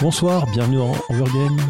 [0.00, 1.60] Bonsoir, bienvenue dans Overgame.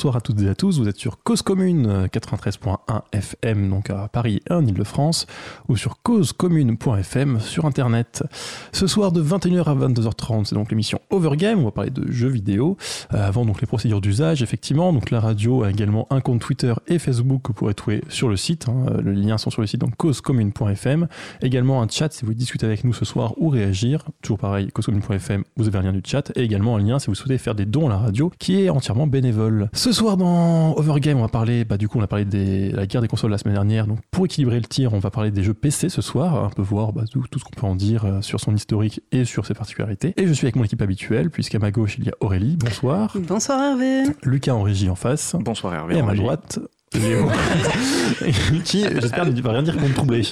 [0.00, 4.08] Bonsoir à toutes et à tous, vous êtes sur Cause Commune 93.1 FM, donc à
[4.08, 5.26] Paris et en Ile-de-France,
[5.68, 8.24] ou sur causecommune.fm sur Internet.
[8.72, 12.30] Ce soir de 21h à 22h30, c'est donc l'émission Overgame, on va parler de jeux
[12.30, 12.78] vidéo.
[13.12, 16.72] Euh, avant donc les procédures d'usage, effectivement, donc la radio a également un compte Twitter
[16.86, 18.70] et Facebook que vous pourrez trouver sur le site.
[18.70, 19.02] Hein.
[19.04, 21.08] Les liens sont sur le site donc causecommune.fm.
[21.42, 24.06] Également un chat si vous voulez discuter avec nous ce soir ou réagir.
[24.22, 27.14] Toujours pareil, causecommune.fm, vous avez un lien du chat et également un lien si vous
[27.14, 29.68] souhaitez faire des dons à la radio qui est entièrement bénévole.
[29.92, 33.00] Soir dans Overgame, on va parler, bah du coup on a parlé de la guerre
[33.00, 35.54] des consoles la semaine dernière, donc pour équilibrer le tir, on va parler des jeux
[35.54, 38.20] PC ce soir, un peu voir bah, tout, tout, ce qu'on peut en dire euh,
[38.20, 40.14] sur son historique et sur ses particularités.
[40.16, 43.16] Et je suis avec mon équipe habituelle, puisqu'à ma gauche il y a Aurélie, bonsoir.
[43.16, 44.04] Bonsoir Hervé.
[44.22, 45.36] Lucas en régie en face.
[45.38, 45.96] Bonsoir Hervé.
[45.96, 46.58] Et à ma droite,
[46.94, 47.28] Léo.
[48.64, 50.22] qui, j'espère, ne va rien dire pour me troubler.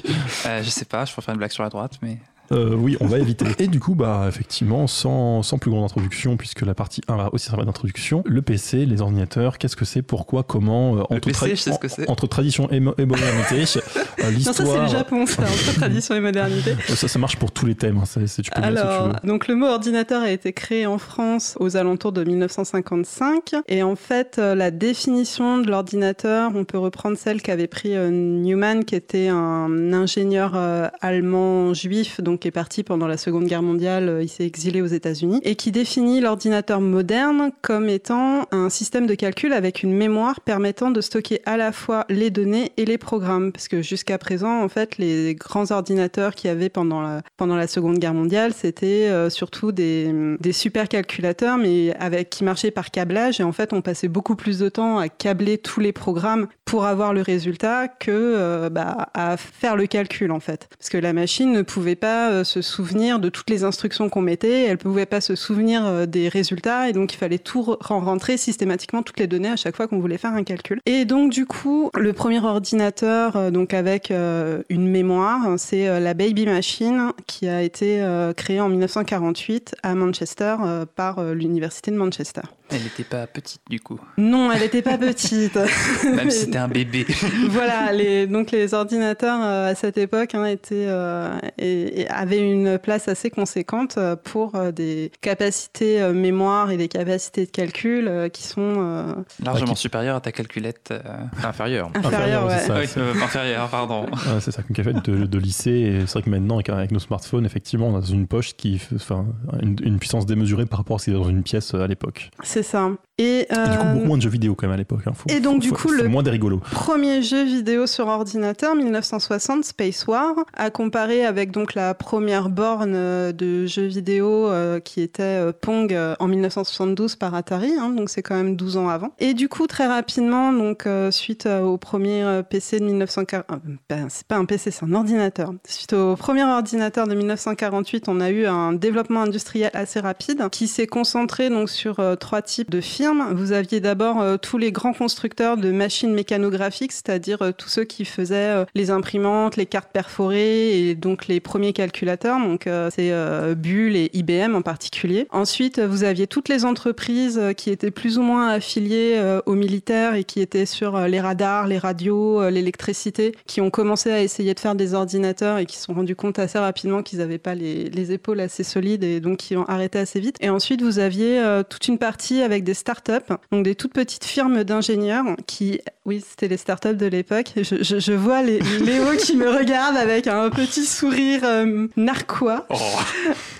[0.46, 2.18] Euh, je sais pas, je préfère une blague sur la droite, mais...
[2.52, 3.44] Euh, oui, on va éviter.
[3.58, 7.28] Et du coup, bah, effectivement, sans, sans plus grande introduction, puisque la partie 1 va
[7.32, 11.28] aussi servir d'introduction, le PC, les ordinateurs, qu'est-ce que c'est, pourquoi, comment, euh, Le entre,
[11.28, 12.08] PC, je sais ce que c'est.
[12.08, 14.54] entre tradition et, mo- et modernité, euh, Non, l'histoire.
[14.56, 16.72] ça c'est le Japon, ça, entre tradition et modernité.
[16.72, 17.98] Euh, Ça, ça marche pour tous les thèmes.
[17.98, 20.98] hein, c'est- c'est- tu peux tu Alors, donc le mot ordinateur a été créé en
[20.98, 26.78] France aux alentours de 1955 et en fait euh, la définition de l'ordinateur, on peut
[26.78, 32.48] reprendre celle qu'avait pris euh, Newman qui était un ingénieur euh, allemand juif donc qui
[32.48, 35.72] est parti pendant la Seconde Guerre mondiale, euh, il s'est exilé aux États-Unis et qui
[35.72, 41.40] définit l'ordinateur moderne comme étant un système de calcul avec une mémoire permettant de stocker
[41.46, 45.34] à la fois les données et les programmes parce que jusqu'à présent en fait les
[45.34, 49.72] grands ordinateurs qu'il y avait pendant la pendant la Seconde Guerre mondiale, c'était euh, surtout
[49.72, 53.40] des, des supercalculateurs, mais avec qui marchaient par câblage.
[53.40, 56.84] Et en fait, on passait beaucoup plus de temps à câbler tous les programmes pour
[56.84, 60.68] avoir le résultat que euh, bah, à faire le calcul, en fait.
[60.78, 64.20] Parce que la machine ne pouvait pas euh, se souvenir de toutes les instructions qu'on
[64.20, 67.76] mettait, elle pouvait pas se souvenir euh, des résultats, et donc il fallait tout re-
[67.80, 70.80] rentrer systématiquement toutes les données à chaque fois qu'on voulait faire un calcul.
[70.86, 76.46] Et donc, du coup, le premier ordinateur, euh, donc avec une mémoire, c'est la Baby
[76.46, 78.04] Machine qui a été
[78.36, 80.56] créée en 1948 à Manchester
[80.94, 82.42] par l'université de Manchester.
[82.70, 85.54] Elle n'était pas petite du coup, Non, elle n'était pas petite.
[86.14, 87.06] même si c'était un bébé.
[87.48, 92.40] voilà, les, donc les ordinateurs euh, à cette époque hein, étaient, euh, et, et avaient
[92.40, 97.50] une place assez conséquente euh, pour euh, des capacités euh, mémoire et des capacités de
[97.50, 100.98] calcul euh, qui sont euh, Largement qui- supérieure à ta calculette euh,
[101.42, 101.90] inférieure.
[101.94, 102.44] inférieures.
[102.44, 102.58] Inférieur, ouais.
[102.58, 102.78] c'est ça.
[102.80, 102.86] Oui,
[103.18, 104.02] euh, inférieure, pardon.
[104.06, 106.00] Ouais, c'est ça, qu'une cafette de, de lycée.
[106.06, 108.80] C'est vrai que maintenant, avec, avec nos smartphones, effectivement, on a dans une poche qui
[108.94, 109.26] enfin,
[109.62, 112.30] une, une puissance démesurée par rapport à ce qui est dans une pièce à l'époque.
[112.42, 112.90] C'est ça.
[113.20, 115.00] Et, Et du coup, euh, beaucoup moins de jeux vidéo quand même à l'époque.
[115.06, 115.12] hein.
[115.28, 116.60] Et donc, faut- du faut- coup, le- moins des rigolos.
[116.70, 122.92] Premier jeu vidéo sur ordinateur, 1960, Space War, à comparer avec donc la première borne
[122.94, 128.08] euh, de jeux vidéo euh, qui était euh, Pong en 1972 par Atari, hein, donc
[128.08, 129.10] c'est quand même 12 ans avant.
[129.18, 133.56] Et du coup, très rapidement, donc suite au premier PC de 1940, euh,
[133.88, 135.52] ben, c'est pas un PC, c'est un ordinateur.
[135.66, 140.68] Suite au premier ordinateur de 1948, on a eu un développement industriel assez rapide qui
[140.68, 143.07] s'est concentré donc sur trois types de firmes.
[143.32, 147.84] Vous aviez d'abord euh, tous les grands constructeurs de machines mécanographiques, c'est-à-dire euh, tous ceux
[147.84, 152.38] qui faisaient euh, les imprimantes, les cartes perforées et donc les premiers calculateurs.
[152.38, 153.12] Donc c'est
[153.56, 155.26] Bull et IBM en particulier.
[155.30, 160.24] Ensuite, vous aviez toutes les entreprises qui étaient plus ou moins affiliées aux militaires et
[160.24, 164.74] qui étaient sur les radars, les radios, l'électricité, qui ont commencé à essayer de faire
[164.74, 168.12] des ordinateurs et qui se sont rendus compte assez rapidement qu'ils n'avaient pas les, les
[168.12, 170.36] épaules assez solides et donc qui ont arrêté assez vite.
[170.40, 174.64] Et ensuite, vous aviez toute une partie avec des startups, donc des toutes petites firmes
[174.64, 177.52] d'ingénieurs qui, oui, c'était les startups de l'époque.
[177.56, 182.66] Je, je, je vois les, Léo qui me regarde avec un petit sourire euh, narquois.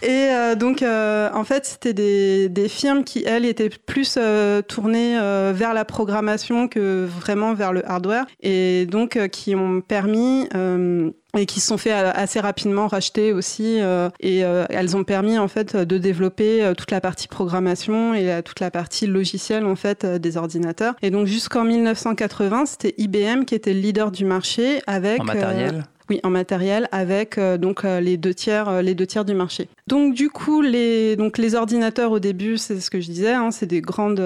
[0.03, 4.63] Et euh, donc, euh, en fait, c'était des, des firmes qui, elles, étaient plus euh,
[4.63, 5.19] tournées
[5.53, 8.27] vers la programmation que vraiment vers le hardware.
[8.41, 10.49] Et donc, qui ont permis...
[11.39, 15.05] et qui se sont fait euh, assez rapidement racheter aussi euh, et euh, elles ont
[15.05, 19.77] permis en fait de développer toute la partie programmation et toute la partie logicielle en
[19.77, 20.95] fait des ordinateurs.
[21.03, 25.85] Et donc jusqu'en 1980 c'était IBM qui était le leader du marché avec En matériel?
[26.11, 29.35] Oui, en matériel avec euh, donc euh, les deux tiers, euh, les deux tiers du
[29.35, 29.69] marché.
[29.87, 33.51] Donc du coup, les donc les ordinateurs au début, c'est ce que je disais, hein,
[33.51, 34.23] c'est des grandes,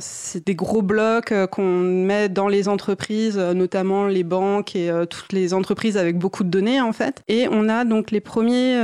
[0.00, 5.54] c'est des gros blocs qu'on met dans les entreprises, notamment les banques et toutes les
[5.54, 7.22] entreprises avec beaucoup de données en fait.
[7.28, 8.78] Et on a donc les premiers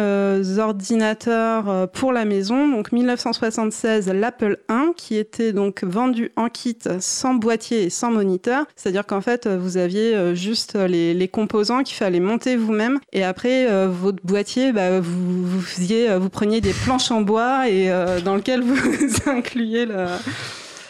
[0.59, 7.35] ordinateurs pour la maison, donc 1976 l'Apple I qui était donc vendu en kit sans
[7.35, 12.21] boîtier et sans moniteur, c'est-à-dire qu'en fait vous aviez juste les, les composants qu'il fallait
[12.21, 13.01] monter vous-même.
[13.13, 17.69] Et après euh, votre boîtier, bah, vous, faisiez, euh, vous preniez des planches en bois
[17.69, 18.77] et euh, dans lequel vous
[19.27, 20.07] incluiez le-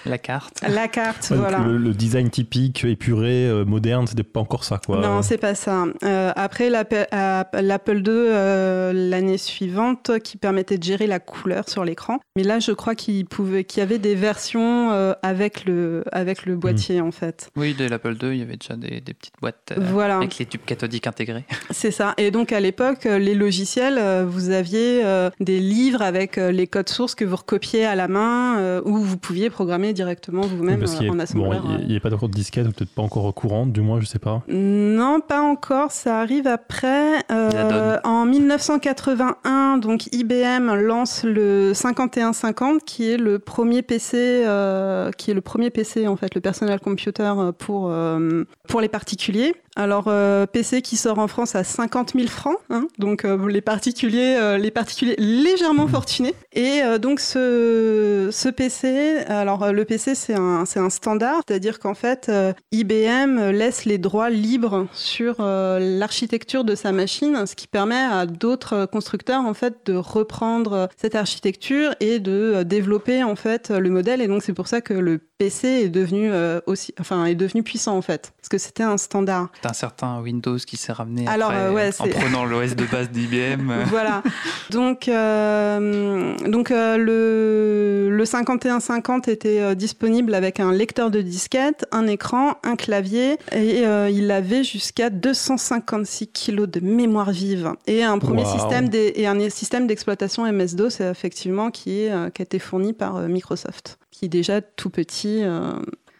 [0.06, 0.60] La carte.
[0.68, 1.58] la carte, Ouais, voilà.
[1.60, 4.98] le, le design typique, épuré, euh, moderne, c'était pas encore ça, quoi.
[5.00, 5.84] Non, c'est pas ça.
[6.04, 12.20] Euh, après l'Apple II euh, l'année suivante qui permettait de gérer la couleur sur l'écran.
[12.36, 16.44] Mais là, je crois qu'il pouvait, qu'il y avait des versions euh, avec le avec
[16.46, 17.48] le boîtier en fait.
[17.56, 20.38] Oui, dès l'Apple II, il y avait déjà des, des petites boîtes euh, Voilà, avec
[20.38, 21.44] les tubes cathodiques intégrés.
[21.70, 22.14] c'est ça.
[22.18, 26.66] Et donc à l'époque, les logiciels, euh, vous aviez euh, des livres avec euh, les
[26.66, 30.82] codes sources que vous recopiez à la main, euh, où vous pouviez programmer directement vous-même
[30.82, 31.62] euh, en a- assembleur.
[31.62, 34.00] bon, il n'y a, pas encore de disquette, ou peut-être pas encore courante, du moins,
[34.00, 34.42] je sais pas.
[34.48, 35.90] Non, pas encore.
[35.90, 37.22] Ça arrive après.
[37.30, 45.30] Euh, en 1981, donc IBM lance le 5150, qui est le premier PC, euh, qui
[45.30, 49.54] est le premier PC en fait, le personal computer pour euh, pour les particuliers.
[49.76, 53.60] Alors euh, PC qui sort en France à 50 000 francs, hein, donc euh, les
[53.60, 56.34] particuliers, euh, les particuliers légèrement fortunés.
[56.52, 61.42] Et euh, donc ce ce PC, alors euh, le PC c'est un c'est un standard,
[61.46, 67.46] c'est-à-dire qu'en fait euh, IBM laisse les droits libres sur euh, l'architecture de sa machine,
[67.46, 72.64] ce qui permet à d'autres constructeurs en fait de reprendre cette architecture et de euh,
[72.64, 74.20] développer en fait le modèle.
[74.20, 77.62] Et donc c'est pour ça que le PC est devenu euh, aussi, enfin est devenu
[77.62, 79.48] puissant en fait, parce que c'était un standard.
[79.62, 82.84] C'est un certain Windows qui s'est ramené Alors, après, euh, ouais, en prenant l'OS de
[82.84, 83.70] base d'IBM.
[83.70, 84.22] euh, voilà.
[84.70, 91.84] Donc, euh, donc euh, le, le 5150 était euh, disponible avec un lecteur de disquette,
[91.92, 98.02] un écran, un clavier, et euh, il avait jusqu'à 256 kilos de mémoire vive et
[98.02, 102.58] un premier système des- et un système d'exploitation MS-DOS effectivement qui euh, qui a été
[102.58, 105.42] fourni par euh, Microsoft, qui est déjà tout petit.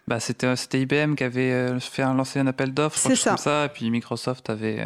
[0.07, 3.89] Bah, c'était, IBM qui avait fait un, lancé un appel d'offres, comme ça, et puis
[3.89, 4.85] Microsoft avait.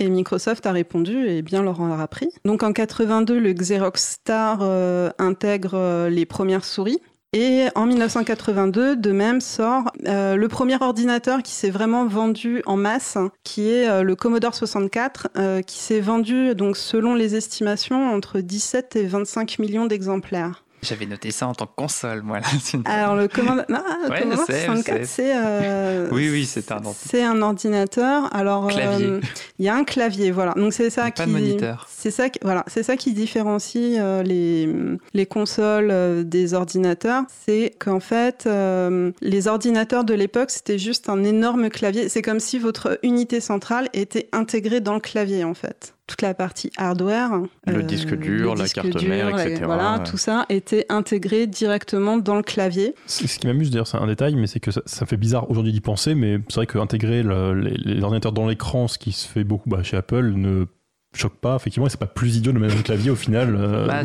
[0.00, 2.28] Et Microsoft a répondu et bien leur en a pris.
[2.44, 6.98] Donc en 82, le Xerox Star euh, intègre les premières souris.
[7.34, 12.76] Et en 1982, de même, sort euh, le premier ordinateur qui s'est vraiment vendu en
[12.76, 18.12] masse, qui est euh, le Commodore 64, euh, qui s'est vendu, donc selon les estimations,
[18.12, 20.61] entre 17 et 25 millions d'exemplaires.
[20.82, 22.40] J'avais noté ça en tant que console, moi.
[22.40, 22.46] Là.
[22.86, 25.04] Alors le Commodore, non, le Ouais, je Commodore sais, je 64, sais.
[25.04, 28.34] c'est euh, Oui, oui, c'est un ordi- c'est un ordinateur.
[28.34, 29.20] Alors euh,
[29.60, 30.54] il y a un clavier, voilà.
[30.54, 31.86] Donc c'est ça qui pas de moniteur.
[31.88, 34.68] c'est ça, qui- voilà, c'est ça qui différencie euh, les,
[35.14, 37.22] les consoles euh, des ordinateurs.
[37.46, 42.08] C'est qu'en fait, euh, les ordinateurs de l'époque, c'était juste un énorme clavier.
[42.08, 45.94] C'est comme si votre unité centrale était intégrée dans le clavier, en fait.
[46.12, 47.30] Toute la partie hardware,
[47.66, 50.04] Le euh, disque dur, la carte mère, etc., Voilà, ouais.
[50.04, 52.94] tout ça était intégré directement dans le clavier.
[53.06, 55.72] Ce qui m'amuse d'ailleurs, c'est un détail, mais c'est que ça, ça fait bizarre aujourd'hui
[55.72, 59.26] d'y penser, mais c'est vrai qu'intégrer le- les, les ordinateurs dans l'écran, ce qui se
[59.26, 60.66] fait beaucoup bah, chez Apple, ne
[61.14, 61.56] choque pas.
[61.56, 63.56] Effectivement, et c'est pas plus idiot de mettre un clavier au final.
[63.58, 64.04] euh, Bah,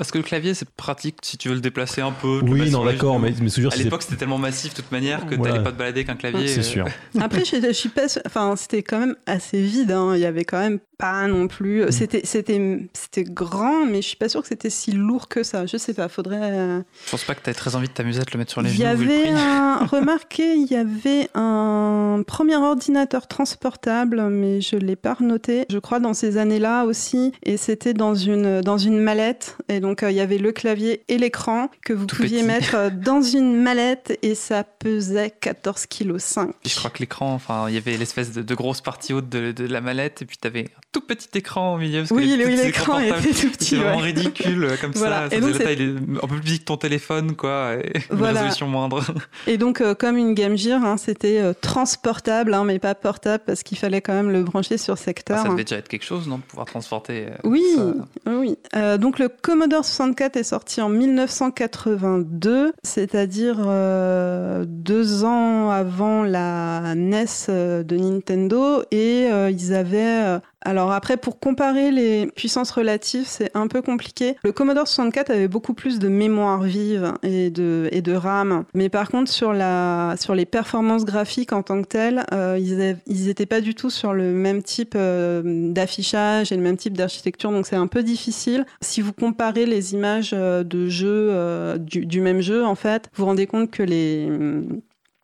[0.00, 2.40] parce que le clavier, c'est pratique si tu veux le déplacer un peu.
[2.42, 4.38] oui, non, d'accord, mais, mais ce que je veux dire, À c'est- l'époque, c'était tellement
[4.38, 5.52] massif de toute manière que Voilà.
[5.52, 6.48] t'allais pas te balader qu'un clavier.
[6.48, 6.86] c'est euh, sûr.
[7.20, 9.90] Après, je, suis pas, enfin, c'était quand même assez vide.
[9.92, 10.12] hein.
[10.14, 11.84] Il y avait quand même pas non plus.
[11.84, 11.90] Mm.
[11.92, 15.66] C'était, c'était, c'était grand, mais je suis pas sûre que c'était si lourd que ça.
[15.66, 16.08] Je sais pas.
[16.08, 16.38] Faudrait.
[16.40, 18.62] euh, Je pense pas que t'aies très envie de t'amuser à te le mettre sur
[18.62, 18.96] les Il y genoux.
[18.96, 19.84] vu le avait un.
[19.90, 25.64] Remarquez, il y avait un premier ordinateur transportable, mais je l'ai pas renoté.
[25.70, 29.56] Je crois dans ces années-là aussi, et c'était dans une dans une mallette.
[29.68, 32.46] Et donc euh, il y avait le clavier et l'écran que vous Tout pouviez petit.
[32.46, 36.50] mettre euh, dans une mallette, et ça pesait 14 kg 5.
[36.62, 39.28] Puis je crois que l'écran, enfin, il y avait l'espèce de, de grosse partie haute
[39.28, 42.00] de, de la mallette, et puis t'avais un tout petit écran au milieu.
[42.00, 43.76] Parce que Oui, l'écran était tout petit.
[43.76, 44.02] vraiment ouais.
[44.12, 45.28] ridicule euh, comme Voilà.
[45.30, 45.36] ça.
[45.36, 48.16] Et Ça donc, la taille un peu plus petit que ton téléphone, quoi, et une
[48.16, 48.40] Voilà.
[48.40, 49.02] résolution moindre.
[49.46, 53.42] Et donc, euh, comme une Game Gear, hein, c'était euh, transportable, hein, mais pas portable,
[53.46, 55.38] parce qu'il fallait quand même le brancher sur secteur.
[55.40, 57.26] Ah, ça devait déjà être quelque chose, non, de pouvoir transporter.
[57.26, 57.94] euh, Oui, ça.
[58.30, 58.56] oui.
[58.98, 67.26] Donc le Commodore 64 est sorti en 1982, c'est-à-dire euh, deux ans avant la NES
[67.48, 73.50] euh, de Nintendo, et euh, ils avaient Alors après, pour comparer les puissances relatives, c'est
[73.54, 74.36] un peu compliqué.
[74.44, 78.64] Le Commodore 64 avait beaucoup plus de mémoire vive et de, et de RAM.
[78.74, 82.58] Mais par contre, sur, la, sur les performances graphiques en tant que telles, euh,
[83.06, 86.96] ils n'étaient pas du tout sur le même type euh, d'affichage et le même type
[86.96, 87.50] d'architecture.
[87.50, 88.66] Donc c'est un peu difficile.
[88.82, 91.30] Si vous comparez les images euh, de jeux
[91.78, 94.28] du, du, même jeu, en fait, vous vous rendez compte que les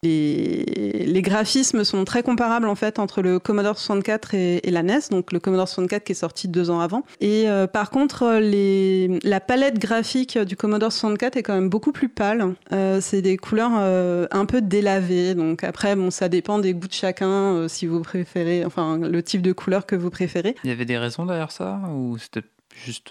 [0.02, 5.32] les, graphismes sont très comparables en fait entre le Commodore 64 et, la NES, donc
[5.32, 7.02] le Commodore 64 qui est sorti deux ans avant.
[7.20, 12.08] Et euh, par contre, la palette graphique du Commodore 64 est quand même beaucoup plus
[12.08, 12.54] pâle.
[12.72, 15.34] Euh, c'est des couleurs euh, un peu délavées.
[15.34, 19.42] Donc après, bon, ça dépend des goûts de chacun, si vous préférez, enfin le type
[19.42, 20.54] de couleur que vous préférez.
[20.64, 22.42] Il y avait des raisons derrière ça ou c'était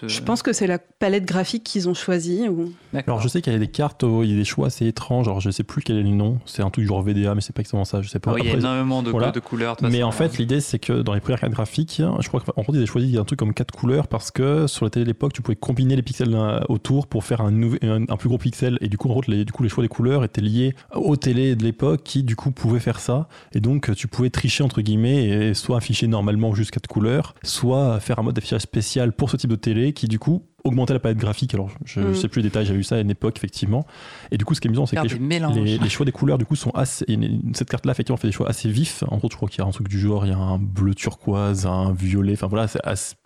[0.06, 2.48] je pense que c'est la palette graphique qu'ils ont choisie.
[2.48, 2.72] Ou...
[3.06, 4.86] Alors je sais qu'il y a des cartes, oh, il y a des choix assez
[4.86, 5.28] étranges.
[5.28, 6.38] Alors je sais plus quel est le nom.
[6.46, 8.02] C'est un truc genre VDA, mais c'est pas exactement ça.
[8.02, 8.34] Je sais pas.
[8.38, 9.76] il y a énormément de, de couleurs.
[9.82, 12.72] mais en fait, l'idée c'est que dans les premières cartes graphiques, je crois qu'en fait
[12.72, 15.32] ils avaient choisi un truc comme quatre couleurs parce que sur la télé de l'époque,
[15.32, 16.36] tu pouvais combiner les pixels
[16.68, 18.78] autour pour faire un, un, plus gros pixel.
[18.80, 21.16] Et du coup, en fait, les, du coup, les choix des couleurs étaient liés aux
[21.16, 23.28] télés de l'époque qui du coup pouvaient faire ça.
[23.52, 28.00] Et donc tu pouvais tricher entre guillemets et soit afficher normalement juste quatre couleurs, soit
[28.00, 31.00] faire un mode d'affichage spécial pour ce type de télé qui du coup augmenter la
[31.00, 31.54] palette graphique.
[31.54, 32.14] Alors, je ne mm.
[32.14, 33.86] sais plus les détails, j'ai vu ça à une époque, effectivement.
[34.30, 36.44] Et du coup, ce qui est amusant, c'est que les, les, choix des couleurs, du
[36.44, 37.04] coup, sont assez.
[37.54, 39.04] Cette carte-là, effectivement, fait des choix assez vifs.
[39.08, 40.58] En gros, je crois qu'il y a un truc du genre, il y a un
[40.58, 42.34] bleu turquoise, un violet.
[42.34, 42.80] Enfin, voilà, c'est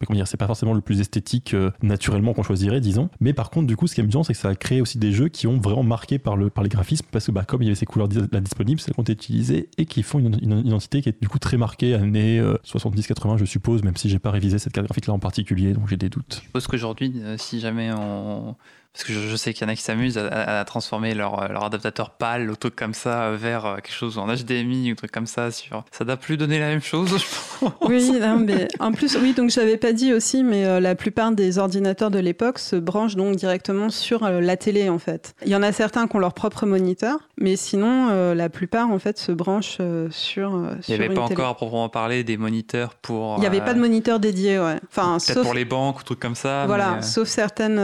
[0.06, 3.10] comment dire, c'est pas forcément le plus esthétique euh, naturellement qu'on choisirait, disons.
[3.20, 4.98] Mais par contre, du coup, ce qui est amusant, c'est que ça a créé aussi
[4.98, 7.62] des jeux qui ont vraiment marqué par, le, par les graphismes, parce que, bah, comme
[7.62, 10.36] il y avait ces couleurs-là disponibles, celles qui ont été utilisées et qui font une,
[10.66, 14.18] identité qui est du coup très marquée, années 70-80, euh, je suppose, même si j'ai
[14.18, 16.36] pas révisé cette carte graphique-là en particulier, donc j'ai des doutes.
[16.36, 18.56] Je suppose qu'aujourd'hui, euh, si jamais on
[18.92, 22.10] parce que je, sais qu'il y en a qui s'amusent à, transformer leur, leur, adaptateur
[22.10, 25.52] PAL ou truc comme ça vers euh, quelque chose en HDMI ou truc comme ça.
[25.52, 25.84] Sur...
[25.92, 27.72] Ça doit plus donner la même chose, je pense.
[27.82, 31.58] Oui, mais en plus, oui, donc j'avais pas dit aussi, mais euh, la plupart des
[31.58, 35.34] ordinateurs de l'époque se branchent donc directement sur euh, la télé en fait.
[35.44, 38.98] Il y en a certains qui ont leur propre moniteur, mais sinon la plupart en
[38.98, 39.78] fait se branchent
[40.10, 40.50] sur.
[40.88, 43.36] Il n'y avait pas encore à proprement parler des moniteurs pour.
[43.36, 44.80] Il n'y avait pas de moniteur dédié, ouais.
[44.88, 46.66] Enfin, Peut-être pour les banques ou trucs comme ça.
[46.66, 47.80] Voilà, sauf certaines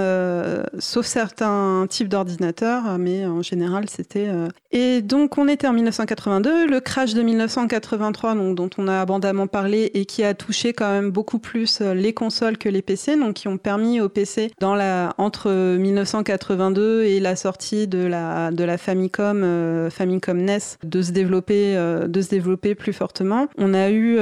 [0.78, 4.28] sauf certains types d'ordinateurs, mais en général, c'était.
[4.28, 9.00] Euh, et donc, on était en 1982, le crash de 1983, donc, dont on a
[9.00, 12.82] abondamment parlé et qui a touché quand même beaucoup plus euh, les consoles que les
[12.82, 18.06] PC, donc qui ont permis aux PC, dans la, entre 1982 et la sortie de
[18.06, 23.48] la, de la Famicom, euh, Famicom NES, de se développer, de se développer plus fortement.
[23.58, 24.16] On a eu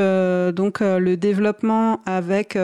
[0.53, 2.57] donc le développement avec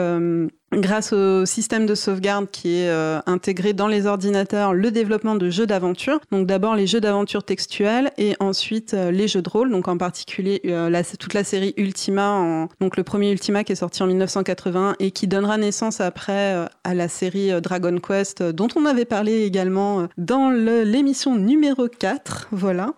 [0.73, 5.49] grâce au système de sauvegarde qui est euh, intégré dans les ordinateurs, le développement de
[5.49, 6.19] jeux d'aventure.
[6.31, 9.71] Donc d'abord les jeux d'aventure textuels et ensuite euh, les jeux de rôle.
[9.71, 13.73] Donc en particulier euh, la, toute la série Ultima, en, donc le premier Ultima qui
[13.73, 18.67] est sorti en 1981 et qui donnera naissance après à la série Dragon Quest dont
[18.75, 22.47] on avait parlé également dans l'émission numéro 4.
[22.51, 22.93] Voilà.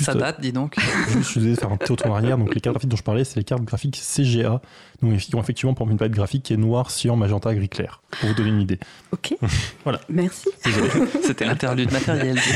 [0.00, 0.76] Ça date, dis donc.
[1.08, 2.38] Juste, je vais faire un petit retour en arrière.
[2.38, 4.60] Donc les cartes graphiques dont je parlais, c'est les cartes graphiques CGA.
[5.02, 7.68] Donc ils ont effectivement pour une palette graphique qui est noire noir, cyan, magenta, gris
[7.68, 8.02] clair.
[8.10, 8.78] Pour vous donner une idée.
[9.12, 9.34] Ok.
[9.84, 10.00] voilà.
[10.08, 10.48] Merci.
[11.22, 12.38] C'était l'interlude matériel.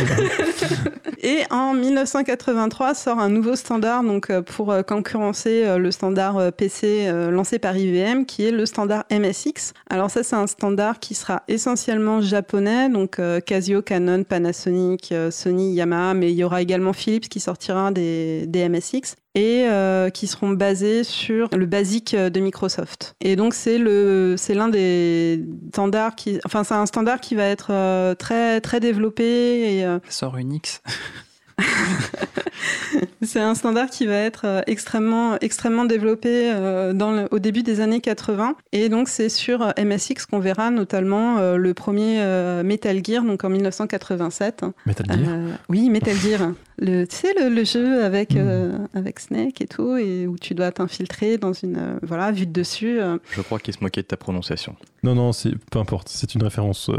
[1.25, 6.53] Et en 1983 sort un nouveau standard donc euh, pour euh, concurrencer euh, le standard
[6.53, 9.73] PC lancé par IBM qui est le standard MSX.
[9.89, 16.15] Alors ça c'est un standard qui sera essentiellement japonais donc Casio, Canon, Panasonic, Sony, Yamaha
[16.15, 20.51] mais il y aura également Philips qui sortira des, des MSX et euh, qui seront
[20.51, 23.15] basés sur le basique de Microsoft.
[23.21, 27.45] Et donc c'est le c'est l'un des standards qui enfin c'est un standard qui va
[27.45, 29.99] être euh, très très développé et euh...
[30.09, 30.83] sort Unix.
[33.23, 37.63] c'est un standard qui va être euh, extrêmement, extrêmement développé euh, dans le, au début
[37.63, 38.57] des années 80.
[38.73, 42.23] Et donc, c'est sur euh, MSX qu'on verra notamment le premier
[42.65, 44.65] Metal Gear, donc en 1987.
[44.87, 45.29] Metal Gear?
[45.69, 46.53] Oui, Metal Gear.
[46.79, 48.89] Le, tu sais, le, jeu avec, hmm.
[48.95, 51.99] avec Snake et tout, et où tu dois t'infiltrer dans une.
[52.03, 52.99] voilà, vue de dessus.
[53.31, 54.77] Je crois qu'il se moquait de ta prononciation.
[55.03, 55.31] Non, non,
[55.71, 56.09] peu importe.
[56.09, 56.91] C'est une référence.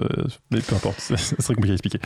[0.52, 1.00] mais peu importe.
[1.18, 2.00] C'est très compliqué à expliquer.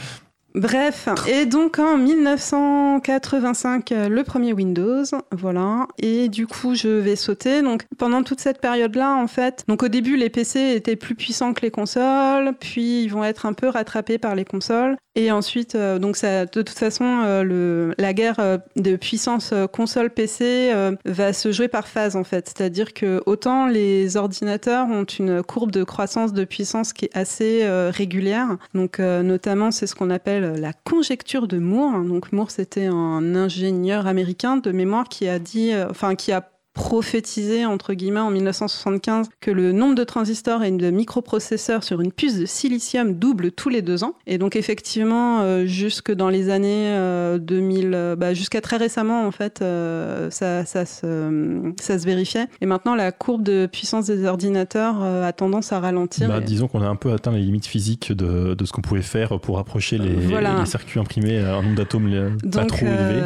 [0.58, 5.88] Bref, et donc en 1985, euh, le premier Windows, voilà.
[6.00, 7.62] Et du coup, je vais sauter.
[7.62, 11.54] Donc pendant toute cette période-là, en fait, donc au début, les PC étaient plus puissants
[11.54, 14.98] que les consoles, puis ils vont être un peu rattrapés par les consoles.
[15.14, 20.74] Et ensuite, euh, donc ça, de toute façon, euh, le, la guerre de puissance console-PC
[21.06, 22.48] va se jouer par phase, en fait.
[22.48, 27.64] C'est-à-dire que autant les ordinateurs ont une courbe de croissance de puissance qui est assez
[27.92, 28.58] régulière.
[28.74, 32.04] Donc notamment, c'est ce qu'on appelle la conjecture de Moore.
[32.04, 36.50] Donc Moore, c'était un ingénieur américain de mémoire qui a dit, euh, enfin qui a
[36.78, 42.12] prophétisé, entre guillemets, en 1975, que le nombre de transistors et de microprocesseurs sur une
[42.12, 44.14] puce de silicium double tous les deux ans.
[44.28, 46.96] Et donc, effectivement, euh, jusque dans les années
[47.40, 52.46] 2000, euh, bah, jusqu'à très récemment, en fait, ça, ça, se, ça se vérifiait.
[52.62, 56.28] Et maintenant, la courbe de puissance des ordinateurs a tendance à ralentir.
[56.28, 59.02] Bah, disons qu'on a un peu atteint les limites physiques de, de ce qu'on pouvait
[59.02, 63.22] faire pour approcher les, les circuits imprimés à un nombre d'atomes pas trop élevé.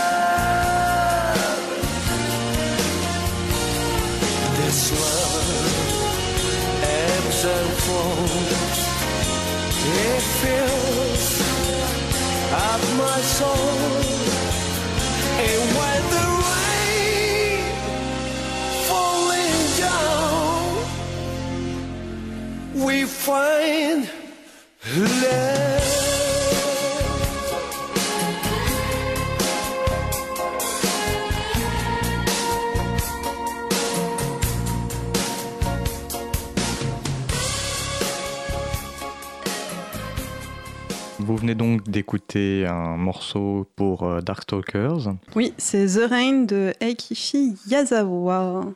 [4.60, 5.48] This love
[7.04, 8.78] ebbs and flows.
[10.08, 11.26] It fills
[12.68, 13.95] up my soul.
[22.86, 24.06] We find
[24.96, 25.66] love.
[41.18, 45.12] Vous venez donc d'écouter un morceau pour euh, Darkstalkers.
[45.34, 48.66] Oui, c'est The Rain de Eikichi Yazawa.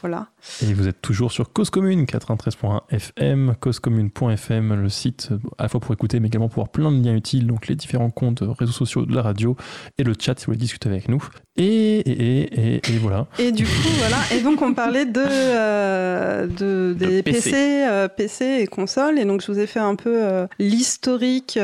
[0.00, 0.28] Voilà.
[0.62, 5.80] Et vous êtes toujours sur Cause Commune 93.1 FM, causecommune.fm, le site à la fois
[5.80, 8.72] pour écouter mais également pour avoir plein de liens utiles, donc les différents comptes réseaux
[8.72, 9.56] sociaux de la radio
[9.98, 11.22] et le chat si vous voulez discuter avec nous.
[11.56, 13.26] Et, et, et, et voilà.
[13.38, 14.16] Et du coup, voilà.
[14.32, 19.18] Et donc on parlait de, euh, de des PC, PC, euh, et consoles.
[19.18, 21.58] Et donc je vous ai fait un peu euh, l'historique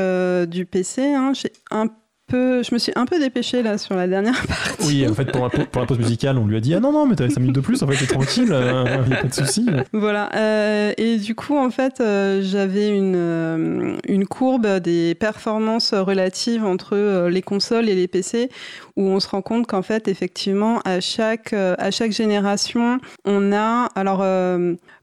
[0.49, 1.03] du PC.
[1.03, 1.33] Hein.
[1.35, 1.89] J'ai un
[2.37, 4.87] je me suis un peu dépêchée là sur la dernière partie.
[4.87, 7.17] Oui, en fait, pour la, pause musicale, on lui a dit Ah non, non, mais
[7.17, 9.67] t'avais 5 minutes de plus, en fait, t'es tranquille, il euh, a pas de souci.
[9.93, 10.31] Voilà.
[10.35, 17.29] Euh, et du coup, en fait, euh, j'avais une, une courbe des performances relatives entre
[17.29, 18.49] les consoles et les PC
[18.97, 23.89] où on se rend compte qu'en fait, effectivement, à chaque, à chaque génération, on a.
[23.95, 24.23] Alors,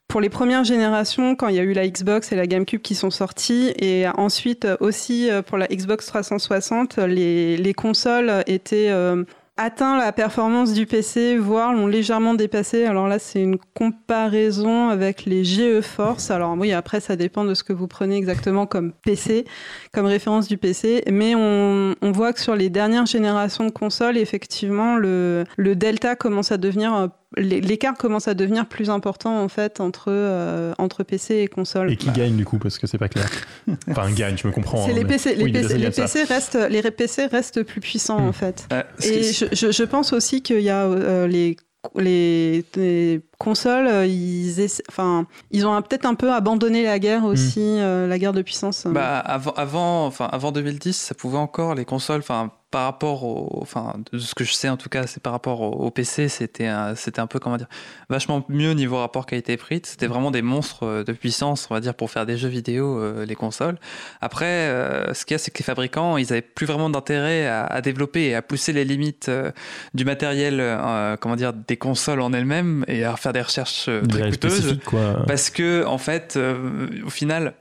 [0.10, 2.96] pour les premières générations, quand il y a eu la Xbox et la GameCube qui
[2.96, 9.24] sont sorties, et ensuite aussi euh, pour la Xbox 360, les, les consoles étaient euh,
[9.60, 12.86] atteint la performance du PC, voire l'ont légèrement dépassé.
[12.86, 16.32] Alors là, c'est une comparaison avec les GeForce.
[16.32, 19.46] Alors oui, après, ça dépend de ce que vous prenez exactement comme PC,
[19.92, 21.04] comme référence du PC.
[21.12, 26.52] Mais on, voit que sur les dernières générations de consoles, effectivement, le, le delta commence
[26.52, 31.36] à devenir euh, l'écart commence à devenir plus important en fait entre euh, entre PC
[31.38, 31.92] et console.
[31.92, 33.30] Et qui gagne du coup parce que c'est pas clair.
[33.90, 34.86] Enfin gagne, je me comprends.
[34.86, 38.20] C'est hein, les mais- PC, les oui, PC, les restent les PC restent plus puissants
[38.22, 38.28] Hmm.
[38.30, 38.68] en fait.
[38.74, 41.56] Euh, Et je, je- je pense aussi qu'il y a euh, les,
[41.96, 47.24] les, les consoles, euh, ils, essa- enfin, ils ont peut-être un peu abandonné la guerre
[47.26, 48.86] aussi, euh, la guerre de puissance.
[48.86, 53.58] Bah, avant, avant, enfin, avant 2010, ça pouvait encore, les consoles, enfin, par rapport au,
[53.64, 56.28] enfin, de ce que je sais en tout cas, c'est par rapport au, au PC,
[56.30, 57.66] c'était un, c'était un peu, comment dire,
[58.12, 59.82] vachement mieux niveau rapport qualité-prix.
[59.86, 63.00] C'était vraiment des monstres euh, de puissance, on va dire, pour faire des jeux vidéo,
[63.00, 63.80] euh, les consoles.
[64.22, 67.48] Après, euh, ce qu'il y a, c'est que les fabricants, ils avaient plus vraiment d'intérêt
[67.48, 69.50] à, à développer et à pousser les limites euh,
[69.96, 74.02] du matériel, euh, comment dire, des consoles en elles-mêmes et à faire des recherches euh,
[74.06, 74.80] très Des coûteuses.
[74.86, 75.24] quoi.
[75.28, 77.54] Parce que, en fait, euh, au final,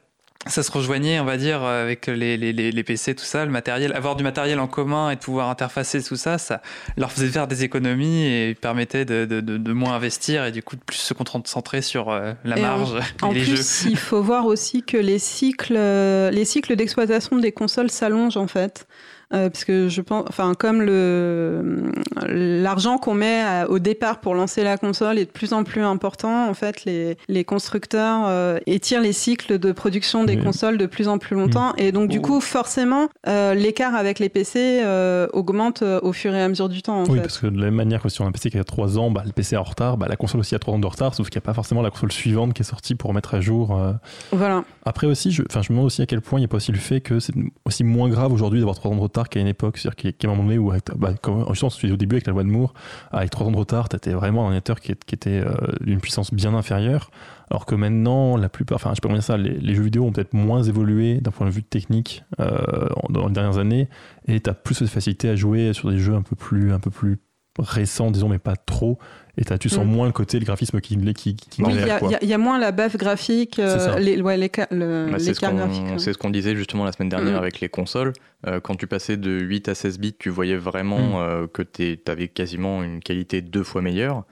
[0.46, 3.50] ça se rejoignait, on va dire, avec les, les, les, les PC, tout ça, le
[3.50, 3.92] matériel.
[3.92, 6.62] Avoir du matériel en commun et pouvoir interfacer tout ça, ça
[6.96, 10.62] leur faisait faire des économies et permettait de, de, de, de moins investir et du
[10.62, 13.90] coup de plus se concentrer sur euh, la Et marge En et les plus, jeux.
[13.90, 18.86] il faut voir aussi que les cycles, les cycles d'exploitation des consoles s'allongent en fait.
[19.34, 21.92] Euh, parce que je pense, enfin, comme le
[22.26, 25.82] l'argent qu'on met à- au départ pour lancer la console est de plus en plus
[25.82, 30.42] important, en fait, les, les constructeurs euh, étirent les cycles de production des Oui.
[30.44, 32.22] consoles de plus en plus longtemps, et donc du Ouh.
[32.22, 36.68] coup, forcément, euh, l'écart avec les PC euh, augmente euh, au fur et à mesure
[36.68, 37.02] du temps.
[37.02, 37.22] En Oui, fait.
[37.22, 39.22] parce que de la même manière que sur un PC qui a 3 ans, bah,
[39.26, 41.28] le PC est en retard, bah, la console aussi a 3 ans de retard, sauf
[41.28, 43.76] qu'il n'y a pas forcément la console suivante qui est sortie pour mettre à jour.
[43.78, 43.92] euh.
[44.32, 44.64] Voilà.
[44.88, 46.72] Après aussi, je, je me demande aussi à quel point il n'y a pas aussi
[46.72, 47.34] le fait que c'est
[47.66, 49.76] aussi moins grave aujourd'hui d'avoir 3 ans de retard qu'à une époque.
[49.76, 52.26] C'est-à-dire qu'il y a- un moment donné où, avec bah, comme, disais au début avec
[52.26, 52.72] la loi de Moore,
[53.10, 56.32] avec 3 ans de retard, tu étais vraiment un ordinateur qui, était euh, d'une puissance
[56.32, 57.10] bien inférieure.
[57.50, 60.12] Alors que maintenant, la plupart, enfin, je sais pas dire ça, les, jeux vidéo ont
[60.12, 63.88] peut-être moins évolué d'un point de vue technique euh, dans les dernières années,
[64.26, 66.80] et tu as plus de facilité à jouer sur des jeux un peu plus, un
[66.80, 67.18] peu plus
[67.58, 68.98] récents, disons, mais pas trop.
[69.40, 69.88] Et tu sens Mm.
[69.88, 72.72] moins le côté, le graphisme qui, qui, qui Oui, il y, a- y moins la
[72.72, 73.98] baffe graphique, euh, C'est ça.
[74.00, 75.58] les, ouais, l'écart le- Bah, c'est ce graphique.
[75.84, 75.98] qu'on ouais.
[75.98, 77.38] c'est ce qu'on disait justement la semaine dernière Mhm.
[77.38, 78.12] avec les consoles.
[78.48, 81.14] Euh, quand tu passais de 8 à 16 bits, tu voyais vraiment Mhm.
[81.16, 84.24] euh, que tu avais quasiment une qualité deux fois meilleure.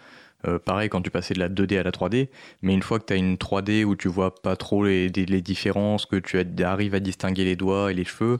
[0.46, 2.28] Euh, pareil quand tu passais de la 2D à la 3D,
[2.62, 6.06] mais une fois que tu as une 3D où tu vois pas trop les, différences,
[6.06, 8.38] que tu arrives à distinguer les doigts et les cheveux,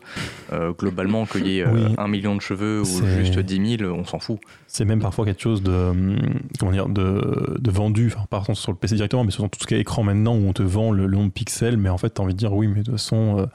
[0.53, 1.95] euh, globalement qu'il y ait euh, Oui.
[1.97, 4.39] un million de cheveux ou juste 10 000, on s'en fout.
[4.67, 6.17] C'est même parfois quelque chose de, hum,
[6.61, 9.59] comment dire, de, de vendu, enfin, pas forcément sur le PC directement, mais sur tout
[9.61, 11.89] ce qui est écran maintenant où on te vend le, le nombre de pixels, mais
[11.89, 13.47] en fait, tu as envie de dire oui, mais de toute façon, euh,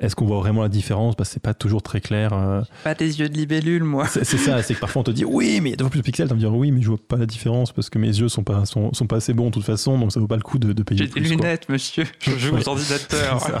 [0.00, 1.14] est-ce qu'on voit vraiment la différence?
[1.14, 2.32] Parce que c'est pas toujours très clair.
[2.32, 2.62] euh.
[2.84, 4.06] Pas des yeux de libellule, moi.
[4.06, 5.84] C'est c'est ça, c'est que parfois on te dit oui, mais il y a deux
[5.84, 7.72] fois plus de pixels, tu vas me dire oui, mais je vois pas la différence
[7.72, 10.12] parce que mes yeux sont pas, sont, sont pas assez bons de toute façon, donc
[10.12, 11.36] ça vaut pas le coup de, de payer J'ai des quoi.
[11.36, 12.04] lunettes, monsieur.
[12.20, 13.60] Je joue aux ordinateurs.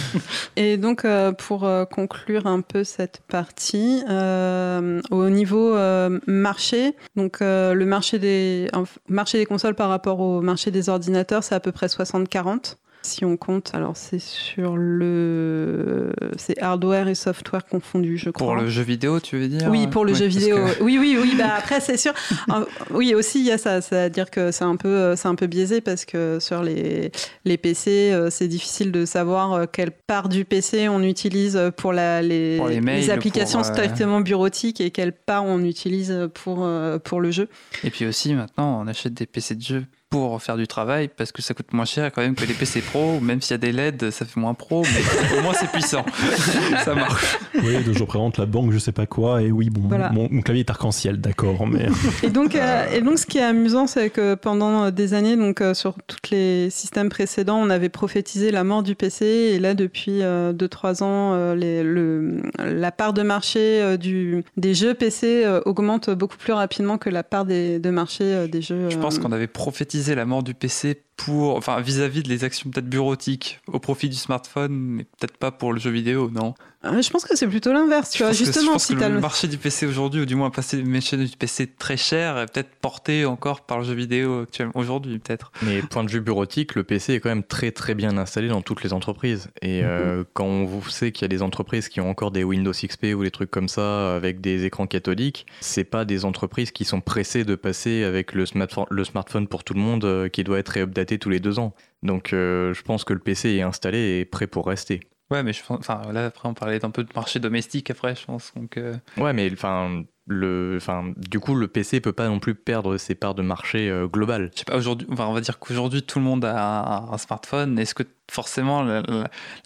[0.56, 6.94] Et donc, euh, pour euh, conclure un peu cette partie, euh, au niveau euh, marché,
[7.16, 8.68] donc euh, le marché des,
[9.08, 12.76] marché des consoles par rapport au marché des ordinateurs, c'est à peu près 60-40.
[13.02, 16.12] Si on compte, alors c'est sur le.
[16.36, 18.46] C'est hardware et software confondus, je crois.
[18.46, 20.56] Pour le jeu vidéo, tu veux dire Oui, pour le jeu vidéo.
[20.56, 21.34] que- Oui, oui, oui.
[21.38, 22.12] Bah après, c'est sûr.
[22.50, 23.80] Euh, oui, aussi il y a ça.
[23.80, 27.10] C'est-à-dire que c'est un peu, euh, un peu biaisé parce que sur les
[27.46, 31.92] les PC, euh, c'est difficile de savoir euh, quelle part du PC on utilise pour
[31.92, 36.28] la les, Pour les mails, applications pour, euh, strictement bureautiques et quelle part on utilise
[36.34, 37.48] pour euh, pour le jeu.
[37.82, 41.30] Et puis aussi, maintenant, on achète des PC de jeu pour faire du travail parce
[41.30, 43.20] que ça coûte moins cher quand même que les PC pro.
[43.30, 46.04] Même s'il y a des LED, ça fait moins pro, mais au moins c'est puissant.
[46.84, 47.38] ça marche.
[47.62, 50.10] Oui, donc je représente la banque, je sais pas quoi, et oui, bon, Voilà.
[50.10, 51.86] mon, mon clavier est arc-en-ciel, d'accord, mais.
[52.24, 55.36] Et donc, euh, et donc, ce qui est amusant, c'est que pendant euh, des années,
[55.36, 59.58] donc euh, sur tous les systèmes précédents, on avait prophétisé la mort du PC, et
[59.60, 64.94] là, depuis 2-3 ans, euh, les- le, la part de marché euh, du, des jeux
[64.94, 68.90] PC euh, augmente beaucoup plus rapidement que la part des, de marché euh, des jeux.
[68.90, 72.70] Je pense qu'on avait prophétisé la mort du PC pour, enfin, vis-à-vis de les actions
[72.70, 76.54] peut-être bureautiques au profit du smartphone, mais peut-être pas pour le jeu vidéo, non?
[76.84, 78.32] Euh, Je pense que c'est plutôt l'inverse, tu vois.
[78.32, 80.50] que- Justement, je pense si que t'as le marché du PC aujourd'hui, ou du moins
[80.50, 84.42] passer le marché du PC très cher, est peut-être porté encore par le jeu vidéo
[84.42, 85.52] actuellement aujourd'hui, peut-être.
[85.62, 88.62] Mais point de vue bureautique, le PC est quand même très très bien installé dans
[88.62, 89.48] toutes les entreprises.
[89.62, 92.44] Et euh, quand on vous sait qu'il y a des entreprises qui ont encore des
[92.44, 96.70] Windows XP ou des trucs comme ça avec des écrans cathodiques, c'est pas des entreprises
[96.70, 100.28] qui sont pressées de passer avec le smartphone, le smartphone pour tout le monde euh,
[100.28, 101.74] qui doit être réupdaté tous les deux ans.
[102.02, 105.00] Donc euh, je pense que le PC est installé et prêt pour rester.
[105.30, 108.16] Ouais, mais je pense, enfin, là, après, on parlait d'un peu de marché domestique après,
[108.16, 108.52] je pense.
[108.56, 112.54] Donc, euh, Ouais, mais enfin, le, enfin, du coup, le PC peut pas non plus
[112.54, 114.50] perdre ses parts de marché euh, globales.
[114.54, 117.18] Je sais pas, aujourd'hui, enfin, on va dire qu'aujourd'hui tout le monde a un, un
[117.18, 117.78] smartphone.
[117.78, 118.84] Est-ce que forcément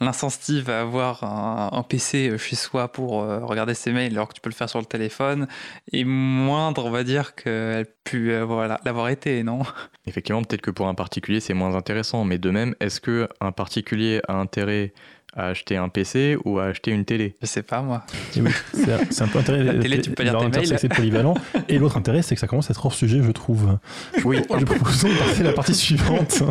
[0.00, 4.34] l'incentive à avoir un, un PC chez soi pour euh, regarder ses mails alors que
[4.34, 5.46] tu peux le faire sur le téléphone
[5.92, 9.60] est moindre, on va dire, qu'elle pu euh, voilà, l'avoir été, non?
[10.06, 13.52] Effectivement, peut-être que pour un particulier, c'est moins intéressant, mais de même, est-ce que un
[13.52, 14.92] particulier a intérêt
[15.36, 18.04] à acheter un PC ou à acheter une télé Je sais pas moi.
[18.36, 19.64] Oui, c'est un peu intérêt.
[19.64, 20.78] La télé, tu peux lire tes mails.
[20.78, 21.34] c'est polyvalent.
[21.68, 23.78] Et l'autre intérêt, c'est que ça commence à être hors sujet, je trouve.
[24.24, 24.38] Oui.
[24.58, 26.42] Je propose de passer à la partie suivante.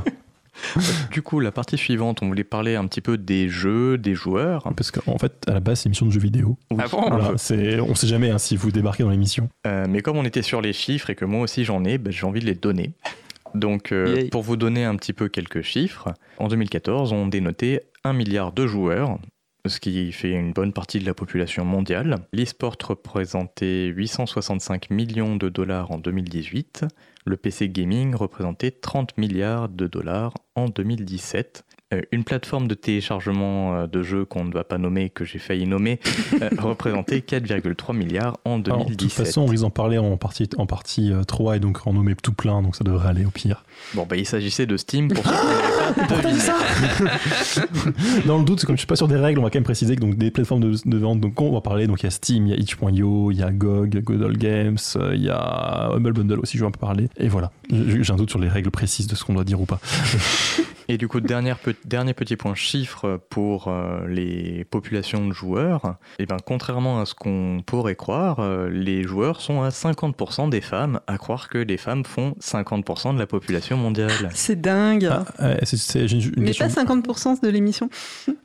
[1.11, 4.71] Du coup, la partie suivante, on voulait parler un petit peu des jeux, des joueurs.
[4.75, 6.57] Parce qu'en fait, à la base, c'est une émission de jeux vidéo.
[6.77, 7.09] Ah bon?
[7.09, 9.49] Voilà, c'est, on sait jamais hein, si vous débarquez dans l'émission.
[9.67, 12.11] Euh, mais comme on était sur les chiffres et que moi aussi j'en ai, ben,
[12.11, 12.93] j'ai envie de les donner.
[13.55, 18.13] Donc, euh, pour vous donner un petit peu quelques chiffres, en 2014, on dénotait 1
[18.13, 19.19] milliard de joueurs,
[19.65, 22.17] ce qui fait une bonne partie de la population mondiale.
[22.33, 26.85] L'e-sport représentait 865 millions de dollars en 2018.
[27.25, 31.63] Le PC gaming représentait 30 milliards de dollars en 2017.
[31.93, 35.39] Euh, Une plateforme de téléchargement euh, de jeux qu'on ne va pas nommer, que j'ai
[35.39, 35.99] failli nommer,
[36.41, 39.25] euh, représentait 4,3 milliards en Alors, de toute 2017.
[39.25, 42.15] façon, on risque d'en parler en partie, en partie euh, 3 et donc en nommer
[42.15, 43.63] tout plein, donc ça devrait aller au pire.
[43.93, 46.43] Bon, bah, il s'agissait de Steam pour ceux qui n'avaient pas deviné.
[48.25, 49.95] Dans le doute, comme je suis pas sûr des règles, on va quand même préciser
[49.95, 52.11] que donc, des plateformes de, de vente, donc on va parler, donc il y a
[52.11, 54.77] Steam, il y a itch.io, il y a GOG, Godol Games,
[55.13, 57.09] il y a Humble Bundle aussi, je vais un peu parler.
[57.17, 59.65] Et voilà, j'ai un doute sur les règles précises de ce qu'on doit dire ou
[59.65, 59.79] pas.
[60.89, 65.95] Et du coup, dernière pe- dernier petit point chiffre pour euh, les populations de joueurs.
[66.19, 70.61] Et ben, contrairement à ce qu'on pourrait croire, euh, les joueurs sont à 50% des
[70.61, 74.11] femmes, à croire que les femmes font 50% de la population mondiale.
[74.33, 75.07] C'est dingue.
[75.11, 75.57] Ah, euh,
[75.95, 76.67] une, une Mais question.
[76.85, 77.89] pas 50% de l'émission.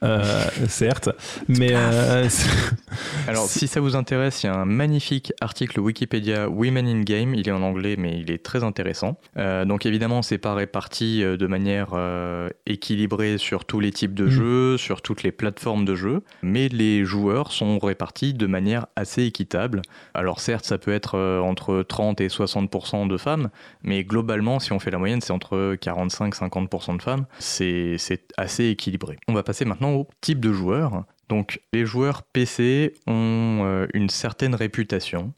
[0.03, 0.23] Euh,
[0.69, 1.09] certes,
[1.49, 2.29] mais euh,
[3.29, 7.35] Alors, si ça vous intéresse, il y a un magnifique article Wikipédia Women in Game.
[7.35, 9.19] Il est en anglais, mais il est très intéressant.
[9.37, 11.89] Euh, donc, évidemment, c'est pas réparti de manière
[12.29, 14.31] euh, équilibrée sur tous les types de Mm.
[14.31, 19.25] jeux, sur toutes les plateformes de jeux, mais les joueurs sont répartis de manière assez
[19.25, 19.83] équitable.
[20.15, 23.49] Alors, certes, ça peut être euh, entre 30 et 60% de femmes,
[23.83, 27.27] mais globalement, si on fait la moyenne, c'est entre 45-50% de femmes.
[27.39, 29.17] C'est c'est assez équilibré.
[29.29, 31.05] On va passer maintenant au type de joueurs.
[31.29, 35.33] Donc, les joueurs PC ont euh, une certaine réputation.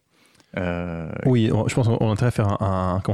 [0.57, 2.49] Euh, oui, je pense qu'on a intérêt à faire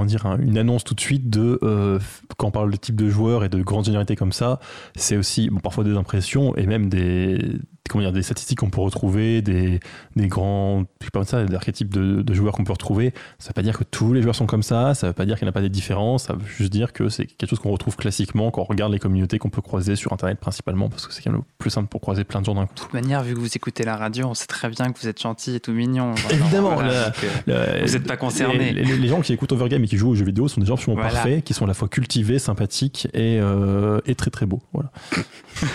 [0.07, 1.99] dire, un- une annonce tout de suite de euh,
[2.39, 4.59] quand on parle de type de joueur et de grandes généralités comme ça,
[4.95, 9.43] c'est aussi parfois des impressions et même des comment dire, des statistiques qu'on peut retrouver,
[9.43, 9.81] des,
[10.17, 13.13] des grands, je sais pas ça, des archétypes de, de joueurs qu'on peut retrouver.
[13.39, 15.37] Ça veut pas dire que tous les joueurs sont comme ça, ça veut pas dire
[15.39, 17.59] qu'il n'y en a pas des différences, ça veut juste dire que c'est quelque chose
[17.59, 21.07] qu'on retrouve classiquement quand on regarde les communautés qu'on peut croiser sur Internet principalement, parce
[21.07, 22.75] que c'est quand même le plus simple pour croiser plein de gens d'un coup.
[22.75, 25.09] De toute manière, vu que vous écoutez la radio, on sait très bien que vous
[25.09, 26.15] êtes gentil et tout mignon.
[26.17, 27.13] Genre, Évidemment, voilà,
[27.49, 28.73] euh, Le- Vous êtes pas concernés.
[28.73, 30.67] Les, les- les gens qui écoutent Overgame et qui jouent aux jeux vidéo sont des
[30.67, 31.15] gens absolument Voilà.
[31.15, 34.63] parfaits, qui sont à la fois cultivés, sympathiques et, euh, et très très beaux.
[34.73, 34.91] Voilà.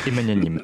[0.07, 0.61] et magnanime.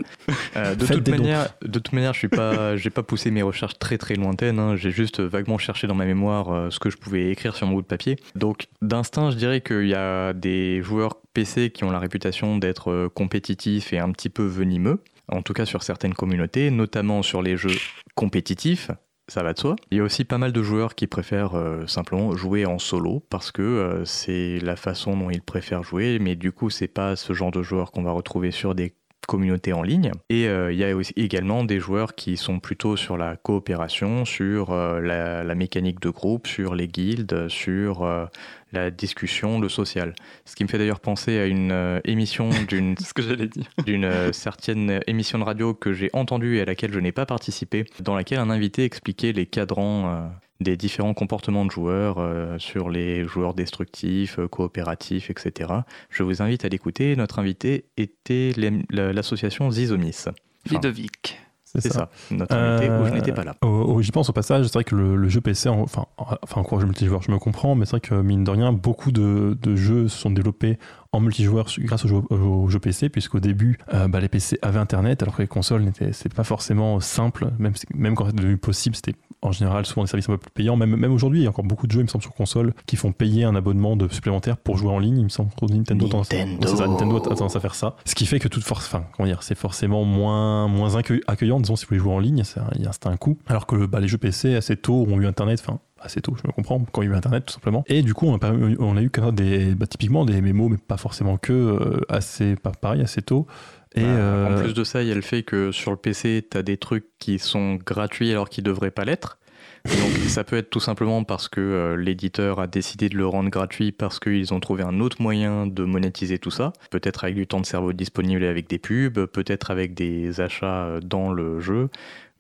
[0.55, 1.23] Euh, de, Faites toute des dons.
[1.61, 4.59] De toute manière, je suis pas, j'ai pas poussé mes recherches très très lointaines.
[4.59, 4.75] hein.
[4.75, 7.73] J'ai juste vaguement cherché dans ma mémoire euh, ce que je pouvais écrire sur mon
[7.73, 8.17] bout de papier.
[8.35, 12.91] Donc, d'instinct, je dirais qu'il y a des joueurs PC qui ont la réputation d'être
[12.91, 15.01] euh, compétitifs et un petit peu venimeux.
[15.29, 17.75] En tout cas, sur certaines communautés, notamment sur les jeux
[18.15, 18.91] compétitifs.
[19.29, 19.75] Ça va de soi.
[19.91, 23.25] Il y a aussi pas mal de joueurs qui préfèrent euh, simplement jouer en solo
[23.29, 27.33] parce que c'est la façon dont ils préfèrent jouer, mais du coup, c'est pas ce
[27.33, 28.93] genre de joueurs qu'on va retrouver sur des
[29.27, 30.11] communautés en ligne.
[30.29, 34.25] Et euh, il y a aussi également des joueurs qui sont plutôt sur la coopération,
[34.25, 38.25] sur euh, la, la mécanique de groupe, sur les guildes, sur euh,
[38.71, 40.15] la discussion, le social.
[40.45, 43.67] Ce qui me fait d'ailleurs penser à une émission d'une ce que j'allais dire.
[43.85, 47.85] d'une certaine émission de radio que j'ai entendue et à laquelle je n'ai pas participé,
[47.99, 53.25] dans laquelle un invité expliquait les cadrans des différents comportements de joueurs euh, sur les
[53.27, 55.71] joueurs destructifs, euh, coopératifs, etc.
[56.09, 57.15] Je vous invite à l'écouter.
[57.15, 58.51] Notre invité était
[58.91, 60.15] l'association Zizomis.
[60.19, 60.31] Enfin,
[60.69, 61.39] Ludovic.
[61.63, 62.09] c'est ça.
[62.31, 63.55] notre invité où je n'étais pas là.
[63.63, 65.81] Euh, au- au- J'y pense au passage, c'est vrai que le, le jeu PC, en-
[65.81, 68.71] enfin, enfin encore jeu multijoueur, je me comprends, mais c'est vrai que mine de rien,
[68.73, 70.77] beaucoup de, de jeux se sont développés
[71.11, 74.79] en multijoueur grâce aux jeux, aux jeux PC, puisqu'au début, euh, bah, les PC avaient
[74.79, 78.95] Internet, alors que les consoles n'étaient pas forcément simple, même, même quand c'est devenu possible,
[78.95, 80.75] c'était en général souvent des services un peu plus payants.
[80.75, 82.73] Même, même aujourd'hui, il y a encore beaucoup de jeux, il me semble, sur console,
[82.85, 85.17] qui font payer un abonnement de supplémentaire pour jouer en ligne.
[85.19, 86.67] Il me semble que Nintendo, tendance- Nintendo.
[86.75, 87.95] ça, Nintendo a tendance à faire ça.
[88.05, 91.59] Ce qui fait que toute force, enfin, comment dire, c'est forcément moins, moins accueil- accueillant,
[91.59, 93.37] disons, si vous voulez jouer en ligne, c'est un, c'est un coût.
[93.47, 96.47] Alors que bah, les jeux PC assez tôt ont eu Internet, enfin, assez tôt, je
[96.47, 97.83] me comprends, quand il y a eu Internet, tout simplement.
[97.87, 100.77] Et du coup, on a, pas- on a eu des, bah, typiquement des mémos, mais
[100.77, 103.47] pas forcément que, euh, assez, pas pareil, assez tôt.
[103.95, 105.97] Et, Bah, euh, En plus de ça, il y a le fait que sur le
[105.97, 109.37] PC, tu as des trucs qui sont gratuits alors qu'ils devraient pas l'être.
[109.85, 109.93] Donc
[110.27, 113.91] ça peut être tout simplement parce que euh, l'éditeur a décidé de le rendre gratuit
[113.93, 116.73] parce qu'ils ont trouvé un autre moyen de monétiser tout ça.
[116.91, 120.83] Peut-être avec du temps de cerveau disponible et avec des pubs, peut-être avec des achats
[120.85, 121.89] euh, dans le jeu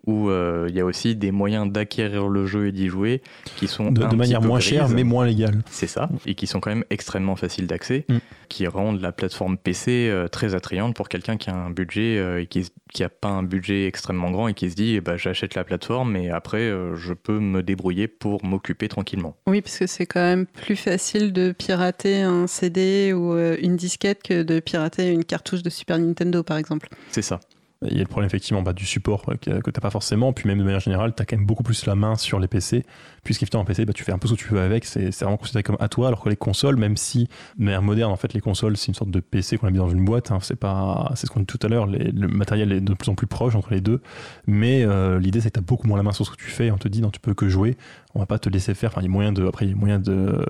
[0.07, 3.21] où euh, il y a aussi des moyens d'acquérir le jeu et d'y jouer
[3.57, 5.61] qui sont De, un de petit manière peu moins chère, mais moins légale.
[5.69, 8.17] C'est ça, et qui sont quand même extrêmement faciles d'accès, Mm.
[8.47, 12.41] qui rendent la plateforme PC euh, très attrayante pour quelqu'un qui a un budget euh,
[12.41, 15.17] et qui qui a pas un budget extrêmement grand et qui se dit eh ben,
[15.17, 19.35] j'achète la plateforme et après euh, je peux me débrouiller pour m'occuper tranquillement.
[19.45, 23.75] Oui, parce que c'est quand même plus facile de pirater un CD ou euh, une
[23.75, 26.87] disquette que de pirater une cartouche de Super Nintendo, par exemple.
[27.09, 27.39] C'est ça.
[27.83, 30.33] Il y a le problème effectivement bah, du support euh, que, que t'as pas forcément,
[30.33, 32.47] puis même de manière générale, tu as quand même beaucoup plus la main sur les
[32.47, 32.83] PC,
[33.23, 35.37] puisqu'effectivement en PC, bah, tu fais un peu ce que tu veux avec, c'est vraiment
[35.37, 38.33] considéré comme à toi, alors que les consoles, même si de manière moderne, en fait,
[38.33, 40.55] les consoles, c'est une sorte de PC qu'on a mis dans une boîte, hein, c'est
[40.55, 43.27] pas, c'est ce qu'on dit tout à l'heure, le matériel est de plus en plus
[43.27, 44.01] proche entre les deux,
[44.47, 46.49] mais euh, l'idée c'est que tu as beaucoup moins la main sur ce que tu
[46.49, 47.77] fais, on te dit non, tu peux que jouer,
[48.15, 49.73] on va pas te laisser faire, enfin il y a moyen de, après il y
[49.73, 50.43] a moyen de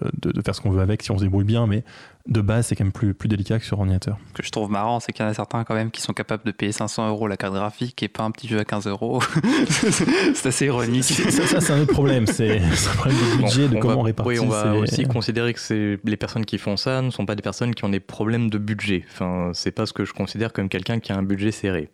[0.45, 1.83] faire ce qu'on veut avec si on se débrouille bien, mais
[2.27, 4.17] de base c'est quand même plus, plus délicat que sur ordinateur.
[4.29, 6.13] Ce que je trouve marrant, c'est qu'il y en a certains quand même qui sont
[6.13, 8.87] capables de payer 500 euros la carte graphique et pas un petit jeu à 15
[8.87, 9.21] euros.
[9.69, 11.03] c'est assez ironique.
[11.05, 13.93] ça, ça, c'est un autre problème, c'est un problème de budget, Bon, de on comment
[13.95, 14.29] va- on répartit.
[14.29, 17.25] Oui, on va ces- aussi considérer que c'est- les personnes qui font ça ne sont
[17.25, 19.05] pas des personnes qui ont des problèmes de budget.
[19.13, 21.89] Enfin, c'est pas ce que je considère comme quelqu'un qui a un budget serré.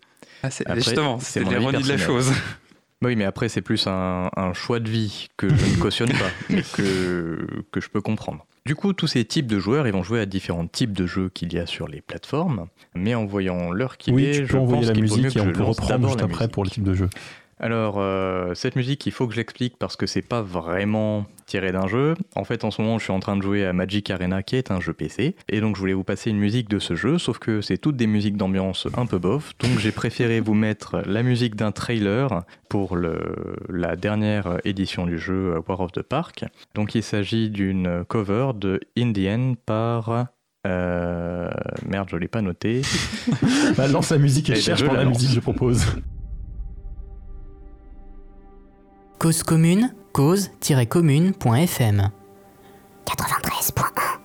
[0.45, 2.31] Ah, Après, justement, c'est l'ironie de la chose.
[3.03, 6.29] Oui, mais après, c'est plus un, un choix de vie que je ne cautionne pas,
[6.49, 8.45] mais que, que je peux comprendre.
[8.65, 11.29] Du coup, tous ces types de joueurs, ils vont jouer à différents types de jeux
[11.29, 14.51] qu'il y a sur les plateformes, mais en voyant l'heure qu'il Oui, est, tu je
[14.53, 16.45] peux envoyer pense la qu'il vaut mieux musique que et on peut reprendre juste après
[16.45, 16.51] musique.
[16.53, 17.09] pour le type de jeu.
[17.63, 21.71] Alors, euh, cette musique, il faut que je l'explique parce que c'est pas vraiment tiré
[21.71, 22.13] d'un jeu.
[22.35, 24.57] En fait, en ce moment, je suis en train de jouer à Magic Arena, qui
[24.57, 25.37] est un jeu PC.
[25.47, 27.95] Et donc, je voulais vous passer une musique de ce jeu, sauf que c'est toutes
[27.95, 29.53] des musiques d'ambiance un peu bof.
[29.59, 35.17] Donc, j'ai préféré vous mettre la musique d'un trailer pour le, la dernière édition du
[35.17, 36.43] jeu War of the Park.
[36.75, 40.27] Donc, il s'agit d'une cover de Indian par.
[40.67, 41.49] euh,
[41.87, 42.81] merde, je l'ai pas noté.
[43.77, 45.85] Bah, lance la musique et Eh ben, cherche pour la musique, je propose.
[49.23, 52.09] Cause commune, cause-commune.fm
[53.05, 54.22] 93.1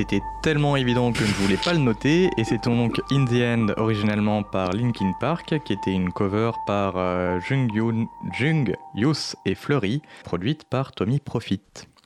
[0.00, 2.30] c'était tellement évident que je ne voulais pas le noter.
[2.38, 6.94] Et c'est donc In the End, originellement par Linkin Park, qui était une cover par
[6.96, 11.60] euh, Jung, Yoon- Jung, Yus et Fleury, produite par Tommy Profit.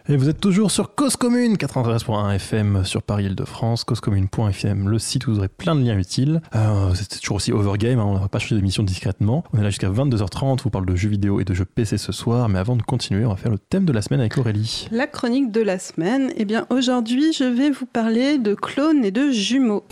[0.06, 5.30] Et vous êtes toujours sur Cause Commune, 93.1 FM sur Paris-Île-de-France, causecommune.fm, le site où
[5.30, 6.42] vous aurez plein de liens utiles.
[6.54, 9.44] Euh, c'est toujours aussi Overgame, hein, on va pas changer d'émission discrètement.
[9.54, 11.96] On est là jusqu'à 22h30, on vous parle de jeux vidéo et de jeux PC
[11.96, 14.36] ce soir, mais avant de continuer, on va faire le thème de la semaine avec
[14.36, 14.88] Aurélie.
[14.90, 16.30] La chronique de la semaine.
[16.36, 19.84] Eh bien, aujourd'hui, je vais vous parler de clones et de jumeaux.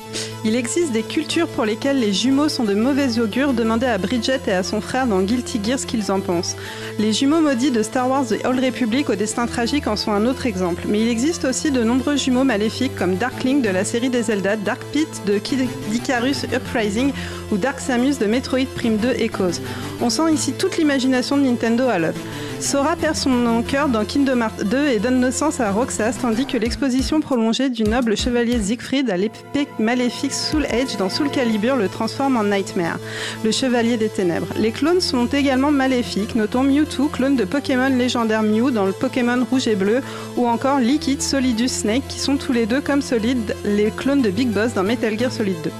[0.44, 3.54] Il existe des cultures pour lesquelles les jumeaux sont de mauvais augure.
[3.54, 6.56] Demandez à Bridget et à son frère dans Guilty Gear ce qu'ils en pensent.
[6.98, 10.26] Les jumeaux maudits de Star Wars The Old Republic au destin tragique en sont un
[10.26, 10.82] autre exemple.
[10.88, 14.56] Mais il existe aussi de nombreux jumeaux maléfiques comme Darkling de la série des Zelda,
[14.56, 15.60] Dark Pit de Kid
[15.92, 17.12] Icarus Uprising
[17.52, 19.60] ou Dark Samus de Metroid Prime 2 Echoes.
[20.00, 22.18] On sent ici toute l'imagination de Nintendo à l'œuvre.
[22.62, 26.56] Sora perd son cœur dans Kingdom Hearts 2 et donne naissance à Roxas, tandis que
[26.56, 31.88] l'exposition prolongée du noble chevalier Siegfried à l'épée maléfique Soul Edge dans Soul Calibur le
[31.88, 33.00] transforme en Nightmare,
[33.44, 34.46] le chevalier des ténèbres.
[34.56, 39.44] Les clones sont également maléfiques, notons Mewtwo, clone de Pokémon légendaire Mew dans le Pokémon
[39.50, 39.91] rouge et bleu,
[40.36, 44.30] ou encore Liquid, Solidus Snake, qui sont tous les deux comme Solid, les clones de
[44.30, 45.70] Big Boss dans Metal Gear Solid 2.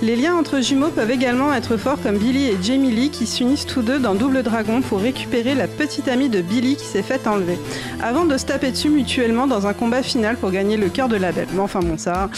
[0.00, 3.66] Les liens entre jumeaux peuvent également être forts comme Billy et Jamie Lee qui s'unissent
[3.66, 7.26] tous deux dans Double Dragon pour récupérer la petite amie de Billy qui s'est faite
[7.26, 7.58] enlever.
[8.00, 11.16] Avant de se taper dessus mutuellement dans un combat final pour gagner le cœur de
[11.16, 11.48] la belle.
[11.52, 12.30] Mais enfin bon ça.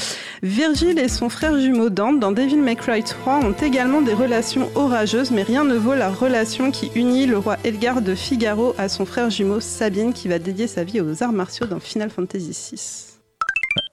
[0.42, 4.70] Virgil et son frère jumeau Dante dans Devil May Cry 3 ont également des relations
[4.74, 8.88] orageuses mais rien ne vaut la relation qui unit le roi Edgar de Figaro à
[8.88, 12.56] son frère jumeau Sabine qui va dédier sa vie aux arts martiaux dans Final Fantasy
[12.72, 13.09] VI.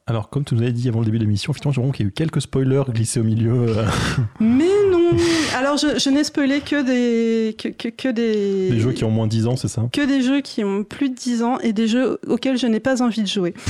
[0.10, 2.08] Alors, comme tu nous avais dit avant le début de l'émission, effectivement, j'ai qu'il y
[2.08, 3.78] a eu quelques spoilers glissés au milieu.
[3.78, 3.86] euh,
[4.40, 4.70] Mais
[5.58, 9.10] Alors je, je n'ai spoilé que des que, que, que des des jeux qui ont
[9.12, 9.84] moins de 10 ans, c'est ça?
[9.92, 12.80] Que des jeux qui ont plus de 10 ans et des jeux auxquels je n'ai
[12.80, 13.54] pas envie de jouer.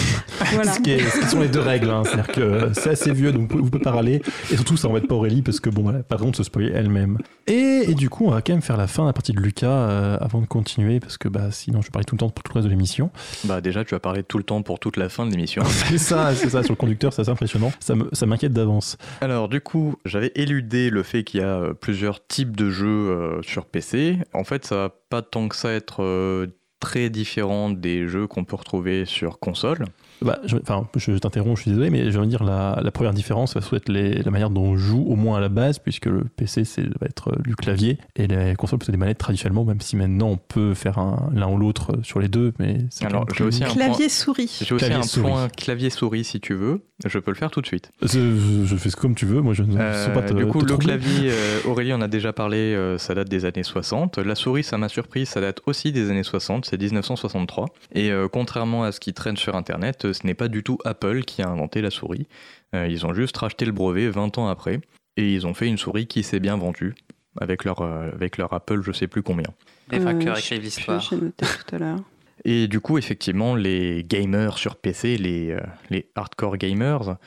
[0.54, 0.72] Voilà.
[0.74, 2.04] Ce qui, est- ce qui sont les deux règles, hein.
[2.06, 4.22] c'est-à-dire que c'est assez vieux, donc vous pouvez, pas râler.
[4.52, 6.72] Et surtout, ça embête pas Aurélie, parce que bon, voilà, pas vraiment de se spoiler
[6.74, 7.18] elle-même.
[7.48, 9.40] Et, et du coup, on va quand même faire la fin de la partie de
[9.42, 12.30] Lucas euh, avant de continuer, parce que bah, sinon, je vais parler tout le temps
[12.30, 13.10] pour tout le reste de l'émission.
[13.46, 15.64] Bah déjà, tu vas parler tout le temps pour toute la fin de l'émission.
[15.90, 17.72] C'est ça, c'est ça, sur le conducteur, c'est assez impressionnant.
[17.80, 18.98] Ça me- ça m'inquiète d'avance.
[19.22, 22.88] Alors du coup, j'avais éludé le fait qu'il y a euh, plusieurs types de jeux
[22.88, 24.18] euh, sur PC.
[24.34, 26.48] En fait, ça va pas tant que ça être euh,
[26.80, 29.86] très différent des jeux qu'on peut retrouver sur console.
[30.22, 33.13] Bah, je, enfin, je t'interromps, je suis désolé, mais je veux dire, la, la première
[33.13, 35.78] différence va surtout être les- la manière dont on joue, au moins à la base,
[35.80, 39.18] puisque le PC c'est, va être euh, du clavier, et les consoles c'est des manettes
[39.20, 42.53] traditionnellement, même si maintenant on peut faire un- l'un ou l'autre euh, sur les deux,
[42.59, 44.59] mais c'est Alors, j'ai aussi un Clavier souris.
[44.63, 45.32] J'ai aussi Clavier un souris.
[45.32, 46.82] point clavier souris si tu veux.
[47.05, 47.91] Je peux le faire tout de suite.
[48.01, 50.63] Je, je fais comme tu veux, moi je ne Euh, sais pas te du coup,
[50.63, 54.18] te le clavier, euh, Aurélie en a déjà parlé, euh, ça date des années 60.
[54.18, 57.68] La souris, ça m'a surpris, ça date aussi des années 60, c'est 1963.
[57.93, 61.22] Et euh, contrairement à ce qui traîne sur Internet, ce n'est pas du tout Apple
[61.24, 62.28] qui a inventé la souris.
[62.76, 64.80] Euh, ils ont juste racheté le brevet 20 ans après.
[65.18, 66.93] Et ils ont fait une souris qui s'est bien vendue.
[67.39, 69.49] Avec leur, euh, avec leur Apple, je sais plus combien.
[69.91, 70.99] Les vainqueurs Euh, écrivent je sais l'histoire.
[70.99, 71.99] plus, J'ai noté tout à l'heure.
[72.45, 77.18] Et du coup, effectivement, les gamers sur PC, les, euh, les hardcore gamers,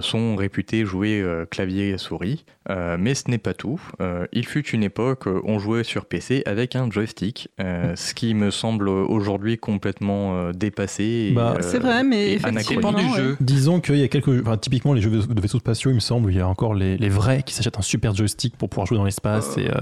[0.00, 2.44] sont réputés jouer euh, clavier et souris.
[2.70, 3.80] Euh, mais ce n'est pas tout.
[4.00, 8.14] Euh, il fut une époque, euh, on jouait sur PC avec un joystick, euh, ce
[8.14, 11.32] qui me semble aujourd'hui complètement euh, dépassé.
[11.34, 12.60] Bah, euh, C'est vrai, mais effectivement.
[12.62, 13.36] Ça dépend du jeu.
[13.40, 14.28] Disons qu'il y a quelques.
[14.42, 16.96] Enfin, typiquement, les jeux de vaisseaux spatiaux, il me semble, il y a encore les,
[16.96, 19.74] les vrais qui s'achètent un super joystick pour pouvoir jouer dans l'espace et, euh,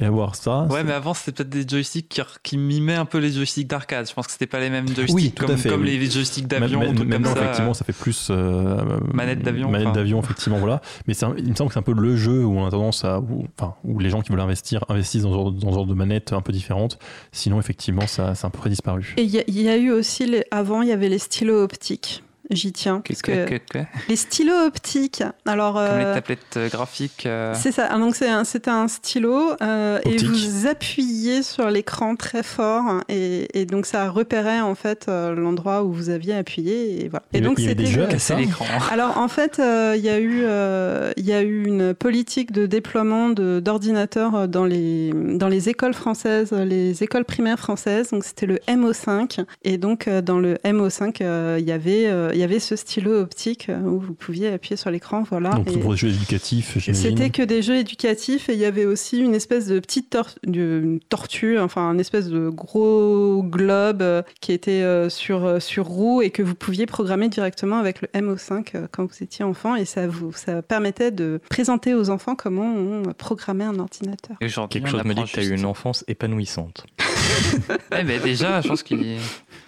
[0.00, 0.64] et avoir ça.
[0.70, 4.08] Ouais, mais avant, c'était peut-être des joysticks qui, qui mimaient un peu les joysticks d'arcade.
[4.08, 5.96] Je pense que c'était pas les mêmes joysticks Oui, comme, fait, comme oui.
[5.98, 7.42] les joysticks Même- d'avion, même- trucs comme maintenant, ça.
[7.44, 8.26] effectivement, ça fait plus.
[8.30, 9.94] euh, Manette d'avion, Manette enfin.
[9.96, 10.80] d'avion, effectivement, voilà.
[11.06, 13.04] Mais un- il me semble que c'est un peu le jeu où on a tendance
[13.04, 13.20] à.
[13.20, 15.86] Où, enfin, où les gens qui veulent investir investissent dans ce genre, dans ce genre
[15.86, 16.98] de manette un peu différente.
[17.30, 19.14] Sinon, effectivement, ça, c'est un peu disparu.
[19.16, 20.44] Et il y, a- il y a eu aussi, les...
[20.50, 22.23] avant, il y avait les stylos optiques.
[22.50, 23.00] J'y tiens.
[23.00, 25.74] Que- Parce que- que que- que- les stylos optiques, alors.
[25.74, 27.24] Comme les euh, tablettes euh, graphiques.
[27.26, 27.88] euh, C'est ça.
[27.90, 33.00] Ah, Donc c'est un, c'était un stylo euh, et vous appuyez sur l'écran très fort
[33.08, 37.24] et, et donc ça repérait en fait euh, l'endroit où vous aviez appuyé et voilà.
[37.32, 38.66] Et donc avait des c'était jeux casser l'écran.
[38.90, 42.52] Alors en fait, euh, il y a eu euh, il y a eu une politique
[42.52, 48.10] de déploiement de- d'ordinateurs dans les dans les écoles françaises, les écoles primaires françaises.
[48.10, 52.32] Donc c'était le MO5 et donc euh, dans le MO5 euh, il y avait euh,
[52.34, 55.22] il y avait ce stylo optique euh, où vous pouviez appuyer sur l'écran.
[55.22, 55.50] Voilà.
[55.50, 56.94] Donc, Et- pour des jeux éducatifs, j'imagine.
[57.16, 60.28] c'était que des jeux éducatifs et il y avait aussi une espèce de petite tor-
[60.46, 65.86] de- une tortue, enfin un espèce de gros globe euh, qui était euh, sur, sur
[65.86, 69.76] roue et que vous pouviez programmer directement avec le MO5 euh, quand vous étiez enfant
[69.76, 74.36] et ça vous ça permettait de présenter aux enfants comment on programmait un ordinateur.
[74.40, 76.86] Et aujourd'hui, Quelque chose me dit que tu as eu une enfance épanouissante.
[77.98, 79.18] Eh ben déjà, je pense qu'il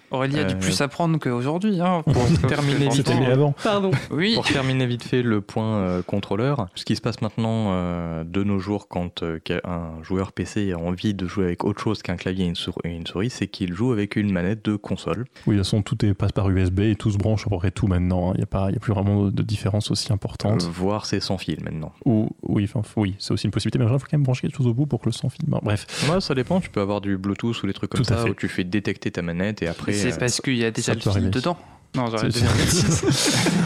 [0.09, 1.81] Aurélie a dû Euh, plus apprendre qu'aujourd'hui.
[1.81, 3.53] Hein, pour terminer mieux avant.
[3.61, 3.91] Pardon.
[4.09, 4.35] Oui.
[4.35, 8.41] Pour terminer vite fait le point euh, contrôleur, ce qui se passe maintenant euh, de
[8.45, 12.15] nos jours quand euh, un joueur PC a envie de jouer avec autre chose qu'un
[12.15, 15.25] clavier et une, sour- et une souris, c'est qu'il joue avec une manette de console.
[15.45, 17.57] Oui, de toute façon, tout est, passe par USB et tout se branche à peu
[17.57, 18.29] près tout maintenant.
[18.29, 18.33] hein.
[18.35, 20.63] Il n'y a, pas- il y a plus vraiment de, différence aussi importante.
[20.63, 21.91] Euh, voire c'est sans fil maintenant.
[22.05, 24.67] Ou, oui, oui c'est aussi une possibilité, mais il faut quand même brancher quelque chose
[24.67, 25.59] au bout pour que le son filme.
[25.61, 28.29] Bref, Ouais, ça dépend, tu peux avoir du Bluetooth ou des trucs comme ça fait.
[28.29, 29.93] où tu fais détecter ta manette et après.
[29.93, 31.57] C'est euh, parce qu'il y a déjà le fil dedans.
[31.95, 33.03] Non, j'aurais bêtise.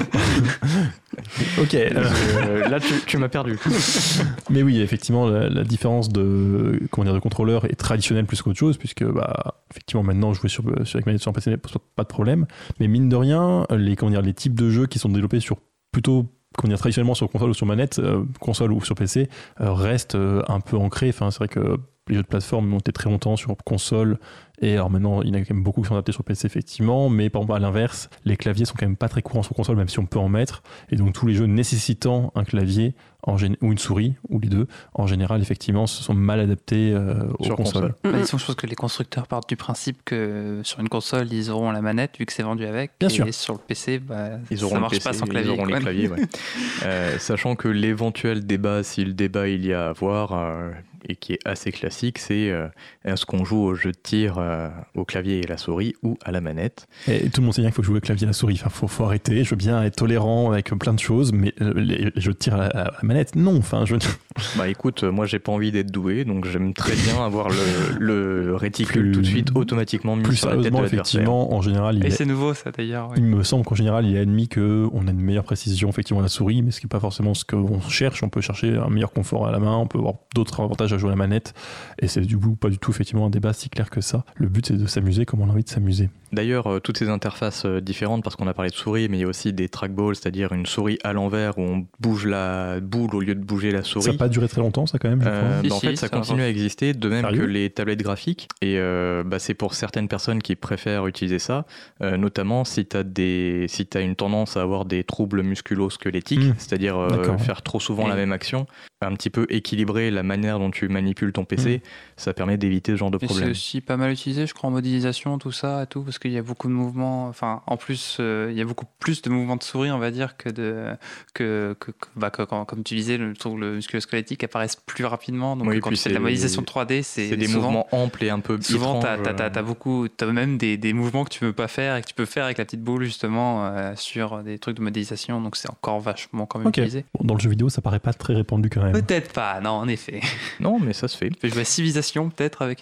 [1.59, 1.73] ok.
[1.73, 3.57] euh, euh, là, tu, tu m'as perdu.
[4.49, 8.59] mais oui, effectivement, la, la différence de, comment dire, de contrôleur est traditionnelle plus qu'autre
[8.59, 12.03] chose, puisque bah, effectivement, maintenant, jouer sur, sur avec manette sur un PC pose pas
[12.03, 12.45] de problème.
[12.79, 15.57] Mais mine de rien, les, comment dire, les types de jeux qui sont développés sur
[15.91, 16.27] plutôt
[16.57, 19.29] comment dire, traditionnellement sur console ou sur manette, euh, console ou sur PC,
[19.61, 21.09] euh, restent euh, un peu ancrés.
[21.09, 21.77] Enfin, c'est vrai que
[22.11, 24.19] les jeux de plateforme ont été très longtemps sur console,
[24.61, 26.45] et alors maintenant, il y en a quand même beaucoup qui sont adaptés sur PC,
[26.45, 29.55] effectivement, mais par exemple, à l'inverse, les claviers sont quand même pas très courants sur
[29.55, 32.93] console, même si on peut en mettre, et donc tous les jeux nécessitant un clavier
[33.23, 36.91] en gén- ou une souris, ou les deux, en général, effectivement, se sont mal adaptés
[36.93, 37.93] euh, aux Sur consoles.
[37.93, 38.11] console.
[38.13, 41.71] Bah, je pense que les constructeurs partent du principe que sur une console, ils auront
[41.71, 42.91] la manette, vu que c'est vendu avec.
[42.99, 43.33] Bien et sûr.
[43.33, 45.51] sur le PC, bah, Ils auront ça marche PC, pas sans clavier.
[45.53, 45.77] Ils auront quoi.
[45.77, 46.19] les claviers, ouais.
[46.83, 50.71] Euh, sachant que l'éventuel débat, si le débat il y a à avoir, euh,
[51.07, 52.67] et qui est assez classique, c'est euh,
[53.05, 56.31] est-ce qu'on joue au jeu de tir euh, au clavier et la souris ou à
[56.31, 56.87] la manette?
[57.07, 58.55] Et tout le monde sait bien qu'il faut jouer au clavier et à la souris.
[58.59, 59.43] Enfin, faut, faut arrêter.
[59.43, 62.53] Je veux bien être tolérant avec plein de choses, mais euh, les, jeux de tir
[62.55, 63.57] à la, à la manette, non.
[63.57, 63.95] Enfin, je
[64.57, 67.55] Bah écoute, moi j'ai pas envie d'être doué, donc j'aime très bien avoir le,
[67.99, 71.21] le réticule Plus- tout de suite automatiquement mis plus sur la tête de sérieusement, l'adversaire.
[71.21, 73.09] effectivement, en général, il Et est- c'est nouveau, ça d'ailleurs.
[73.11, 73.15] oui.
[73.17, 76.23] Il me semble qu'en général, il est admis qu'on a une meilleure précision effectivement à
[76.23, 78.23] la souris, mais ce qui n'est pas forcément ce qu'on cherche.
[78.23, 80.97] On peut chercher un meilleur confort à la main, on peut avoir d'autres avantages à
[80.97, 81.53] jouer à la manette,
[81.99, 84.25] et c'est du coup pas du tout effectivement un débat si clair que ça.
[84.35, 86.09] Le but c'est de s'amuser comme on a envie de s'amuser.
[86.31, 89.21] D'ailleurs, euh, toutes ces interfaces euh, différentes, parce qu'on a parlé de souris, mais il
[89.21, 93.13] y a aussi des trackballs, c'est-à-dire une souris à l'envers où on bouge la boule
[93.15, 94.05] au lieu de bouger la souris.
[94.05, 95.61] Ça n'a pas duré très longtemps ça quand même, je Euh.
[95.61, 97.69] Si, bah, en si, fait, ça ça continue à exister, de même Sérieux que les
[97.69, 98.47] tablettes graphiques.
[98.61, 101.65] Et euh, bah, c'est pour certaines personnes qui préfèrent utiliser ça,
[102.01, 106.41] euh, notamment si tu as, des, si as une tendance à avoir des troubles musculo-squelettiques,
[106.41, 106.55] Mm.
[106.57, 108.65] c'est-à-dire euh, faire trop souvent la même action,
[109.07, 111.81] un petit peu équilibrer la manière dont tu manipules ton PC,
[112.17, 113.49] ça permet d'éviter ce genre de Et c'est problème.
[113.51, 116.37] aussi pas mal utilisé, je crois, en modélisation, tout ça, et tout, parce qu'il y
[116.37, 117.27] a beaucoup de mouvements.
[117.27, 120.11] Enfin, en plus, euh, il y a beaucoup plus de mouvements de souris, on va
[120.11, 120.85] dire, que de
[121.33, 125.55] que, que, que- bah, que- quand- comme tu disais, le, le musculo-squelettique apparaissent plus rapidement.
[125.55, 128.23] Donc Oui, quand fais de la c'est- modélisation 3D, c'est C'est des souvent, mouvements amples
[128.23, 129.61] et un peu Souvent, t'as as, euh.
[129.63, 132.25] beaucoup, t'as même des, des mouvements que tu peux pas faire et que tu peux
[132.25, 135.41] faire avec la petite boule justement euh, sur des trucs de modélisation.
[135.41, 136.77] Donc c'est encore vachement quand même Ok.
[136.77, 137.05] utilisé.
[137.17, 138.90] Bon, dans le jeu vidéo, ça paraît pas très répandu quand même.
[138.91, 140.21] Peut-être pas, non, en effet.
[140.59, 141.29] Non, mais ça se fait.
[141.29, 142.79] Tu peux jouer à Civilisation peut-être avec.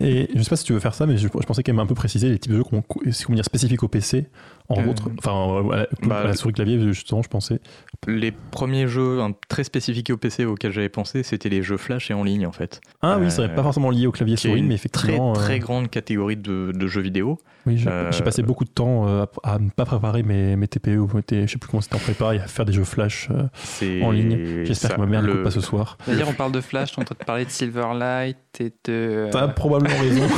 [0.00, 1.80] Et je sais pas si tu veux faire ça, mais je, je pensais quand même
[1.80, 4.26] un peu préciser les types de jeux qu'on comment dire spécifiques au PC.
[4.68, 7.60] En Euh, autre, enfin, à la, bah, à la souris clavier, justement, je pensais.
[8.06, 12.10] Les premiers jeux hein, très spécifiques au PC auxquels j'avais pensé, c'était les jeux flash
[12.10, 12.80] et en ligne en fait.
[13.02, 14.88] Ah oui, Euh, ça serait pas forcément lié au clavier est souris, une mais très
[14.88, 15.32] effectivement.
[15.34, 17.38] très euh, grande catégorie de, de jeux vidéo.
[17.66, 20.96] Oui, j'ai Euh, passé beaucoup de temps euh, à, ne pas préparer mes, mes TPE
[20.98, 23.44] ou je sais plus comment c'était en prépa et à faire des jeux flash euh,
[23.54, 24.64] C'est en ligne.
[24.64, 25.96] J'espère que ma mère ne le- l'écoute pas ce soir.
[26.08, 29.28] D'ailleurs, on parle de Flash, on train de parler de Silverlight et de.
[29.30, 30.22] T'as probablement raison.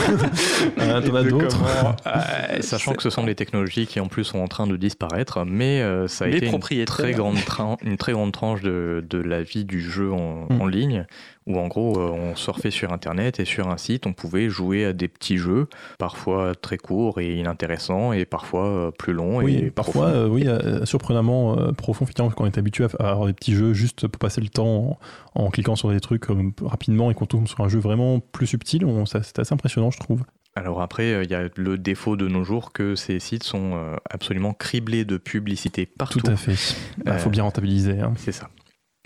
[0.78, 1.62] Euh, T'en as d'autres.
[2.06, 4.76] euh, Sachant c'est- que ce sont des technologies qui en plus sont en train de
[4.76, 7.36] disparaître, mais euh, ça a Les été une très grande,
[7.82, 10.60] une très grande tranche de, de la vie du jeu en, Mm.
[10.60, 11.06] en ligne,
[11.46, 14.84] où en gros euh, on surfait sur internet et sur un site on pouvait jouer
[14.84, 15.66] à des petits jeux,
[15.98, 20.46] parfois très courts et inintéressants, et parfois euh, plus longs Oui, et parfois, oui,
[20.84, 24.40] surprenamment profond, effectivement, quand on est habitué à, avoir des petits jeux juste pour passer
[24.40, 24.98] le temps
[25.34, 26.26] en, en cliquant sur des trucs
[26.62, 30.22] rapidement et qu'on tombe sur un jeu vraiment plus subtil, c'est assez impressionnant, je trouve.
[30.56, 33.72] Alors après, euh, il y a le défaut de nos jours que ces sites sont
[33.74, 36.20] euh, absolument criblés de publicité partout.
[36.20, 36.54] Tout à fait.
[37.04, 38.00] Il Euh, faut bien rentabiliser.
[38.00, 38.12] hein.
[38.16, 38.50] C'est ça.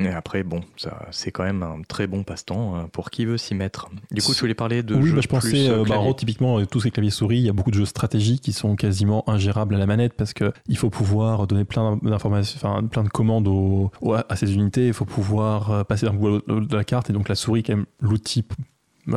[0.00, 3.36] Et après, bon, ça, c'est quand même un très bon passe-temps euh, pour qui veut
[3.38, 3.88] s'y mettre.
[4.12, 5.98] Du coup, je voulais parler de oui, jeux bah, je pensais, plus, euh, euh, bah,
[6.16, 8.76] typiquement, euh, tous ces claviers souris, il y a beaucoup de jeux stratégiques qui sont
[8.76, 13.02] quasiment ingérables à la manette parce que il faut pouvoir donner plein d'informations, enfin, plein
[13.02, 16.30] de commandes aux- aux- à ces unités, il faut pouvoir euh, passer d'un bout à
[16.46, 18.62] l'autre de la carte et donc la souris est quand même l'outil euh,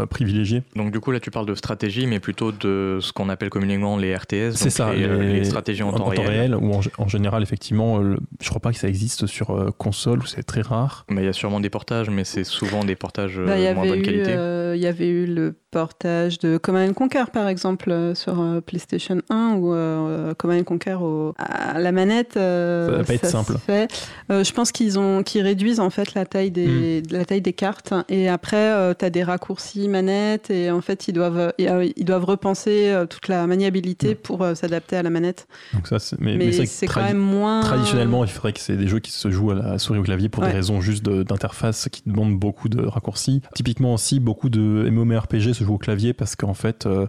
[0.09, 0.63] privilégié.
[0.75, 3.97] Donc du coup, là, tu parles de stratégie, mais plutôt de ce qu'on appelle communément
[3.97, 4.51] les RTS.
[4.55, 6.55] C'est ça, les, euh, les stratégies en, temps, réel.
[6.55, 9.69] ou en, en général, effectivement, euh, le- je crois pas que ça existe sur euh,
[9.77, 11.05] console ou c'est très rare.
[11.09, 13.63] Mais il y a sûrement des portages, mais c'est souvent des portages euh, Bah, Il
[13.69, 14.33] y, moins avait bonne eu, qualité.
[14.35, 18.59] euh, il y avait eu le portage de Command Conquer, par exemple, euh, sur euh,
[18.61, 22.35] PlayStation 1, ou euh, Command Conquer au- à la manette.
[22.37, 23.53] euh, Ça va pas être simple.
[23.65, 23.89] fait.
[24.31, 26.53] Euh, je pense qu'ils ont, qu'ils réduisent en fait la taille Hmm.
[26.53, 30.81] des, la taille des cartes, et après, tu as des raccourcis multi manettes et en
[30.81, 35.03] fait ils doivent euh, ils doivent repenser euh, toute la maniabilité pour euh, s'adapter à
[35.03, 35.47] la manette.
[35.73, 38.77] Donc ça, c'est- mais, Mais, mais c'est quand même moins Traditionnellement, il faudrait que c'est
[38.77, 40.49] des jeux qui se jouent à la souris ou au clavier pour Ouais.
[40.49, 43.41] des raisons juste de- d'interface qui demandent beaucoup de raccourcis.
[43.55, 47.07] Typiquement aussi, beaucoup de MMORPG se jouent au clavier parce qu'en fait, euh,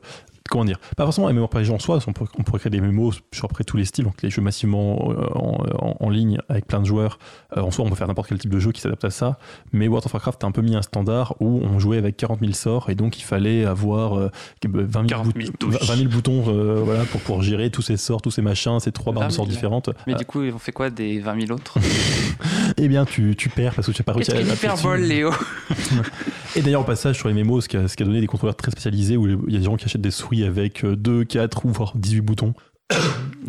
[0.50, 3.44] comment dire, pas forcément MMORPG en soi, on pourrait, on pourrait créer des MMO sur
[3.46, 6.80] après tous les styles, donc les jeux massivement euh, en, en- en ligne avec plein
[6.80, 7.18] de joueurs.
[7.56, 9.38] Euh, en soi, on peut faire n'importe quel type de jeu qui s'adapte à ça.
[9.72, 12.40] Mais World of Warcraft a un peu mis un standard où on jouait avec 40
[12.40, 14.30] 000 sorts et donc il fallait avoir euh,
[14.64, 15.82] 20 000, 40 000 bout- touches.
[15.88, 18.92] 20 000 boutons euh, voilà, pour pouvoir gérer tous ces sorts, tous ces machins, ces
[18.92, 19.90] trois barres de 20 000, sorts différentes.
[20.06, 21.78] Mais Euh, du coup, on fait quoi des 20 000 autres
[22.76, 25.00] eh bien, tu, tu perds parce que tu n'as pas réussi à hyperbole.
[25.00, 25.30] Léo
[26.56, 28.26] Et d'ailleurs, au passage, sur les mémos, ce qui a, ce qui a donné des
[28.26, 30.96] contrôleurs très spécialisés où il y a des gens qui achètent des souris avec euh,
[30.96, 32.54] 2, 4 ou voire 18 boutons.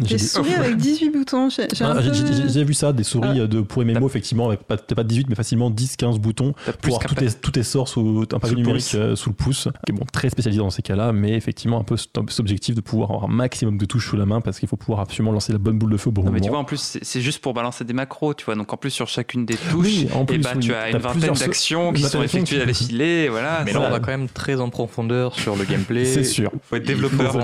[0.05, 1.49] J'ai Des souris avec 18 boutons.
[1.51, 3.39] J'ai Ah, j'ai- peu- vu ça, des souris Ah.
[3.41, 6.17] euh, de, pour les mémos, effectivement, avec pas- peut-être pas 18, mais facilement 10, 15
[6.17, 9.67] boutons pour avoir tes, tous tes sorts sous un pavé numérique euh, sous le pouce.
[9.85, 12.81] Qui est bon, très spécialisé dans ces cas-là, mais effectivement un peu cet objectif de
[12.81, 15.51] pouvoir avoir un maximum de touches sous la main parce qu'il faut pouvoir absolument lancer
[15.53, 17.39] la bonne boule de feu au bon Non, mais tu vois, en plus, c'est juste
[17.39, 18.55] pour balancer des macros, tu vois.
[18.55, 20.61] Donc, en plus, sur chacune des touches, Oui, en et plus, bah, oui.
[20.61, 23.29] tu as une vingtaine d'actions qui sont effectuées à l'affilée.
[23.29, 23.61] Voilà.
[23.63, 26.05] Mais là, on va quand même très en profondeur sur le gameplay.
[26.05, 26.51] C'est sûr.
[26.63, 27.37] faut être développeur.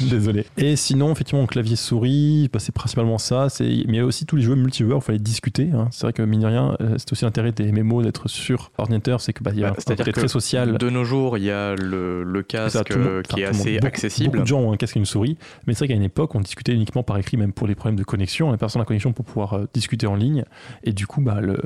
[0.00, 0.44] Désolé.
[0.56, 3.48] Et sinon, effectivement, clavier souris, bah, c'est principalement ça.
[3.48, 5.70] C'est mais il y a aussi tous les jeux multijoueurs, il fallait discuter.
[5.74, 5.88] hein.
[5.90, 9.20] C'est vrai que mine de rien, euh, c'est aussi l'intérêt des MMO d'être sur ordinateur,
[9.20, 10.78] c'est que bah, il y a Bah, un côté très social.
[10.78, 13.74] De nos jours, il y a le, le casque Ça, monde- euh, qui est assez
[13.74, 14.30] beaucoup- accessible.
[14.30, 16.34] Beaucoup de gens ont un casque et une souris, mais c'est vrai qu'à une époque,
[16.34, 18.46] on discutait uniquement par écrit, même pour les problèmes de connexion.
[18.46, 20.44] On avait personne à la connexion pour pouvoir euh, discuter en ligne.
[20.84, 21.58] Et du coup, bah, le,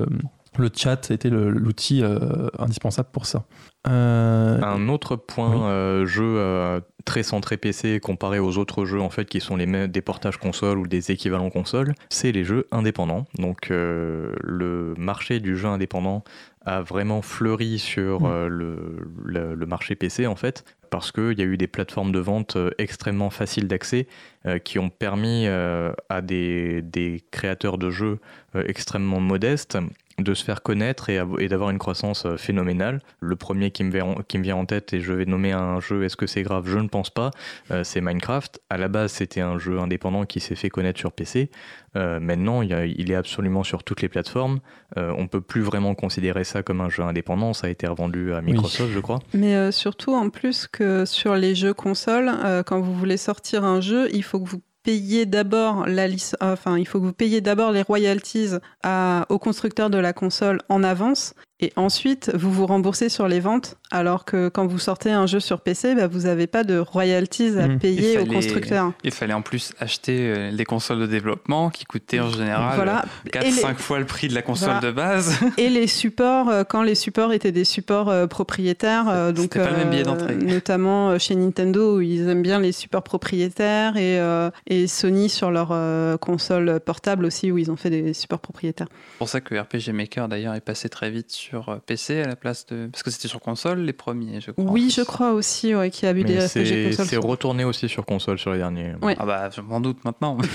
[0.57, 3.45] le chat était l'outil euh, indispensable pour ça.
[3.87, 5.61] Euh, Un autre point, Oui.
[5.63, 9.87] euh, jeu très centré PC comparé aux autres jeux en fait qui sont les mêmes
[9.87, 13.25] des portages consoles ou des équivalents consoles, c'est les jeux indépendants.
[13.37, 16.23] Donc le marché du jeu indépendant
[16.65, 18.47] a vraiment fleuri sur Mm.
[18.47, 18.77] le,
[19.23, 22.57] le- le marché PC en fait parce qu'il y a eu des plateformes de vente
[22.79, 24.07] extrêmement faciles d'accès
[24.45, 28.19] euh, qui ont permis euh, à des, des créateurs de jeux
[28.55, 29.77] euh, extrêmement modestes
[30.21, 33.01] de se faire connaître et, av- et d'avoir une croissance euh, phénoménale.
[33.19, 35.79] Le premier qui me, vient, qui me vient en tête, et je vais nommer un
[35.79, 36.63] jeu, est-ce que c'est grave?
[36.67, 37.31] Je ne pense pas,
[37.71, 38.59] euh, c'est Minecraft.
[38.69, 41.49] À la base, c'était un jeu indépendant qui s'est fait connaître sur PC.
[41.95, 44.59] Euh, maintenant, il, y a- il est absolument sur toutes les plateformes.
[44.97, 47.53] Euh, on peut plus vraiment considérer ça comme un jeu indépendant.
[47.53, 49.19] Ça a été revendu à Microsoft, je crois.
[49.33, 53.63] Mais euh, surtout, en plus que sur les jeux consoles, euh, quand vous voulez sortir
[53.63, 54.61] un jeu, il faut que vous
[55.25, 56.07] d'abord la
[56.41, 58.49] enfin, il faut que vous payiez d'abord les royalties
[58.83, 63.39] à, au constructeur de la console en avance, et ensuite vous vous remboursez sur les
[63.39, 63.75] ventes.
[63.91, 67.57] Alors que quand vous sortez un jeu sur PC, bah, vous n'avez pas de royalties
[67.57, 67.79] à Mmh.
[67.79, 68.91] payer Il au fallait- constructeur.
[69.03, 73.05] Il fallait en plus acheter euh, des consoles de développement qui coûtaient en général Voilà.
[73.31, 74.87] 4-5 Et les- fois le prix de la console Voilà.
[74.87, 75.39] de base.
[75.57, 79.63] Et les supports, euh, quand les supports étaient des supports euh, propriétaires, euh, donc le
[79.63, 80.35] même billet d'entrée.
[80.59, 85.29] notamment euh, chez Nintendo où ils aiment bien les supports propriétaires et, euh, et Sony
[85.29, 88.87] sur leur euh, console portable aussi où ils ont fait des supports propriétaires.
[89.13, 92.27] C'est pour ça que RPG Maker d'ailleurs est passé très vite sur euh, PC à
[92.27, 92.87] la place de.
[92.91, 94.65] Parce que c'était sur console les premiers, je crois.
[94.65, 97.05] Oui, je crois aussi ouais, qu'il y a eu des Mais RPG c'est consoles.
[97.07, 98.93] c'est retourné aussi sur console sur les derniers.
[99.01, 99.15] Ouais.
[99.19, 100.37] Ah bah, je m'en doute maintenant.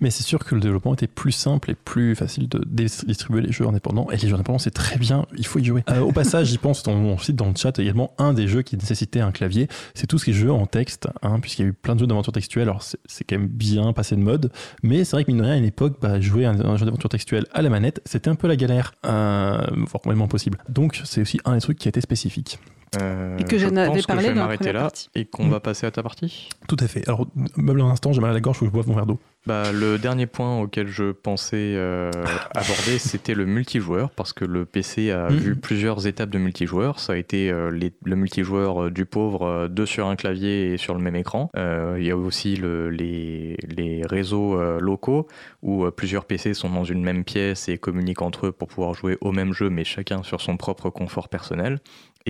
[0.00, 3.52] Mais c'est sûr que le développement était plus simple et plus facile de distribuer les
[3.52, 4.08] jeux indépendants.
[4.10, 5.82] Et les jeux indépendants, c'est très bien, il faut y jouer.
[5.90, 8.76] Euh, au passage, j'y pense, on, cite dans le chat également un des jeux qui
[8.76, 9.68] nécessitait un clavier.
[9.94, 12.00] C'est tout ce qui est jeu en texte, hein, puisqu'il y a eu plein de
[12.00, 12.68] jeux d'aventure textuelle.
[12.68, 14.52] Alors, c'est c'est quand même bien passé de mode.
[14.84, 16.84] Mais c'est vrai que, mine de rien, à une époque, bah, jouer un, un jeu
[16.84, 20.58] d'aventure textuelle à la manette, c'était un peu la galère, euh, voire complètement impossible.
[20.68, 22.58] Donc, c'est aussi un des trucs qui a été spécifique.
[22.96, 23.74] Euh, Et que je que
[24.06, 25.08] parlé je vais dans la m'arrêter première là partie.
[25.14, 25.50] et qu'on Mm.
[25.50, 26.48] va passer à ta partie.
[26.68, 27.06] Tout à fait.
[27.08, 27.26] Alors,
[27.56, 29.18] meuble un instant, j'ai mal à la gorge, faut que je boive mon verre d'eau.
[29.46, 32.10] Bah, le dernier point auquel je pensais euh,
[32.54, 35.36] aborder, c'était le multijoueur, parce que le PC a Mhm.
[35.36, 36.98] vu plusieurs étapes de multijoueur.
[37.00, 40.72] Ça a été euh, les- le multijoueur euh, du pauvre, euh, deux sur un clavier
[40.72, 41.50] et sur le même écran.
[41.56, 45.26] Euh, Il y a aussi le- les, les réseaux euh, locaux,
[45.62, 48.94] où euh, plusieurs PC sont dans une même pièce et communiquent entre eux pour pouvoir
[48.94, 51.78] jouer au même jeu, mais chacun sur son propre confort personnel.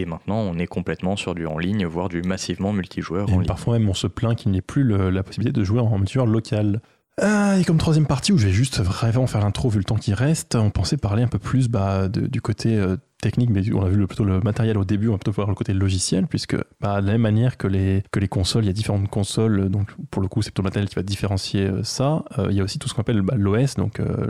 [0.01, 3.39] Et maintenant, on est complètement sur du en ligne, voire du massivement multijoueur Et en
[3.39, 3.47] ligne.
[3.47, 5.99] parfois même on se plaint qu'il n'y ait plus le- la possibilité de jouer en
[5.99, 6.81] multijoueur local.
[7.21, 9.97] Ah, et comme troisième partie, où je vais juste vraiment faire l'intro vu le temps
[9.97, 13.63] qui reste, on pensait parler un peu plus bah, de- du côté euh, technique, mais
[13.75, 15.73] on a vu le- plutôt le matériel au début, on va plutôt voir le côté
[15.75, 18.73] logiciel, puisque bah, de la même manière que les, que les consoles, il y a
[18.73, 22.25] différentes consoles, donc pour le coup c'est plutôt le matériel qui va différencier euh, ça.
[22.39, 24.27] Euh, il y a aussi tout ce qu'on appelle bah, l'OS, donc euh,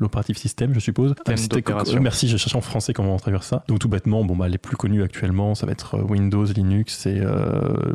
[0.00, 1.14] l'operative system, je suppose.
[1.36, 1.62] Système
[1.98, 3.64] euh, Merci, je cherchais en français comment traduire ça.
[3.68, 7.20] Donc tout bêtement, bon, bah, les plus connus actuellement, ça va être Windows, Linux, et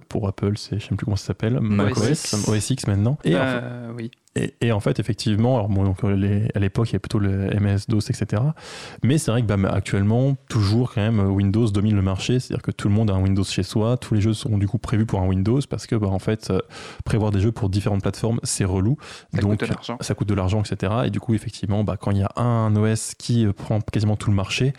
[0.09, 2.88] pour Apple, c'est je sais même plus comment ça s'appelle, macOS, OS X.
[2.88, 3.17] Maintenant.
[3.23, 3.61] Et, enfin,
[3.95, 4.11] oui.
[4.36, 7.19] Et, et en fait, effectivement, alors bon, donc, les- à l'époque, il y avait plutôt
[7.19, 8.41] le MS, DOS, etc.
[9.03, 12.39] Mais c'est vrai que bah, actuellement, toujours quand même, Windows domine le marché.
[12.39, 13.95] C'est-à-dire que tout le monde a un Windows chez soi.
[13.97, 16.49] Tous les jeux sont du coup prévus pour un Windows parce que, bah, en fait,
[16.51, 16.59] euh,
[17.05, 18.97] prévoir des jeux pour différentes plateformes, c'est relou.
[19.33, 19.97] Ça donc, coûte de l'argent.
[20.01, 20.93] ça coûte de l'argent, etc.
[21.05, 24.17] Et du coup, effectivement, bah, quand il y a un OS qui euh, prend quasiment
[24.17, 24.73] tout le marché,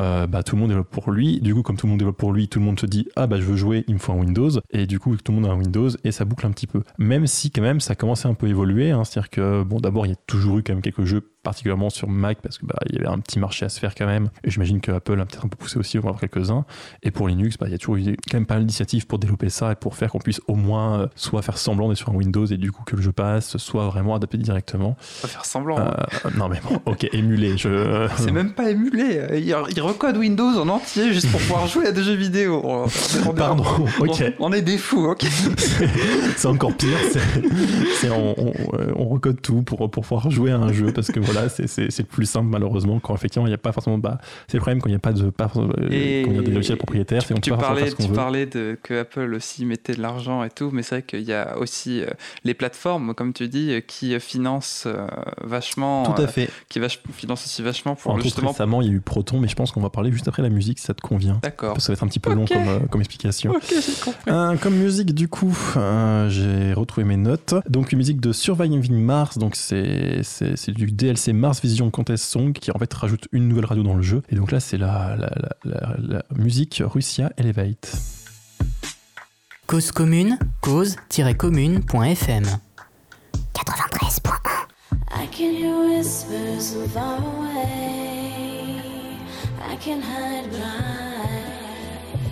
[0.00, 1.40] euh, bah, tout le monde développe pour lui.
[1.40, 3.26] Du coup, comme tout le monde développe pour lui, tout le monde se dit Ah,
[3.26, 4.50] bah, je veux jouer, il me faut un Windows.
[4.70, 6.82] Et du coup, tout le monde a un Windows et ça boucle un petit peu.
[6.98, 8.90] Même si, quand même, ça a commencé un peu à évoluer.
[8.90, 9.04] hein.
[9.04, 12.08] C'est-à-dire que, bon, d'abord, il y a toujours eu quand même quelques jeux, particulièrement sur
[12.08, 14.28] Mac, parce que bah, il y avait un petit marché à se faire quand même.
[14.44, 16.64] Et j'imagine que Apple a peut-être un peu poussé aussi, on va en voir quelques-uns.
[17.02, 19.18] Et pour Linux, bah, il y a toujours eu quand même pas mal d'initiatives pour
[19.18, 22.10] développer ça et pour faire qu'on puisse au moins euh, soit faire semblant d'être sur
[22.10, 24.96] un Windows et du coup que le jeu passe, soit vraiment adapté directement.
[25.00, 25.78] Faire semblant.
[25.78, 25.94] hein.
[26.26, 27.56] Euh, non mais bon, ok, émulé.
[27.56, 28.06] Je...
[28.16, 29.20] C'est même pas émulé.
[29.34, 32.60] Il, il recode Windows en entier juste pour pouvoir jouer à des jeux vidéo.
[32.64, 32.84] On-
[33.28, 33.64] on- Pardon,
[34.00, 34.24] on- ok.
[34.40, 35.22] On, est des fous, ok.
[36.36, 36.88] c'est encore pire.
[38.04, 41.66] euh, on recode tout pour, pour pouvoir jouer à un jeu parce que voilà, c'est
[41.66, 43.98] c'est- c'est le plus simple malheureusement quand effectivement il n'y a pas forcément.
[43.98, 44.18] Bah,
[44.48, 46.38] c'est le problème quand il n'y a pas de pas, euh, Et- quand il y
[46.38, 48.08] a des logiciels propriétaires, c'est qu'on Tu peut pas forcément parlais, faire ce qu'on tu
[48.10, 48.16] veut.
[48.16, 51.32] parlais de que Apple aussi mettait de l'argent et tout, mais c'est vrai qu'il y
[51.32, 52.06] a aussi euh,
[52.44, 55.06] les plateformes, comme tu dis, euh, qui financent euh,
[55.42, 56.50] vachement, Tout à euh, fait.
[56.68, 58.50] qui vach- financent aussi vachement pour justement.
[58.50, 60.48] récemment, il y a eu Proton, mais je pense qu'on va parler juste après la
[60.50, 61.38] musique si ça te convient.
[61.42, 61.80] D'accord.
[61.80, 63.52] Ça va être un petit peu long comme, euh, comme explication.
[63.52, 64.20] Ok, j'ai compris.
[64.30, 67.54] Euh, comme musique, du coup, euh, j'ai retrouvé mes notes.
[67.68, 72.24] Donc, une musique de Surviving Mars, donc c'est c'est- c'est du DLC Mars Vision Contest
[72.24, 74.22] Song qui en fait rajoute une nouvelle radio dans le jeu.
[74.30, 77.92] Et donc là, c'est la, la, la, la- la musique Russia Elevate.
[79.66, 82.44] Cause commune, cause-commune.fm.
[83.54, 84.30] 93.1
[85.12, 88.72] I can hear whispers from far away.
[89.62, 91.44] I can hide blind.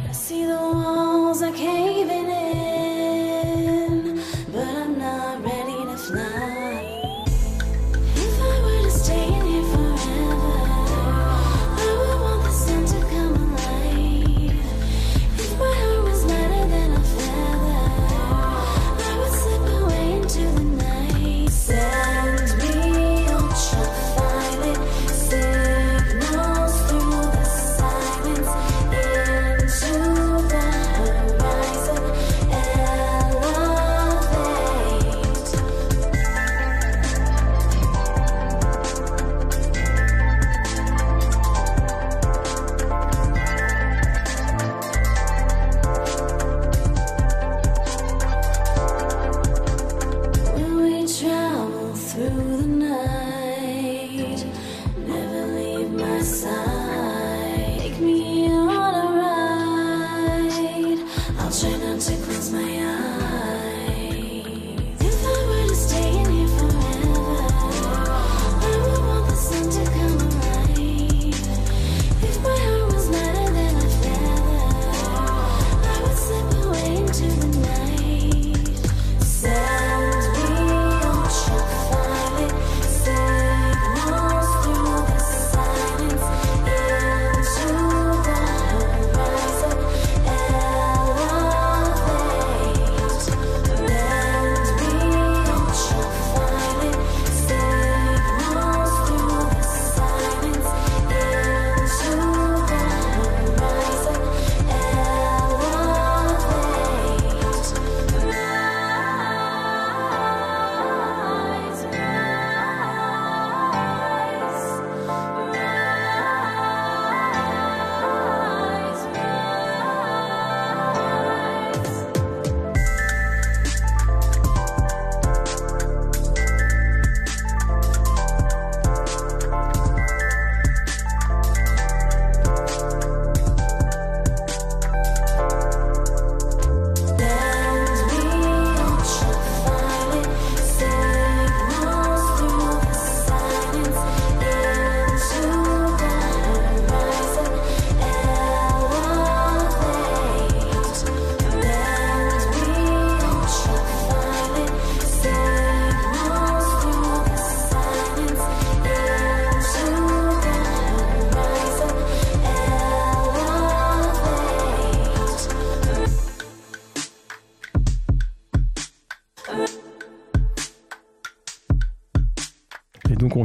[0.08, 2.67] I see the walls are caving in,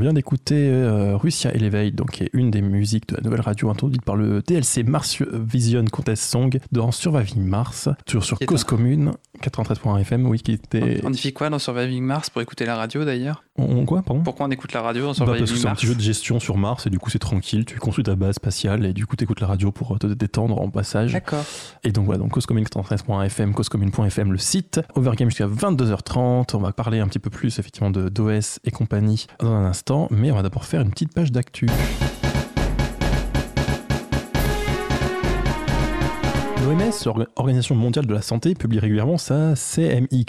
[0.04, 3.70] vient d'écouter euh, Russia Elevate, donc qui est une des musiques de la nouvelle radio
[3.70, 8.66] introduite par le DLC Mars Vision Contest Song dans Surviving Mars, toujours sur Cause un-
[8.66, 11.02] Commune, 93.1 FM, oui, qui était...
[11.04, 13.43] On y fait quoi dans Surviving Mars pour écouter la radio d'ailleurs?
[13.70, 14.22] On, quoi, pardon?
[14.22, 16.40] Pourquoi on écoute la radio dans Bah, parce que c'est un petit jeu de gestion
[16.40, 19.16] sur Mars et du coup c'est tranquille, tu construis ta base spatiale et du coup
[19.16, 21.14] t'écoutes la radio pour te détendre en passage.
[21.14, 21.44] D'accord.
[21.84, 27.00] Et donc voilà, donc causecommune 93.fm, causecommune.fm le site, Overgame jusqu'à 22h30, on va parler
[27.00, 30.44] un petit peu plus effectivement de d'OS et compagnie dans un instant, mais on va
[30.44, 31.68] d'abord faire une petite page d'actu.
[36.64, 40.26] L'OMS, Organisation mondiale de la santé, publie régulièrement sa CMI,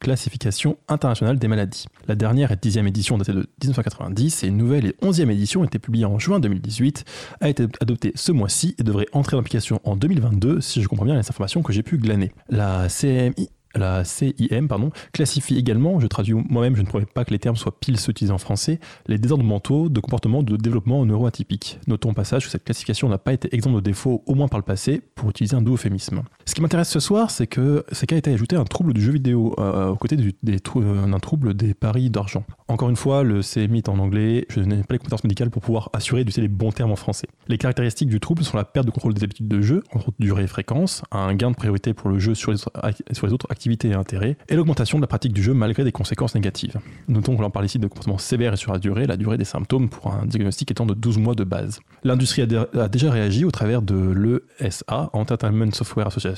[0.00, 1.84] classification internationale des maladies.
[2.08, 5.78] La dernière et dixième édition datée de 1990 et une nouvelle et onzième édition été
[5.78, 7.04] publiée en juin 2018,
[7.42, 11.04] a été adoptée ce mois-ci et devrait entrer en application en 2022 si je comprends
[11.04, 12.32] bien les informations que j'ai pu glaner.
[12.48, 17.32] La CMI la CIM pardon, classifie également, je traduis moi-même, je ne trouvais pas que
[17.32, 21.04] les termes soient pile ceux utilisés en français, les désordres mentaux de comportement de développement
[21.04, 21.78] neuroatypique.
[21.86, 24.58] Notons au passage que cette classification n'a pas été exempte de défaut, au moins par
[24.58, 26.22] le passé, pour utiliser un doux euphémisme.
[26.48, 29.10] Ce qui m'intéresse ce soir, c'est que c'est qu'a été ajouté un trouble du jeu
[29.10, 32.44] vidéo euh, aux côtés euh, d'un trouble des paris d'argent.
[32.68, 35.60] Encore une fois, le CMI est en anglais, je n'ai pas les compétences médicales pour
[35.60, 37.26] pouvoir assurer d'utiliser les bons termes en français.
[37.48, 40.44] Les caractéristiques du trouble sont la perte de contrôle des habitudes de jeu, entre durée
[40.44, 44.36] et fréquence, un gain de priorité pour le jeu sur les, autres activités et intérêts,
[44.48, 46.78] et l'augmentation de la pratique du jeu malgré des conséquences négatives.
[47.08, 49.44] Notons que l'on parle ici de comportements sévères et sur la durée, la durée des
[49.44, 51.80] symptômes pour un diagnostic étant de 12 mois de base.
[52.04, 56.35] L'industrie a déjà réagi au travers de l'ESA, Entertainment Software Association,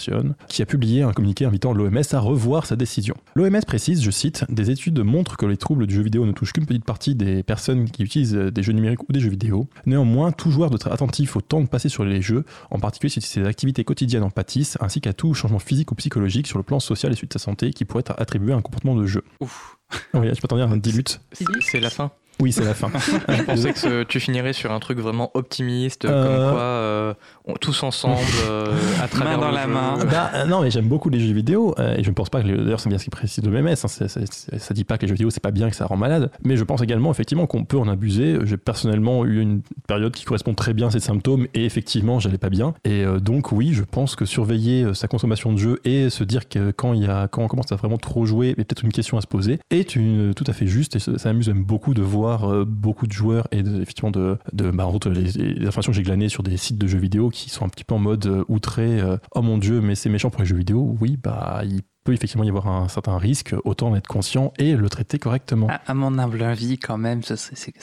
[0.49, 3.15] qui a publié un communiqué invitant l'OMS à revoir sa décision.
[3.35, 6.53] L'OMS précise, je cite, des études montrent que les troubles du jeu vidéo ne touchent
[6.53, 9.69] qu'une petite partie des personnes qui utilisent des jeux numériques ou des jeux vidéo.
[9.87, 13.21] Néanmoins, tout joueur doit être attentif au temps passé sur les jeux, en particulier si
[13.21, 16.81] ses activités quotidiennes en pâtissent, ainsi qu'à tout changement physique ou psychologique sur le plan
[16.81, 19.23] social et suite de sa santé qui pourrait être attribué à un comportement de jeu.
[19.41, 19.77] Ouf.
[20.15, 21.21] Oui, je m'attendais à un dilute.
[21.61, 22.11] C'est la fin.
[22.41, 22.89] Oui, c'est la fin.
[23.29, 26.25] Je pensais que ce- tu finirais sur un truc vraiment optimiste, Euh.
[26.47, 27.15] comme quoi euh,
[27.47, 28.67] on- tous ensemble, euh,
[29.03, 29.73] à travers dans le la jeu.
[29.73, 29.99] main.
[30.11, 32.41] Bah, euh, non, mais j'aime beaucoup les jeux vidéo euh, et je ne pense pas
[32.43, 33.75] que, les- d'ailleurs, c'est bien ce qui précise de MMS.
[33.85, 36.31] Hein, ça dit pas que les jeux vidéo c'est pas bien, que ça rend malade,
[36.45, 38.39] mais je pense également effectivement qu'on peut en abuser.
[38.45, 42.39] J'ai personnellement eu une période qui correspond très bien à ces symptômes et effectivement, j'allais
[42.39, 42.75] pas bien.
[42.85, 46.23] Et euh, donc, oui, je pense que surveiller euh, sa consommation de jeux et se
[46.25, 48.85] dire que quand, il y a, quand on commence à vraiment trop jouer, mais peut-être
[48.85, 51.49] une question à se poser, est une, tout à fait juste et ça, ça m'amuse
[51.49, 54.97] même beaucoup de voir euh, beaucoup de joueurs et de- effectivement de, de bah, entre
[54.97, 57.65] autres, les, les informations que j'ai glanées sur des sites de jeux vidéo qui sont
[57.65, 60.41] un petit peu en mode euh, outré, euh, oh mon dieu, mais c'est méchant pour
[60.43, 60.97] les jeux vidéo.
[61.01, 64.77] Oui, bah il peut effectivement y avoir un certain risque, autant en être conscient et
[64.77, 65.69] le traiter correctement.
[65.69, 67.35] À, à mon humble avis, quand même, ça,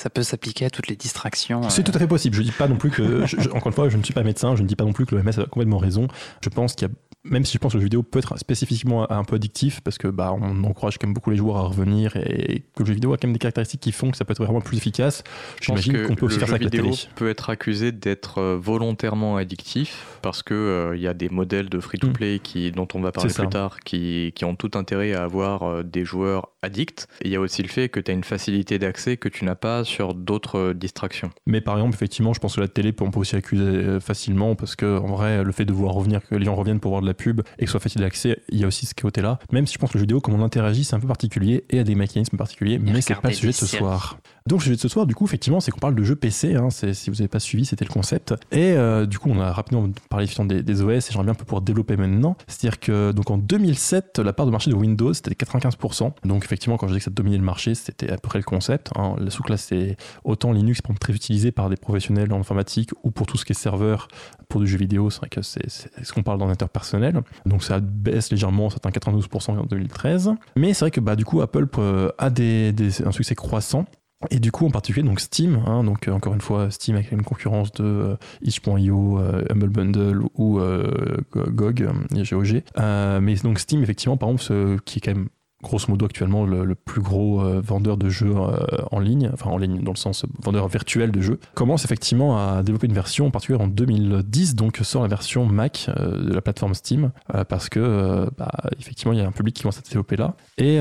[0.10, 1.70] peut s'appliquer à toutes les distractions.
[1.70, 2.36] C'est tout à fait possible.
[2.36, 4.24] Je dis pas non plus que, je- je- encore une fois, je ne suis pas
[4.24, 6.08] médecin, je ne dis pas non plus que l'OMS a complètement raison.
[6.42, 6.94] Je pense qu'il y a,
[7.26, 9.98] même si je pense que le jeu vidéo peut être spécifiquement un peu addictif, parce
[9.98, 12.94] que bah, on encourage quand même beaucoup les joueurs à revenir et que le jeu
[12.94, 15.24] vidéo a quand même des caractéristiques qui font que ça peut être vraiment plus efficace.
[15.62, 17.12] Je pense J'imagine qu'on peut aussi le faire ça jeu avec la vidéo télé.
[17.16, 21.70] peut être accusé d'être euh, volontairement addictif parce que euh, il y a des modèles
[21.70, 23.36] de free-to-play qui, dont on va parler Mm.
[23.36, 27.08] Plus tard qui, qui ont tout intérêt à avoir euh, des joueurs addicts.
[27.22, 29.46] Et il y a aussi le fait que tu as une facilité d'accès que tu
[29.46, 31.30] n'as pas sur d'autres euh, distractions.
[31.46, 34.56] Mais par exemple, effectivement, je pense que la télé, on peut aussi accuser euh, facilement
[34.56, 37.02] parce que en vrai, le fait de voir revenir, que les gens reviennent pour voir
[37.02, 39.40] de la pub et que ce soit facile d'accès, il y a aussi ce côté-là.
[39.52, 41.66] Même si je pense que le jeu vidéo, comme on interagit, c'est un peu particulier
[41.70, 44.20] et a des mécanismes particuliers, mais c'est pas le sujet de ce soir.
[44.48, 46.54] Donc, le sujet de ce soir, du coup, effectivement, c'est qu'on parle de jeux PC.
[46.54, 48.36] Hein, si vous n'avez pas suivi, c'était le concept.
[48.52, 51.36] Et euh, du coup, on a rapidement parlé des, des OS et j'aimerais bien un
[51.36, 52.38] peu pouvoir développer maintenant.
[52.48, 56.12] C'est-à-dire que donc en 2007, la part de marché de Windows, c'était 95%.
[56.26, 58.44] Donc, effectivement, quand je dis que ça dominait le marché, c'était à peu près le
[58.44, 58.92] concept.
[58.96, 59.16] Hein.
[59.18, 63.10] La sous-classe, c'est autant Linux, par exemple, très utilisé par des professionnels en informatique ou
[63.10, 64.10] pour tout ce qui est serveur
[64.48, 65.10] pour du jeu vidéo.
[65.10, 67.20] C'est vrai que c'est ce qu'on parle d'ordinateur personnel.
[67.48, 70.34] Donc, ça baisse légèrement, c'est un 92% en 2013.
[70.56, 73.88] Mais c'est vrai que bah, du coup, Apple euh, a des- un succès croissant.
[74.32, 77.12] Et du coup, en particulier, donc Steam, hein, donc euh, encore une fois, Steam avec
[77.12, 81.90] une concurrence de euh, itch.io, euh, Humble Bundle ou euh, GOG,
[82.32, 82.64] GOG.
[82.80, 85.28] Euh, mais donc Steam, effectivement, par exemple, ce- qui est quand même
[85.66, 88.58] grosso modo actuellement le, plus gros euh, vendeur de jeux euh,
[88.92, 92.64] en ligne, enfin en ligne dans le sens vendeur virtuel de jeux, commence effectivement à
[92.64, 96.42] développer une version, en particulier en 2010, donc sort la version Mac euh, de la
[96.42, 97.12] plateforme Steam,
[97.50, 100.36] parce que bah, effectivement il y a un public qui commence à se développer là.
[100.58, 100.80] Et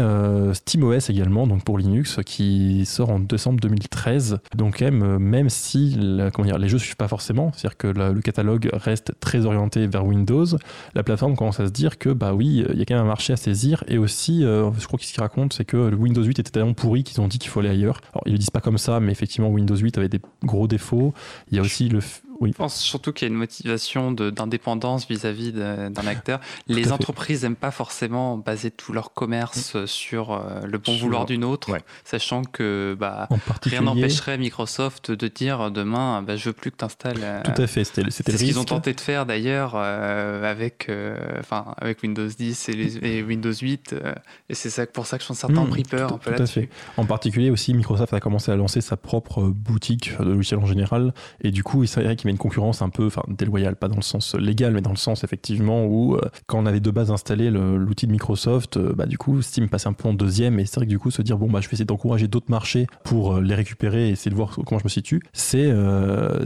[0.52, 4.38] SteamOS également, donc pour Linux, qui sort en décembre 2013.
[4.56, 5.96] Donc même, même si
[6.32, 9.86] comment dire, les jeux ne suivent pas forcément, c'est-à-dire que le catalogue reste très orienté
[9.86, 10.46] vers Windows,
[10.94, 13.08] la plateforme commence à se dire que bah oui, il y a quand même un
[13.08, 16.22] marché à saisir et aussi, euh, je crois que ce qu'ils racontent, c'est que Windows
[16.22, 18.00] 8 était tellement pourri qu'ils ont dit qu'il faut aller ailleurs.
[18.12, 21.14] Alors ils le disent pas comme ça, mais effectivement Windows 8 avait des gros défauts.
[21.50, 22.00] Il y a aussi le,
[22.40, 22.50] Oui.
[22.52, 26.40] Je pense surtout qu'il y a une motivation d'indépendance vis-à-vis d'un acteur.
[26.68, 31.02] Les entreprises n'aiment pas forcément baser tout leur commerce euh, sur euh, le bon Sur-
[31.04, 31.80] vouloir d'une autre, ouais.
[32.04, 36.76] sachant que bah, En rien n'empêcherait Microsoft de dire demain bah, je veux plus que
[36.76, 37.42] tu installes.
[37.44, 41.16] Tout à fait, c'était C'est ce qu'ils ont tenté de faire d'ailleurs euh, avec, euh,
[41.40, 43.92] enfin, avec Windows 10 et, les- et Windows 8.
[43.94, 44.14] euh,
[44.48, 46.14] et c'est ça, pour ça que je pense que certains ont Mmh, pris peur tout-
[46.14, 46.68] un peu là-dessus.
[46.96, 50.66] En particulier aussi, Microsoft a commencé à lancer sa propre euh, boutique de logiciels en
[50.66, 53.88] général, et du coup, il s'avérait y avait une concurrence un peu, enfin, déloyale, pas
[53.88, 56.90] dans le sens légal, mais dans le sens effectivement où euh, quand on avait de
[56.90, 60.58] base installé l'outil de Microsoft, euh, bah du coup, Steam passait un peu en deuxième,
[60.58, 62.50] et c'est vrai que du coup, se dire bon bah je vais essayer d'encourager d'autres
[62.50, 65.72] marchés pour euh, les récupérer et essayer de voir comment je me situe, c'est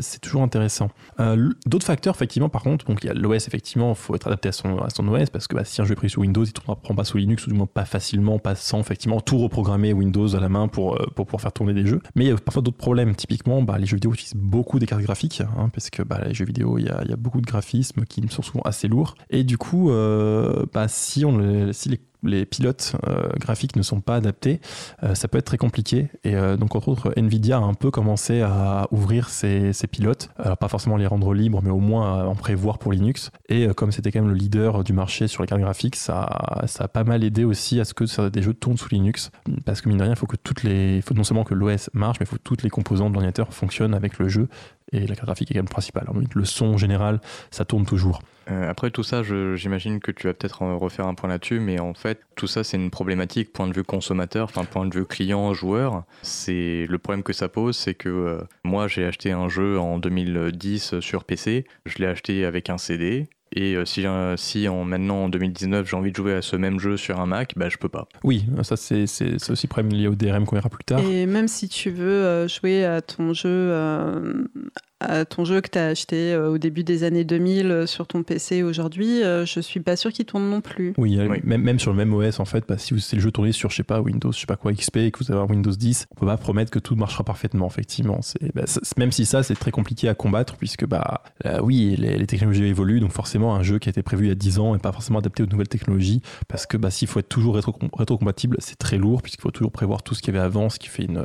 [0.01, 0.91] c'est toujours intéressant.
[1.67, 4.49] D'autres facteurs, effectivement, par contre, donc il y a l'OS, effectivement, il faut être adapté
[4.49, 6.45] à son, à son OS parce que bah, si un jeu est pris sous Windows,
[6.45, 9.39] il ne tournera pas sous Linux, ou du moins pas facilement, pas sans effectivement tout
[9.39, 12.01] reprogrammer Windows à la main pour, pour pouvoir faire tourner des jeux.
[12.15, 13.15] Mais il y a parfois d'autres problèmes.
[13.15, 16.35] Typiquement, bah, les jeux vidéo utilisent beaucoup des cartes graphiques hein, parce que bah, les
[16.35, 19.15] jeux vidéo, il y a, beaucoup de graphismes qui sont souvent assez lourds.
[19.31, 21.25] Et du coup, euh, bah, si,
[22.25, 24.61] les pilotes euh, graphiques ne sont pas adaptés,
[25.03, 26.09] euh, ça peut être très compliqué.
[26.25, 30.31] Et donc, entre autres, Nvidia a un peu commencé à ouvrir ses, pilotes.
[30.39, 33.31] Alors, pas forcément les rendre libres, mais au moins en prévoir pour Linux.
[33.49, 36.89] Et comme c'était quand même le leader du marché sur les cartes graphiques, ça, a
[36.89, 39.31] pas mal aidé aussi à ce que des jeux tournent sous Linux.
[39.65, 41.91] Parce que mine de rien, il faut que toutes les, faut non seulement que l'OS
[41.95, 44.49] marche, mais il faut que toutes les composantes de l'ordinateur fonctionnent avec le jeu.
[44.93, 46.07] Et la graphique est quand même principale.
[46.35, 47.21] Le son général,
[47.51, 48.23] ça tourne toujours.
[48.51, 51.95] Euh, après tout ça, j'imagine que tu vas peut-être refaire un point là-dessus, mais en
[51.95, 55.53] fait, tout ça, c'est une problématique point de vue consommateur, enfin point de vue client,
[55.53, 56.05] joueur.
[56.23, 59.99] C'est le problème que ça pose, c'est que euh, moi, j'ai acheté un jeu en
[59.99, 63.29] 2010 sur PC, je l'ai acheté avec un CD.
[63.53, 66.55] Et euh, si, euh, si en maintenant en 2019 j'ai envie de jouer à ce
[66.57, 68.07] même jeu sur un Mac, bah je peux pas.
[68.25, 71.01] Oui, ça c'est c'est- c'est aussi problème lié au DRM qu'on verra plus tard.
[71.01, 74.45] Et même si tu veux euh, jouer à ton jeu, euh,
[75.01, 78.07] à ton jeu que tu as acheté euh, au début des années 2000 euh, sur
[78.07, 80.95] ton PC aujourd'hui, euh, je suis pas sûr qu'il tourne non plus.
[80.99, 81.17] Oui.
[81.45, 83.53] Même, même sur le même OS, en fait, bah, si vous, c'est le jeu tourné
[83.53, 85.47] sur, je sais pas, Windows, je sais pas quoi, XP, et que vous avez un
[85.47, 88.21] Windows 10, on peut pas promettre que tout marchera parfaitement, effectivement.
[88.23, 88.65] C'est, bah,
[88.97, 92.65] même si ça, c'est très compliqué à combattre, puisque, bah, euh, oui, les, les technologies
[92.65, 94.83] évoluent, donc forcément, un jeu qui a été prévu il y a 10 ans est
[94.83, 98.57] pas forcément adapté aux nouvelles technologies, parce que, bah, s'il faut être toujours rétro, rétrocompatible,
[98.61, 100.89] c'est très lourd, puisqu'il faut toujours prévoir tout ce qu'il y avait avant, ce qui
[100.89, 101.25] fait une,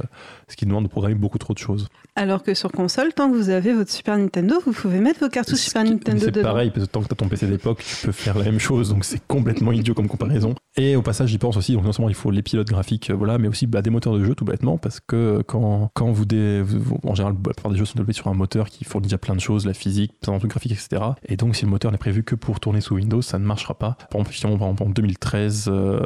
[0.54, 1.88] ce qui demande de programmer beaucoup trop de choses.
[2.16, 5.30] Alors que sur console, tant que vous avez votre Super Nintendo, vous pouvez mettre vos
[5.30, 6.44] cartouches Ce Super qui- Nintendo C'est dedans.
[6.50, 8.60] pareil, parce que tant que tu as ton PC d'époque, tu peux faire la même
[8.60, 10.54] chose, donc c'est complètement idiot comme comparaison.
[10.78, 13.16] Et au passage, j'y pense aussi, donc non seulement il faut les pilotes graphiques, euh,
[13.16, 16.26] voilà, mais aussi bah, des moteurs de jeu tout bêtement, parce que quand, quand vous,
[16.26, 18.84] dé, vous- vous- En général, la plupart des jeux sont développés sur un moteur qui
[18.86, 21.02] fournit déjà plein de choses, la physique, plein de trucs graphiques, etc.
[21.28, 23.74] Et donc, si le moteur n'est prévu que pour tourner sous Windows, ça ne marchera
[23.74, 23.98] pas.
[24.12, 26.00] Par exemple, finalement, par exemple, en 2013, euh,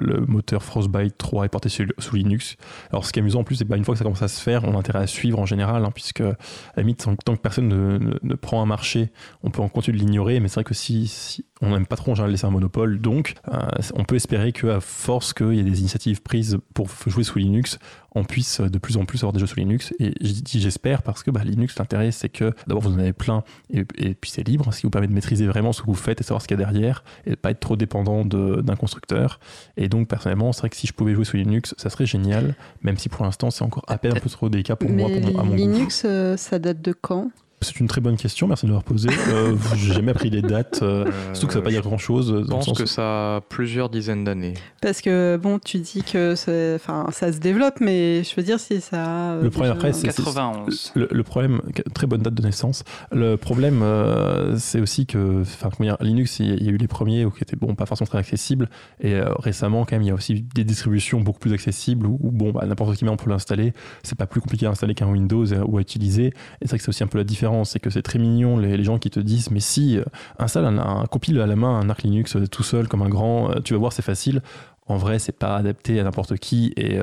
[0.00, 2.56] le moteur Frostbite 3 est porté sous Linux.
[2.90, 4.28] Alors, ce qui est amusant en plus, c'est que bah, une que ça commence à
[4.28, 6.36] se faire, on a intérêt à suivre en général, hein, puisque à
[6.76, 9.10] la limite, tant que personne ne, prend un marché,
[9.42, 12.12] on peut en continuer de l'ignorer, mais c'est vrai que si- on n'aime pas trop
[12.12, 13.58] en général laisser un monopole, donc euh,
[13.94, 17.78] on peut espérer qu'à force qu'il y ait des initiatives prises pour jouer sous Linux,
[18.14, 19.92] on puisse de plus en plus avoir des jeux sous Linux.
[20.00, 23.12] Et je dis j'espère parce que bah, Linux, l'intérêt, c'est que d'abord vous en avez
[23.12, 23.42] plein,
[23.72, 25.94] et, et puis c'est libre, ce qui vous permet de maîtriser vraiment ce que vous
[25.94, 28.76] faites et savoir ce qu'il y a derrière, et de pas être trop dépendant d'un
[28.76, 29.40] constructeur.
[29.76, 32.54] Et donc personnellement, c'est vrai que si je pouvais jouer sous Linux, ça serait génial,
[32.82, 35.20] même si pour l'instant c'est encore à peine un peu trop délicat pour moi, pour
[35.22, 35.54] mon- à mon.
[35.54, 37.30] Linux, euh, ça date de quand?
[37.60, 39.08] C'est une très bonne question, merci de l'avoir posée.
[39.30, 41.98] Euh, J'ai jamais pris les dates, euh, surtout que ça ne veut pas dire grand
[41.98, 42.42] chose.
[42.44, 44.54] Je pense que ça a plusieurs dizaines d'années.
[44.80, 49.32] Parce que bon, tu dis que ça se développe, mais je veux dire si ça.
[49.32, 50.92] euh, Le problème déjà- après, c'est- 91.
[50.94, 51.60] Le, le problème,
[51.94, 52.84] très bonne date de naissance.
[53.10, 56.68] Le problème, euh, c'est aussi que, enfin, comment dire, Linux, il y a- il y
[56.68, 58.68] a eu les premiers qui étaient bon, pas forcément très accessibles.
[59.00, 62.18] Et euh, récemment, quand même, il y a aussi des distributions beaucoup plus accessibles où,
[62.22, 63.72] où, bon, bah, n'importe qui maintenant peut l'installer.
[64.04, 66.26] C'est pas plus compliqué à installer qu'un Windows ou à utiliser.
[66.26, 66.32] Et
[66.62, 68.84] c'est vrai que c'est aussi un peu la différence, c'est que c'est très mignon les,
[68.84, 70.04] gens qui te disent, mais si euh,
[70.38, 73.08] installe un, un- compile à la main un Arc Linux euh, tout seul comme un
[73.08, 74.42] grand, euh, tu vas voir, c'est facile.
[74.86, 76.98] En vrai, c'est pas adapté à n'importe qui et,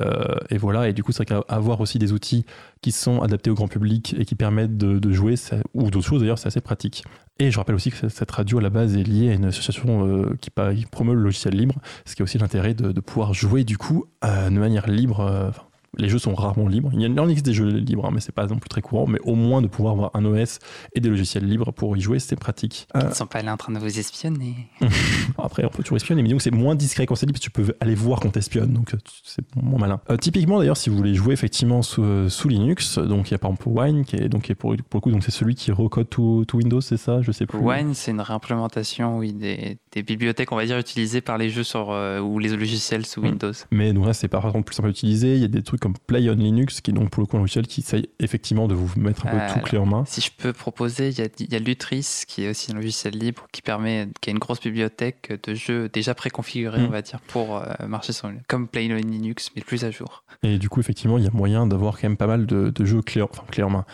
[0.58, 0.88] voilà.
[0.88, 2.44] Et du coup, c'est vrai qu'avoir aussi des outils
[2.82, 5.36] qui sont adaptés au grand public et qui permettent de, jouer,
[5.72, 7.04] ou d'autres choses d'ailleurs, c'est assez pratique.
[7.38, 10.24] Et je rappelle aussi que cette radio à la base est liée à une association
[10.40, 10.50] qui,
[10.90, 11.76] promeut le logiciel libre,
[12.06, 15.52] ce qui a aussi l'intérêt de, pouvoir jouer du coup de manière libre.
[15.96, 16.90] Les jeux sont rarement libres.
[16.92, 19.06] Il y en existe des jeux libres, hein, mais c'est pas non plus très courant.
[19.06, 20.58] Mais au moins de pouvoir avoir un OS
[20.94, 22.86] et des logiciels libres pour y jouer, c'est pratique.
[22.94, 24.54] Ils Euh, ne sont pas là en train de vous espionner.
[25.38, 27.74] après, on peut toujours espionner, mais que c'est moins discret dit, parce que tu peux
[27.80, 30.00] aller voir qu'on t'espionne, donc euh, c'est moins malin.
[30.10, 33.38] Euh, typiquement, d'ailleurs, si vous voulez jouer effectivement sous, sous Linux, donc il y a
[33.38, 35.54] par exemple Wine, qui est, donc, qui est pour, pour le coup, donc c'est celui
[35.54, 37.22] qui recode tout, tout Windows, c'est ça?
[37.22, 37.58] Je sais plus.
[37.58, 41.64] Wine, c'est une réimplémentation oui, des, des bibliothèques, on va dire, utilisées par les jeux
[41.64, 43.24] sur, euh, ou les logiciels sous Mm.
[43.24, 43.52] Windows.
[43.70, 45.34] Mais donc là, c'est par exemple plus simple à utiliser.
[45.36, 47.36] Il y a des trucs comme Play on Linux, qui est donc pour le coup
[47.38, 50.04] un logiciel qui essaye effectivement de vous mettre un peu Euh, tout clé en main.
[50.06, 52.74] Si je peux proposer, il y a, il y a Lutris, qui est aussi un
[52.74, 56.86] logiciel libre, qui permet, qui a une grosse bibliothèque de jeux déjà préconfigurés, Mm.
[56.86, 60.24] on va dire, pour euh, marcher sur comme Play on Linux, mais plus à jour.
[60.42, 62.84] Et du coup, effectivement, il y a moyen d'avoir quand même pas mal de, de
[62.84, 63.84] jeux clés, en- enfin, clés en main.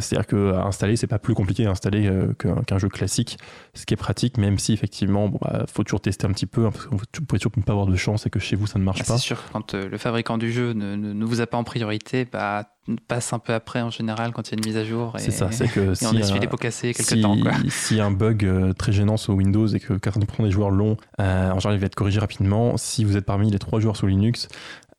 [0.00, 3.38] C'est-à-dire qu'à installer, c'est pas plus compliqué à installer qu'un qu'un jeu classique,
[3.74, 6.66] ce qui est pratique, même si effectivement, bon, bah, faut toujours tester un petit peu,
[6.66, 8.66] hein, parce que vous pouvez toujours ne pas avoir de chance et que chez vous
[8.66, 9.16] ça ne marche Ah, pas.
[9.18, 11.64] c'est sûr quand euh, le fabricant du jeu ne, ne- ne vous a pas en
[11.64, 12.64] priorité, bah,
[13.06, 15.14] passe un peu après en général quand il y a une mise à jour.
[15.16, 17.38] et- C'est ça, c'est que si on essuie les pots cassés quelques si, temps.
[17.38, 17.52] Quoi.
[17.68, 21.50] si un bug euh, très gênant sur Windows et que 40% des joueurs l'ont, euh,
[21.50, 22.76] en général il va être corrigé rapidement.
[22.76, 24.48] Si vous êtes parmi les trois joueurs sous Linux,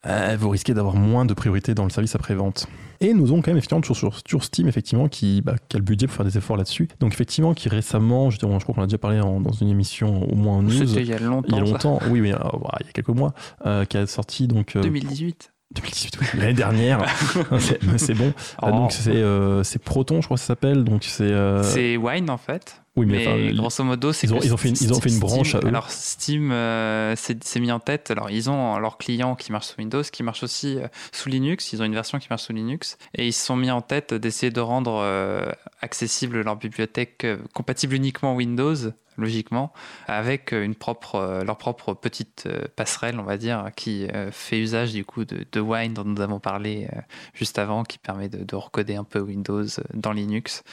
[0.05, 2.67] euh, vous risquez d'avoir moins de priorité dans le service après-vente.
[3.01, 5.79] Et nous avons quand même effectivement toujours sur, sur Steam effectivement qui, bah, qui a
[5.79, 6.87] le budget pour faire des efforts là-dessus.
[6.99, 10.23] Donc effectivement qui récemment, je, je crois qu'on a déjà parlé en- dans une émission
[10.29, 11.57] au moins en news, C'était il y a il y longtemps.
[11.57, 11.71] a ça.
[11.71, 13.33] longtemps, oui, oui, euh, voilà, il y a quelques mois,
[13.65, 15.51] euh, qui a sorti donc euh, 2018.
[15.75, 17.03] 2018, oui, l'année dernière.
[17.59, 18.31] c'est c'est bon.
[18.61, 18.69] Oh.
[18.69, 20.83] Donc c'est Proton, je crois que ça s'appelle.
[20.83, 21.33] Donc c'est
[21.63, 22.82] C'est Wine en fait.
[22.95, 24.99] Oui, mais, Mais, enfin, il- grosso modo, c'est ils ils ont fait une- ils ont
[25.01, 25.67] fait une Steam- branche à eux.
[25.67, 28.11] Alors Steam euh, s'est mis en tête.
[28.11, 31.73] Alors ils ont leur client qui marche sous Windows, qui marche aussi euh, sous Linux.
[31.73, 34.13] Ils ont une version qui marche sous Linux et ils se sont mis en tête
[34.13, 35.45] d'essayer de rendre euh,
[35.81, 38.75] accessible leur bibliothèque euh, compatible uniquement Windows,
[39.17, 39.73] logiquement,
[40.07, 44.59] avec une propre euh, leur propre petite euh, passerelle, on va dire, qui euh, fait
[44.59, 46.87] usage du coup de, de Wine dont nous avons parlé
[47.33, 49.65] juste avant, qui permet de, de recoder un peu Windows
[49.95, 50.63] dans Linux.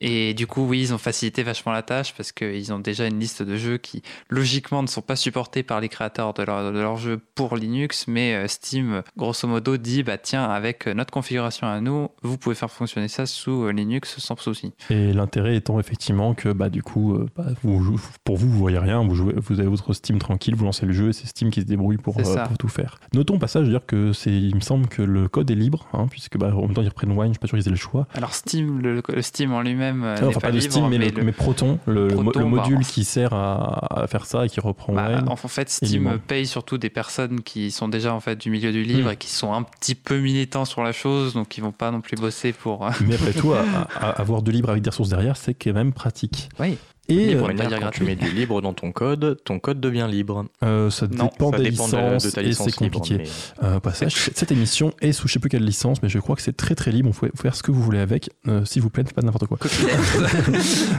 [0.00, 3.18] Et du coup, oui, ils ont facilité vachement la tâche parce qu'ils ont déjà une
[3.18, 6.78] liste de jeux qui, logiquement, ne sont pas supportés par les créateurs de leurs de
[6.78, 11.12] leurs jeux pour Linux, mais euh, Steam, grosso modo, dit bah tiens, avec euh, notre
[11.12, 14.72] configuration à nous, vous pouvez faire fonctionner ça sous euh, Linux sans souci.
[14.90, 19.04] Et l'intérêt étant effectivement que bah, du coup, bah, vous, pour vous, vous voyez rien,
[19.04, 21.60] vous, jouez, vous avez votre Steam tranquille, vous lancez le jeu et c'est Steam qui
[21.60, 23.00] se débrouille pour, euh, tout faire.
[23.14, 26.06] Notons au passage dire que c'est, il me semble que le code est libre, hein,
[26.08, 27.76] puisque bah, en même temps ils reprennent Wine, je suis pas sûr qu'ils aient le
[27.76, 28.06] choix.
[28.14, 30.88] Alors Steam, le, le Steam en lui-même euh, Ah, enfin pas, pas le libre, Steam,
[30.88, 34.06] mais, mais le, le- mais Proton, le, Proton, le module bah, qui sert à, à
[34.06, 37.88] faire ça et qui reprend Bah, en fait, Steam paye surtout des personnes qui sont
[37.88, 39.12] déjà en fait du milieu du livre Mm.
[39.12, 42.00] et qui sont un petit peu militants sur la chose, donc ils vont pas non
[42.00, 42.86] plus bosser pour.
[42.86, 43.64] euh, Mais après tout, à-
[44.00, 46.48] à- à avoir de libre avec des ressources derrière, c'est quand même pratique.
[46.60, 46.76] Oui.
[47.10, 50.44] Et Libre, euh, quand tu mets du libre dans ton code, ton code devient libre.
[50.62, 53.18] euh, ça Non, dépend ça des dépend licences de ta et c'est compliqué.
[53.18, 53.30] libre.
[53.62, 56.36] mais- Euh, passage, cette émission est sous je sais plus quelle licence, mais je crois
[56.36, 57.10] que c'est très très libre.
[57.10, 58.28] Vous pouvez faire ce que vous voulez avec.
[58.46, 59.58] Euh, S'il vous plaît, ne faites pas n'importe quoi.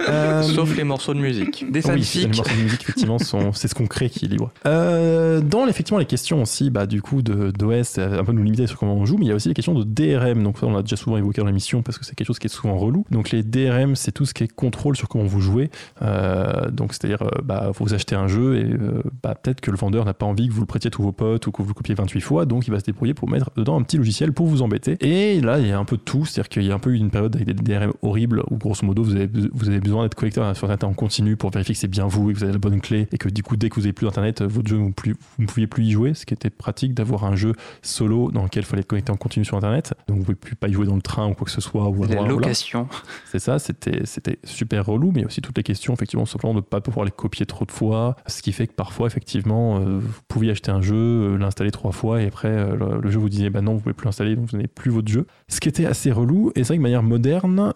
[0.09, 1.65] Euh, Sauf les morceaux de musique.
[1.71, 4.51] Des oui, les morceaux de musique, effectivement, sont- c'est ce qu'on crée qui est libre.
[4.65, 8.67] Euh, dans effectivement les questions aussi, bah, du coup, de- d'OS, un peu nous limiter
[8.67, 10.41] sur comment on joue, mais il y a aussi les questions de DRM.
[10.43, 12.47] Donc, ça, on l'a déjà souvent évoqué dans l'émission parce que c'est quelque chose qui
[12.47, 13.05] est souvent relou.
[13.11, 15.69] Donc, les DRM, c'est tout ce qui est contrôle sur comment vous jouez.
[16.01, 19.77] Euh, donc, c'est-à-dire, euh, bah, vous achetez un jeu et euh, bah, peut-être que le
[19.77, 21.67] vendeur n'a pas envie que vous le prêtiez à tous vos potes ou que vous
[21.69, 24.31] le copiez 28 fois, donc il va se débrouiller pour mettre dedans un petit logiciel
[24.33, 24.97] pour vous embêter.
[25.01, 26.91] Et là, il y a un peu de tout, c'est-à-dire qu'il y a un peu
[26.91, 30.03] eu une période avec des DRM horribles où, grosso modo, vous avez, vous avez besoin
[30.03, 32.43] d'être connecté sur Internet en continu pour vérifier que c'est bien vous et que vous
[32.43, 34.67] avez la bonne clé et que du coup, dès que vous avez plus d'Internet, votre
[34.69, 37.35] jeu, vous, plus- vous ne pouviez plus y jouer, ce qui était pratique d'avoir un
[37.35, 39.93] jeu solo dans lequel il fallait être connecté en continu sur Internet.
[40.07, 41.61] Donc, vous ne pouvez plus pas y jouer dans le train ou quoi que ce
[41.61, 41.87] soit.
[41.89, 42.87] Ou La location.
[43.25, 46.63] C'est ça, c'était c'était super relou, mais aussi toutes les questions, effectivement, simplement de ne
[46.63, 50.21] pas pouvoir les copier trop de fois, ce qui fait que parfois, effectivement, euh, vous
[50.27, 53.49] pouviez acheter un jeu, euh, l'installer trois fois, et après, euh, le, jeu vous disait,
[53.49, 55.25] bah non, vous pouvez plus l'installer, donc vous n'avez plus votre jeu.
[55.47, 57.73] Ce qui était assez relou, et c'est vrai que de manière moderne,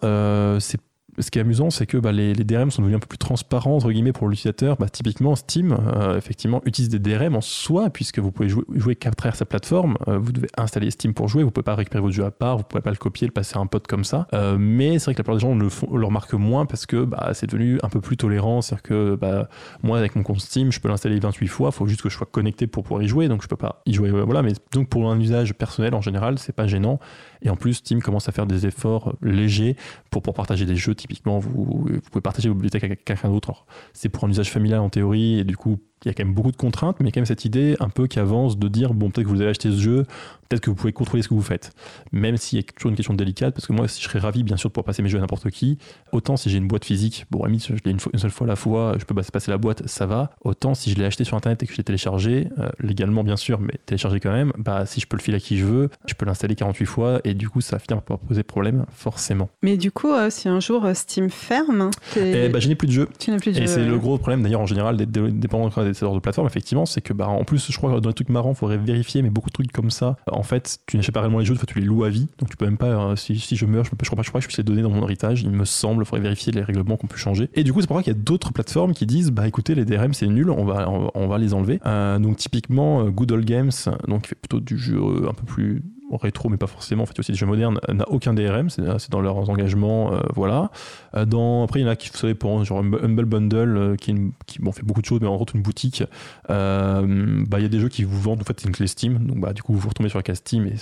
[0.60, 0.80] c'est
[1.18, 3.76] ce qui est amusant, c'est que bah, les, DRM sont devenus un peu plus transparents
[3.76, 4.76] entre guillemets pour l'utilisateur.
[4.76, 9.10] Bah, typiquement, Steam, euh, effectivement, utilise des DRM en soi, puisque vous pouvez jouer, qu'à
[9.10, 9.96] travers sa plateforme.
[10.08, 11.42] Euh, vous devez installer Steam pour jouer.
[11.42, 12.58] Vous pouvez pas récupérer votre jeu à part.
[12.58, 14.26] Vous pouvez pas le copier, le passer à un pote comme ça.
[14.34, 16.86] Euh, mais c'est vrai que la plupart des gens le, font, le remarquent moins parce
[16.86, 18.62] que bah, c'est devenu un peu plus tolérant.
[18.62, 19.48] C'est-à-dire que bah,
[19.82, 21.70] moi, avec mon compte Steam, je peux l'installer 28 fois.
[21.72, 23.28] Il faut juste que je sois connecté pour pouvoir y jouer.
[23.28, 24.10] Donc je peux pas y jouer.
[24.10, 24.42] Voilà.
[24.42, 26.98] Mais donc pour un usage personnel en général, c'est pas gênant.
[27.42, 29.76] Et en plus, Steam commence à faire des efforts légers
[30.10, 30.94] pour, pour partager des jeux.
[30.94, 33.66] Typiquement, vous, pouvez partager vos bibliothèques avec quelqu'un d'autre.
[33.92, 36.34] C'est pour un usage familial en théorie, et du coup, il y a quand même
[36.34, 38.58] beaucoup de contraintes, mais il y a quand même cette idée un peu qui avance
[38.58, 40.02] de dire bon, peut-être que vous avez acheté ce jeu,
[40.48, 41.72] peut-être que vous pouvez contrôler ce que vous faites.
[42.12, 44.42] Même s'il y a toujours une question délicate, parce que moi, si je serais ravi,
[44.42, 45.78] bien sûr, de pouvoir passer mes jeux à n'importe qui,
[46.12, 48.56] autant si j'ai une boîte physique, bon, limite, je l'ai une, seule fois à la
[48.56, 50.30] fois, je peux passer la boîte, ça va.
[50.42, 53.36] Autant si je l'ai acheté sur internet et que je l'ai téléchargé, euh, légalement, bien
[53.36, 55.88] sûr, mais téléchargé quand même, bah, si je peux le filer à qui je veux,
[56.06, 59.48] je peux l'installer 48 fois, et du coup, ça va finir par poser problème, forcément.
[59.62, 62.86] Mais du coup, euh, si un jour euh, Steam ferme, Et bah, je n'ai plus
[62.88, 63.08] de jeu.
[63.18, 63.86] tu n'as plus de Et jeu, c'est ouais.
[63.86, 66.86] le gros problème d'ailleurs en général d'être dé- dépendant de ces sortes de plateformes, effectivement,
[66.86, 69.22] c'est que bah, en plus, je crois que dans les trucs marrants, il faudrait vérifier,
[69.22, 71.78] mais beaucoup de trucs comme ça, en fait, tu n'achètes pas réellement les jeux, tu
[71.80, 72.28] les loues à vie.
[72.38, 74.22] Donc tu peux même pas, euh, si, si je meurs, je, peux, je crois pas,
[74.22, 75.42] je crois que je puisse les donner dans mon héritage.
[75.42, 77.48] Il me semble, il faudrait vérifier les règlements qu'on peut changer.
[77.54, 79.74] Et du coup, c'est pour ça qu'il y a d'autres plateformes qui disent, bah écoutez,
[79.74, 81.80] les DRM c'est nul, on va, on, va- les enlever.
[81.84, 83.72] Euh, donc typiquement, euh, Good Old Games,
[84.06, 85.82] donc qui fait plutôt du jeu un peu plus
[86.12, 89.10] rétro mais pas forcément en fait aussi des jeux modernes n'a aucun DRM c'est c'est
[89.10, 90.70] dans leurs engagements euh, voilà.
[91.16, 93.96] Euh, dans après il y en a qui vous savez pour genre Humble Bundle euh,
[93.96, 94.14] qui,
[94.46, 96.04] qui bon, fait beaucoup de choses mais en gros une boutique
[96.50, 98.86] euh, bah il y a des jeux qui vous vendent en fait c'est une clé
[98.86, 99.18] Steam.
[99.26, 100.74] Donc bah du coup vous retombez sur la case Steam et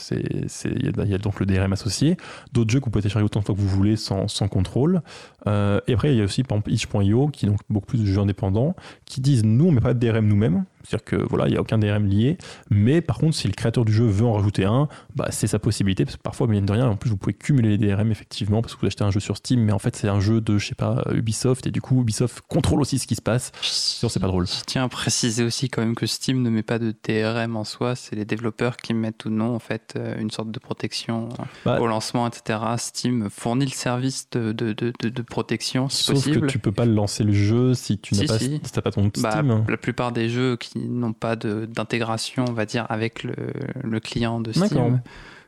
[0.64, 2.16] il y, a- donc le DRM associé.
[2.52, 5.02] D'autres jeux que vous pouvez télécharger autant de fois que vous voulez sans, sans contrôle.
[5.46, 8.00] Euh, et après il y a aussi par exemple itch.io qui est donc beaucoup plus
[8.00, 8.74] de jeux indépendants
[9.06, 11.60] qui disent nous on met pas de DRM nous-mêmes c'est-à-dire que voilà il y a
[11.60, 12.38] aucun DRM lié
[12.70, 15.58] mais par contre si le créateur du jeu veut en rajouter un bah, c'est sa
[15.58, 18.62] possibilité parce que parfois mine de rien en plus vous pouvez cumuler les DRM effectivement
[18.62, 20.58] parce que vous achetez un jeu sur Steam mais en fait c'est un jeu de
[20.58, 24.08] je sais pas Ubisoft et du coup Ubisoft contrôle aussi ce qui se passe sinon
[24.08, 26.78] c'est pas drôle Je tiens à préciser aussi quand même que Steam ne met pas
[26.78, 30.30] de DRM en soi, c'est les développeurs qui mettent ou non en fait euh, une
[30.30, 32.58] sorte de protection euh, Bah, au lancement, etc.
[32.78, 36.40] Steam fournit le service de, de, de, protection si sauf possible.
[36.40, 38.60] que tu peux pas lancer le jeu si tu n'as Si, pas si.
[38.72, 42.66] t'as pas ton Bah, Steam la plupart des jeux qui n'ont pas d'intégration, on va
[42.66, 43.34] dire, avec le,
[43.82, 44.52] le client de.
[44.52, 45.00] Steam,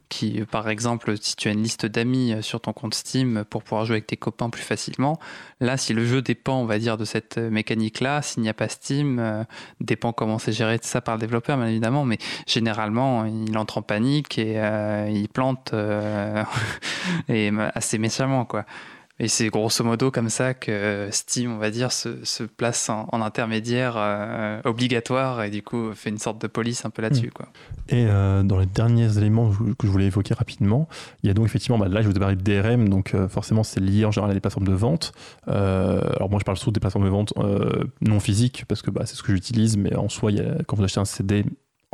[0.09, 3.45] qui, euh, par exemple, si tu as une liste d'amis euh, sur ton compte Steam
[3.49, 5.19] pour pouvoir jouer avec tes copains plus facilement,
[5.61, 8.55] là, si le jeu dépend, on va dire, de cette euh, mécanique-là, s'il n'y a
[8.55, 9.45] pas Steam, euh,
[9.81, 13.79] dépend comment c'est géré de ça par le développeur, bien évidemment, mais généralement, il entre
[13.79, 16.45] en panique et euh, il plante euh,
[17.29, 18.65] et assez méchamment, quoi.
[19.21, 23.09] Et c'est grosso modo comme ça que Steam, on va dire, se, se place en,
[23.13, 27.31] en intermédiaire euh, obligatoire et du coup fait une sorte de police un peu là-dessus.
[27.31, 27.47] Quoi.
[27.89, 30.89] Et euh, dans les derniers éléments que je voulais évoquer rapidement,
[31.23, 33.29] il y a donc effectivement, bah, là je vous ai parlé de DRM, donc euh,
[33.29, 35.13] forcément c'est lié en général à des plateformes de vente.
[35.47, 38.91] Euh, alors moi je parle surtout des plateformes de vente euh, non physiques parce que
[38.91, 41.05] bah, c'est ce que j'utilise, mais en soi, il y a- quand vous achetez un
[41.05, 41.45] CD,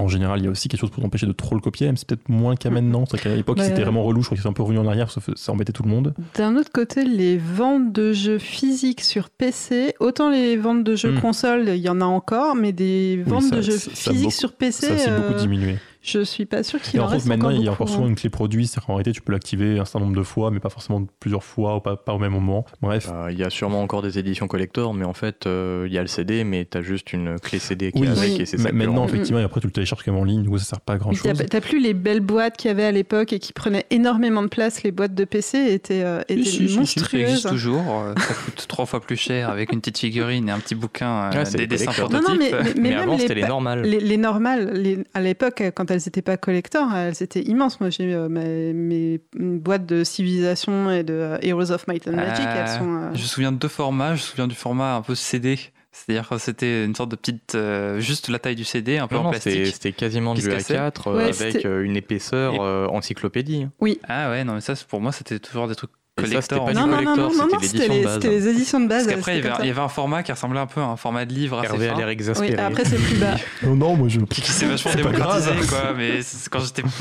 [0.01, 1.97] en général, il y a aussi quelque chose pour empêcher de trop le copier, même
[1.97, 3.05] si c'est peut-être moins qu'à maintenant.
[3.11, 5.11] C'est qu'à l'époque, c'était vraiment relou, je crois qu'ils sont un peu revenus en arrière,
[5.11, 6.15] ça, ça embêtait tout le monde.
[6.37, 11.13] D'un autre côté, les ventes de jeux physiques sur PC, autant les ventes de jeux
[11.13, 11.21] Hmm.
[11.21, 14.31] console, il y en a encore, mais des ventes ça- de jeux ça- physiques beaucoup-
[14.33, 15.77] sur PC, Ça s'est euh, beaucoup diminué.
[16.03, 18.05] Je suis pas sûr qu'il en autres, reste maintenant, encore il y a encore souvent
[18.05, 18.09] hein.
[18.09, 20.59] une clé produit, c'est-à-dire qu'en réalité, tu peux l'activer un certain nombre de fois, mais
[20.61, 22.65] pas forcément plusieurs fois ou pas, pas au même moment.
[22.81, 23.09] Bref.
[23.13, 25.99] Euh, Il y a sûrement encore des éditions collector, mais en fait, euh, il y
[25.99, 28.41] a le CD, mais tu as juste une clé CD qui Oui, est avec Oui.
[28.41, 30.59] et c'est ça maintenant, effectivement, et après, tu le télécharges quand même en ligne, coup,
[30.59, 31.47] ça sert pas à grand Mais T'as chose.
[31.51, 34.49] t'as plus les belles boîtes qu'il y avait à l'époque et qui prenaient énormément de
[34.49, 34.83] place.
[34.83, 37.21] Les boîtes de PC étaient, euh, étaient Si, si, si, si, ça monstrueuses.
[37.23, 37.83] existe toujours.
[38.07, 41.31] euh, Ça coûte trois fois plus cher avec une petite figurine et un petit bouquin,
[41.33, 42.11] Ah, c'est des les dessins collecteurs.
[42.11, 42.53] Non, non, prototypes.
[42.53, 43.83] mais, mais, Mais, même avant, les, c'était les normales.
[43.83, 47.81] les, les normales, les- à l'époque, quand elles n'étaient pas collector, elles étaient immenses.
[47.81, 52.13] Moi, j'ai euh, mes, mes boîtes de Civilisation et de euh, Heroes of Might and
[52.17, 52.45] Magic.
[52.47, 52.95] Euh, elles sont.
[52.95, 54.09] euh, Je me souviens de deux formats.
[54.17, 55.59] Je me souviens du format un peu CD.
[55.93, 57.57] C'est-à-dire que c'était une sorte de petite.
[57.57, 59.67] euh, juste la taille du CD, un peu Non, en plastique.
[59.67, 60.77] c'était quasiment du se cassait.
[60.79, 63.67] A4 euh, Ouais, avec euh, une épaisseur Et- euh, encyclopédie.
[64.09, 65.91] Ah ouais, non, mais ça, pour moi, c'était toujours des trucs
[66.27, 67.89] Ça, non, non, non, collector, non, non, c'était
[68.29, 69.05] les, éditions de base.
[69.05, 69.75] Parce qu'après, il y, avait, comme il y ça.
[69.75, 71.95] avait un format qui ressemblait un peu à un format de livre assez Hervé a
[71.95, 72.55] l'air exaspéré.
[72.55, 73.37] Oui, après, c'est plus bas.
[73.63, 74.21] Non, non, moi je.
[74.21, 75.95] Qui, qui s'est vachement C'est pas démocratisé, quoi.
[75.97, 76.21] Mais
[76.51, 76.83] quand j'étais.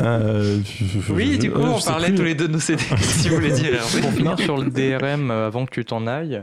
[0.00, 2.16] Euh, je- Oui, du coup, euh, on parlait plus.
[2.16, 3.74] tous les deux de nos CD, si vous voulez dire.
[3.74, 4.00] Hervé.
[4.00, 6.42] Pour finir sur le DRM, euh, avant que tu t'en ailles,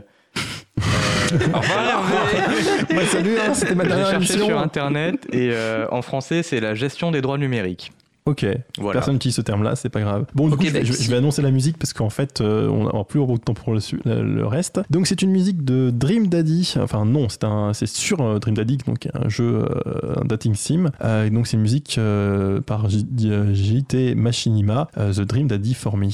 [0.78, 3.06] Au revoir, Hervé.
[3.06, 4.46] Salut, hein, c'était ma j'ai dernière cherché émission.
[4.46, 7.92] sur internet et euh, en français, c'est la gestion des droits numériques.
[8.26, 8.46] Ok,
[8.78, 8.92] Voilà.
[8.98, 10.26] personne n'utilise ce terme-là, c'est pas grave.
[10.34, 11.08] Bon, du coup, je, Québec, vais- je- je si.
[11.08, 13.72] vais annoncer la musique parce qu'en fait, euh, on n'a plus beaucoup de temps pour
[13.72, 14.80] le, su- le- le reste.
[14.90, 16.74] Donc, c'est une musique de Dream Daddy.
[16.78, 20.54] Enfin, non, c'est un, c'est sur euh, Dream Daddy, donc un jeu, euh, un dating
[20.54, 20.90] sim.
[21.02, 25.96] Euh, et donc, c'est une musique euh, par JT Machinima, euh, The Dream Daddy for
[25.96, 26.08] Me.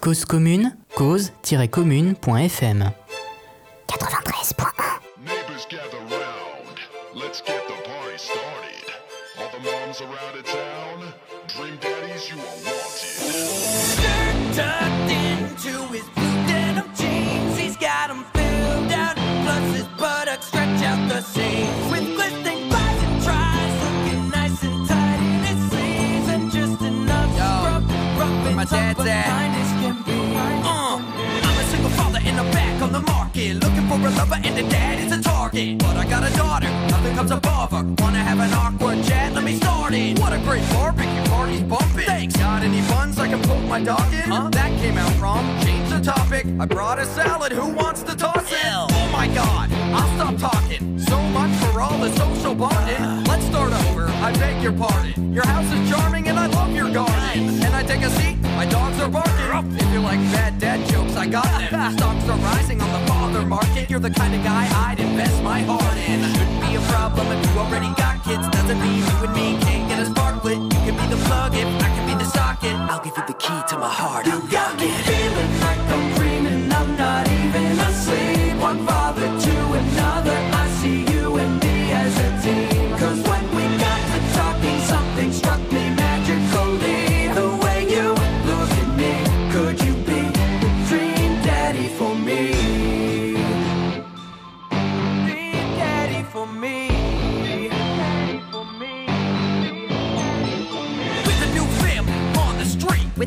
[0.00, 2.90] Cause commune, cause-commune.fm.
[3.88, 4.54] 93.1
[5.24, 6.78] Neighbors gather round.
[7.14, 8.47] Let's get the party started.
[9.88, 11.12] All the moms around the town.
[11.46, 14.54] Dream daddies, you are wanted.
[14.54, 17.56] tucked into his blue denim jeans.
[17.56, 21.90] He's got 'em filled out, plus his buttocks stretch out the seams.
[21.90, 27.32] With glistening buys and tries, looking nice and tight in his sleeves, and just enough
[27.34, 29.67] scrub, rough and tough, but kind as
[33.38, 35.78] market, looking for a lover, and the dad is a target.
[35.78, 37.82] But I got a daughter, nothing comes above her.
[37.98, 39.32] Wanna have an awkward chat?
[39.34, 40.18] Let me start it.
[40.18, 42.06] What a great barbecue party's bumping.
[42.06, 42.36] Thanks.
[42.36, 44.30] Got any buns I can poke my dog in?
[44.30, 44.48] Huh?
[44.50, 45.44] That came out wrong.
[45.64, 46.46] Change the topic.
[46.58, 47.52] I brought a salad.
[47.52, 48.58] Who wants to toss it?
[48.64, 50.98] Oh my god, I'll stop talking.
[50.98, 53.24] So much for all the social bonding.
[53.24, 54.08] Let's start over.
[54.08, 55.32] I beg your pardon.
[55.32, 57.60] Your house is charming and I love your garden.
[57.60, 58.36] Can I take a seat?
[58.56, 59.76] My dogs are barking.
[59.76, 61.92] If you like bad dad jokes, I got them.
[61.96, 63.88] Stocks are rising on the father market.
[63.88, 66.20] You're the kind of guy I'd invest my heart in.
[66.34, 68.48] Shouldn't be a problem if you already got kids.
[68.48, 70.58] Doesn't mean you and me can't get a spark lit.
[70.58, 72.74] You can be the plug if I can be the socket.
[72.90, 74.26] I'll give you the key to my heart.
[74.26, 75.57] You got me feeling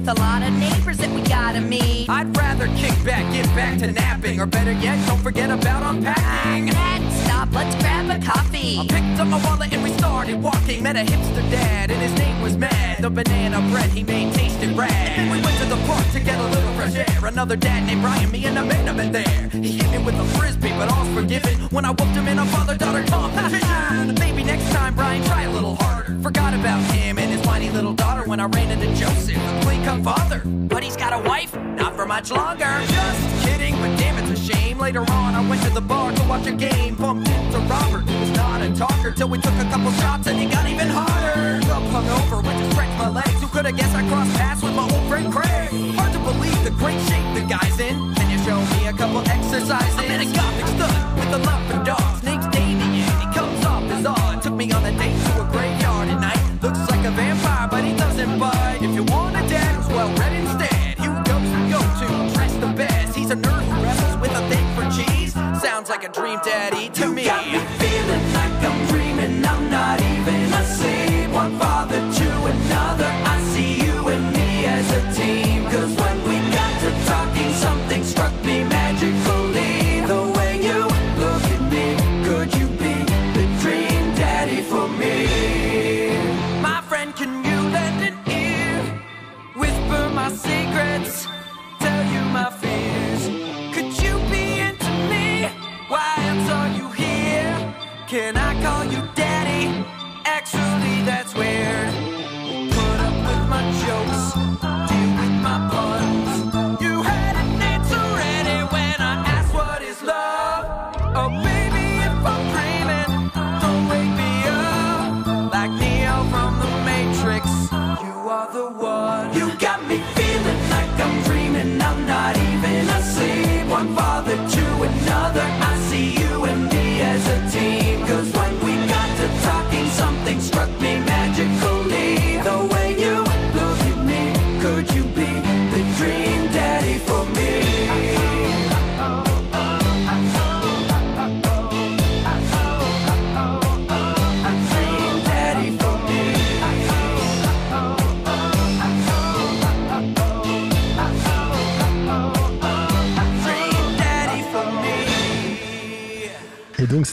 [0.01, 2.09] With a lot of neighbors that we gotta meet.
[2.09, 6.73] I'd rather kick back, get back to napping, or better yet, don't forget about unpacking.
[6.73, 8.79] Dad, stop, let's grab a coffee.
[8.79, 10.81] I picked up my wallet and we started walking.
[10.81, 13.03] Met a hipster dad, and his name was Mad.
[13.03, 14.91] The banana bread he made tasted rad.
[14.91, 17.27] And then we went to the park to get a little fresh air.
[17.27, 19.49] Another dad named Brian, me and the man have been there.
[19.51, 21.53] He hit me with a frisbee, but all's forgiven.
[21.69, 24.15] When I whooped him in a father-daughter competition.
[24.15, 26.17] Maybe next time, Brian, try a little harder.
[26.23, 27.30] Forgot about him and
[27.71, 30.41] little daughter when I ran into Joseph, the clean-cut father.
[30.45, 32.81] But he's got a wife, not for much longer.
[32.87, 34.77] Just kidding, but damn, it's a shame.
[34.77, 36.95] Later on, I went to the bar to watch a game.
[36.95, 39.11] Bumped into Robert, who was not a talker.
[39.11, 41.61] Till we took a couple shots and he got even harder.
[41.71, 43.39] Up hungover, went to stretch my legs.
[43.41, 45.69] Who could have guessed I crossed paths with my old friend Craig?
[45.95, 48.13] Hard to believe the great shape the guy's in.
[48.15, 49.97] Can you show me a couple exercises?
[49.97, 52.23] I'm in a gothic stud with a love for dogs.
[52.23, 52.47] Name's
[66.01, 67.80] like a dream daddy to me.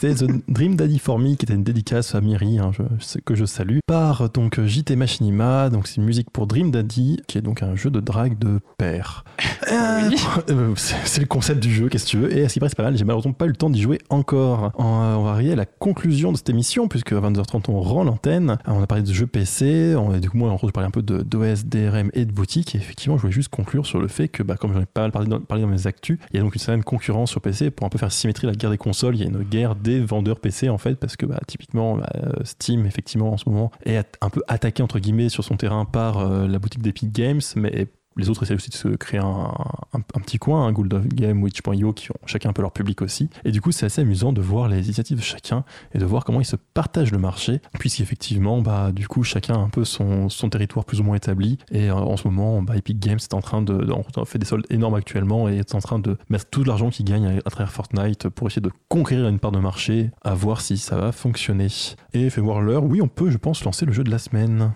[0.00, 3.34] C'était The Dream Daddy for Me qui était une dédicace à Miri hein, je- que
[3.34, 7.42] je salue par donc JT Machinima donc c'est une musique pour Dream Daddy qui est
[7.42, 9.24] donc un jeu de drague de père.
[9.70, 10.10] Euh,
[10.50, 12.70] euh, c'est le concept du jeu qu'est-ce que tu veux et à ce qui paraît
[12.70, 14.70] c'est pas mal j'ai malheureusement pas eu le temps d'y jouer encore.
[14.78, 18.04] En, on va arriver à la conclusion de cette émission puisque à 22h30 on rend
[18.04, 18.50] l'antenne.
[18.50, 20.72] Euh, on a parlé de jeux PC on, et du coup moi en gros je
[20.72, 23.98] parlais un peu d'OS, DRM et de boutique et effectivement je voulais juste conclure sur
[23.98, 26.18] le fait que bah, comme j'en ai pas mal parlé dans, parlé dans mes actus
[26.32, 28.54] il y a donc une certaine concurrence sur PC pour un peu faire symétrie la
[28.54, 31.26] guerre des consoles il y a une guerre des vendeurs PC en fait parce que
[31.26, 32.10] bah, typiquement bah,
[32.44, 36.18] Steam effectivement en ce moment est un peu attaqué entre guillemets sur son terrain par
[36.18, 37.88] euh, la boutique d'Epic Games mais
[38.18, 39.52] les autres essaient aussi de se créer un,
[39.94, 43.00] un- petit coin, un Gold of Game, Witch.io, qui ont chacun un peu leur public
[43.02, 43.30] aussi.
[43.44, 45.64] Et du coup, c'est assez amusant de voir les initiatives de chacun
[45.94, 49.58] et de voir comment ils se partagent le marché, puisqu'effectivement, bah, du coup, chacun a
[49.58, 51.58] un peu son, territoire plus ou moins établi.
[51.70, 54.46] Et euh, en ce moment, bah, Epic Games est en train de, de- fait des
[54.46, 57.50] soldes énormes actuellement et est en train de mettre tout l'argent qu'ils gagnent à, à
[57.50, 61.12] travers Fortnite pour essayer de conquérir une part de marché, à voir si ça va
[61.12, 61.68] fonctionner.
[62.14, 64.72] Et fait voir l'heure, oui, on peut, je pense, lancer le jeu de la semaine.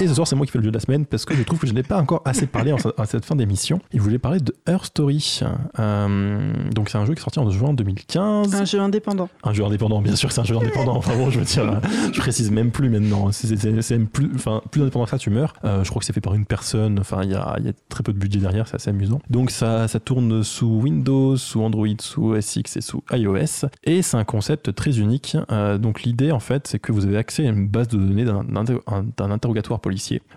[0.00, 1.42] Et ce soir, c'est moi qui fais le jeu de la semaine parce que je
[1.42, 3.80] trouve que je n'ai pas encore assez parlé à cette fin d'émission.
[3.92, 5.40] Et je voulais parler de Her Story.
[5.78, 8.54] Euh, donc, c'est un jeu qui est sorti en juin 2015.
[8.54, 9.28] Un jeu indépendant.
[9.42, 10.96] Un jeu indépendant, bien sûr, c'est un jeu indépendant.
[10.96, 11.80] Enfin bon, je veux dire, euh,
[12.12, 13.32] je précise même plus maintenant.
[13.32, 15.54] C'est- même plus, enfin, plus indépendant que ça, tu meurs.
[15.64, 16.98] Euh, je crois que c'est fait par une personne.
[17.00, 19.20] Enfin, il y a, y a très peu de budget derrière, c'est assez amusant.
[19.30, 23.66] Donc ça, ça tourne sous Windows, sous Android, sous SX et sous iOS.
[23.84, 25.36] Et c'est un concept très unique.
[25.50, 28.24] Euh, donc l'idée, en fait, c'est que vous avez accès à une base de données
[28.24, 29.80] d'un interrogatoire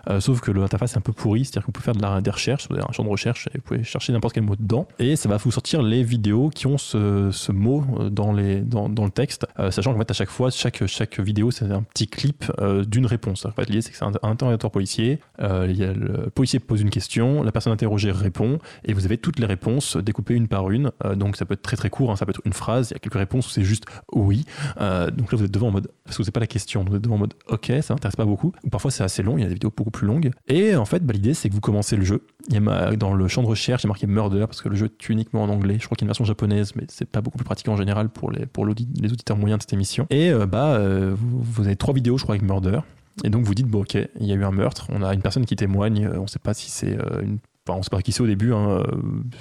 [0.08, 2.20] Euh, sauf que l'interface est un peu pourrie, c'est-à-dire que vous pouvez faire de la,
[2.20, 4.56] des recherches, vous avez un champ de recherche et vous pouvez chercher n'importe quel mot
[4.56, 4.86] dedans.
[4.98, 8.88] Et ça va vous sortir les vidéos qui ont ce, mot euh, dans, les, dans,
[8.88, 11.82] dans le texte, euh, sachant qu'en fait, à chaque fois, chaque, chaque vidéo, c'est un
[11.82, 12.44] petit clip
[12.86, 13.46] d'une réponse.
[13.46, 15.18] En fait, l'idée, c'est que c'est un, interrogatoire policier.
[15.40, 19.18] Il y a le policier pose une question, la personne interrogée répond, et vous avez
[19.18, 20.90] toutes les réponses découpées une par une.
[21.14, 22.96] Donc ça peut être très très court, hein, ça peut être une phrase, il y
[22.96, 24.44] a quelques réponses où c'est juste oui.
[24.76, 27.02] Donc là, vous êtes devant en mode, parce que c'est pas la question, vous êtes
[27.02, 28.52] devant en mode ok, ça m'intéresse pas beaucoup.
[28.64, 30.30] Ou parfois c'est assez long, il y a des vidéos beaucoup plus longues.
[30.48, 32.22] Et en fait, bah, l'idée, c'est que vous commencez le jeu.
[32.48, 34.62] Il y a ma- dans le champ de recherche, il y a marqué Murder, parce
[34.62, 35.76] que le jeu est uniquement en anglais.
[35.80, 37.76] Je crois qu'il y a une version japonaise, mais c'est pas beaucoup plus pratique en
[37.76, 38.72] général pour les, pour les
[39.12, 40.06] auditeurs moyens de cette émission.
[40.10, 42.80] Et euh, bah, euh, vous, vous avez trois vidéos, je crois, avec Murder.
[43.24, 45.20] Et donc vous dites, bon ok, il y a eu un meurtre, on a une
[45.20, 47.38] personne qui témoigne, on sait pas si c'est euh, une...
[47.68, 48.82] Enfin, on sait pas qui c'est au début, hein,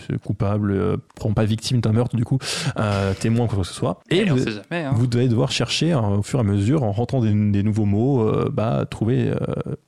[0.05, 0.97] c'est coupable, euh,
[1.33, 2.37] pas victime d'un meurtre du coup,
[2.77, 3.99] euh, témoin quoi que ce soit.
[4.11, 4.83] Et vous, jamais.
[4.83, 4.91] hein.
[4.93, 7.85] vous devez devoir chercher hein, au fur et à mesure, en rentrant des, des nouveaux
[7.85, 9.31] mots, euh, bah, trouver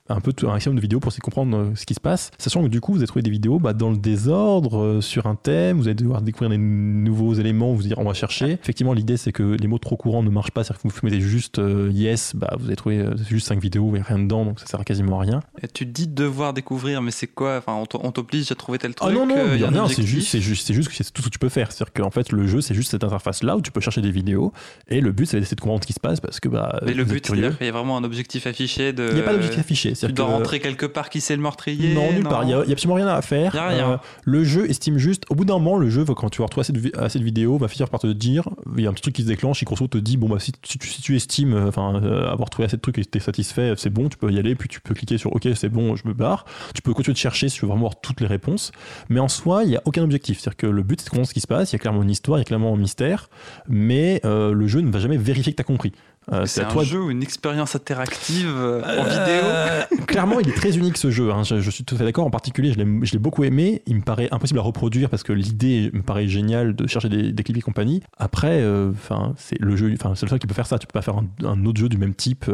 [0.09, 2.31] un peu un maximum de vidéos pour essayer de comprendre euh, ce qui se passe.
[2.37, 5.27] Sachant que du coup, vous allez trouver des vidéos bah, dans le désordre, euh, sur
[5.27, 8.51] un thème, vous allez devoir découvrir des nouveaux éléments, vous dire on va chercher.
[8.51, 11.21] Effectivement, l'idée c'est que les mots trop courants ne marchent pas, c'est-à-dire que vous mettez
[11.21, 14.59] juste euh, yes, bah, vous allez trouver euh, juste 5 vidéos et rien dedans, donc
[14.59, 15.39] ça sert à quasiment à rien.
[15.61, 17.57] Et tu te dis de devoir découvrir, mais c'est quoi?
[17.57, 19.09] Enfin, on t'oblige à trouver tel truc.
[19.09, 21.21] Ah non, non, y a rien, c'est juste, c'est juste, c'est juste que c'est tout
[21.21, 21.71] ce que tu peux faire.
[21.71, 24.51] C'est-à-dire qu'en fait, le jeu, c'est juste cette interface-là où tu peux chercher des vidéos,
[24.89, 26.93] et le but, c'est d'essayer de comprendre ce qui se passe parce que bah, Mais
[26.93, 29.07] le but, c'est qu'il y a vraiment un objectif affiché de.
[29.09, 29.92] Il n'y a pas d'objectif affiché.
[29.95, 31.93] Tu dois que- rentrer quelque part qui c'est le meurtrier.
[31.93, 32.43] Non, nulle part.
[32.43, 33.55] Il n'y a, il y a absolument rien à faire.
[33.55, 33.89] A rien.
[33.91, 36.61] Euh, le jeu estime juste, au bout d'un moment, le jeu, quand tu vas retrouver
[36.61, 38.47] assez de, vi- assez de vidéos, va finir par te dire,
[38.77, 40.37] il y a un petit truc qui se déclenche, et grosso te dit, bon, bah,
[40.39, 43.03] si, si tu, si tu estimes euh, enfin, euh, avoir trouvé assez de trucs et
[43.03, 45.33] que tu es satisfait, c'est bon, tu peux y aller, puis tu peux cliquer sur
[45.35, 46.45] OK, c'est bon, je me barre.
[46.75, 48.71] Tu peux continuer de chercher si tu veux vraiment avoir toutes les réponses.
[49.09, 50.39] Mais en soi, il n'y a aucun objectif.
[50.39, 51.71] C'est-à-dire que le but, c'est de comprendre ce qui se passe.
[51.71, 53.29] Il y a clairement une histoire, il y a clairement un mystère,
[53.67, 55.91] mais euh, le jeu ne va jamais vérifier que tu as compris.
[56.31, 60.05] Euh, C'est à un toi de- jeu ou une expérience interactive euh, en euh, vidéo.
[60.07, 61.31] Clairement, il est très unique ce jeu.
[61.31, 61.43] hein.
[61.43, 62.25] Je, je suis tout à fait d'accord.
[62.25, 63.81] En particulier, je l'ai- je l'ai beaucoup aimé.
[63.87, 67.31] Il me paraît impossible à reproduire parce que l'idée me paraît géniale de chercher des,
[67.31, 68.01] des clips et compagnie.
[68.17, 69.91] Après, euh, enfin, c'est le jeu.
[69.93, 70.79] Enfin, c'est le seul qui peut faire ça.
[70.79, 72.45] Tu peux pas faire un, un autre jeu du même type.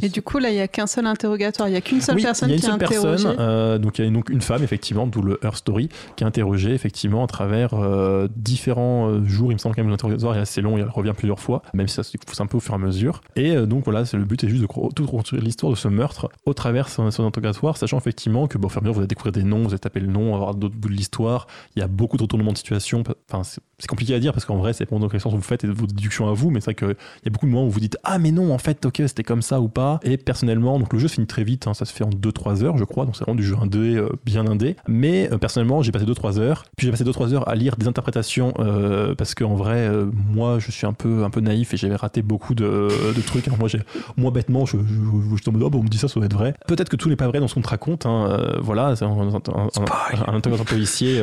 [0.00, 1.68] Et du coup, là, il n'y a qu'un seul interrogatoire.
[1.68, 3.78] Il n'y a qu'une seule oui, personne il y a une qui seule personne, euh,
[3.78, 6.26] donc il y a une, donc une femme effectivement, d'où le Her Story, qui est
[6.26, 9.50] interrogée effectivement à travers euh, différents jours.
[9.52, 11.88] Il me semble quand même l'interrogatoire est assez long, et elle revient plusieurs fois, même
[11.88, 13.17] si ça se un peu au fur et à mesure.
[13.36, 16.28] Et euh, donc voilà, le but est juste de tout reconstruire l'histoire de ce meurtre
[16.46, 19.62] au travers son, son interrogatoire, sachant effectivement que bon, au vous allez découvrir des noms,
[19.62, 21.46] vous allez taper le nom, avoir d'autres bouts de l'histoire.
[21.76, 23.02] Il y a beaucoup de retournements de situation.
[23.30, 23.42] Enfin,
[23.78, 26.28] c'est compliqué à dire parce qu'en vrai, c'est questions que vous faites et vos déductions
[26.28, 26.88] à vous, mais c'est vrai qu'il
[27.24, 29.22] y a beaucoup de moments où vous dites ah mais non en fait ok c'était
[29.22, 30.00] comme ça ou pas.
[30.02, 32.64] Et personnellement, donc le jeu se finit très vite, hein, ça se fait en 2-3
[32.64, 34.76] heures je crois, donc c'est vraiment du jeu indé euh, bien indé.
[34.88, 37.86] Mais euh, personnellement, j'ai passé 2-3 heures, puis j'ai passé 2-3 heures à lire des
[37.86, 41.76] interprétations euh, parce qu'en vrai, euh, moi je suis un peu un peu naïf et
[41.76, 43.46] j'avais raté beaucoup de, de trucs.
[43.46, 43.68] Alors moi
[44.16, 46.34] moi bêtement je, je, je, tombe là, bon, on me dit ça, ça doit être
[46.34, 46.54] vrai.
[46.66, 48.06] Peut-être que tout n'est pas vrai dans ce qu'on te raconte.
[48.06, 49.10] hein, euh, voilà, c'est un,
[50.26, 51.22] un, policier,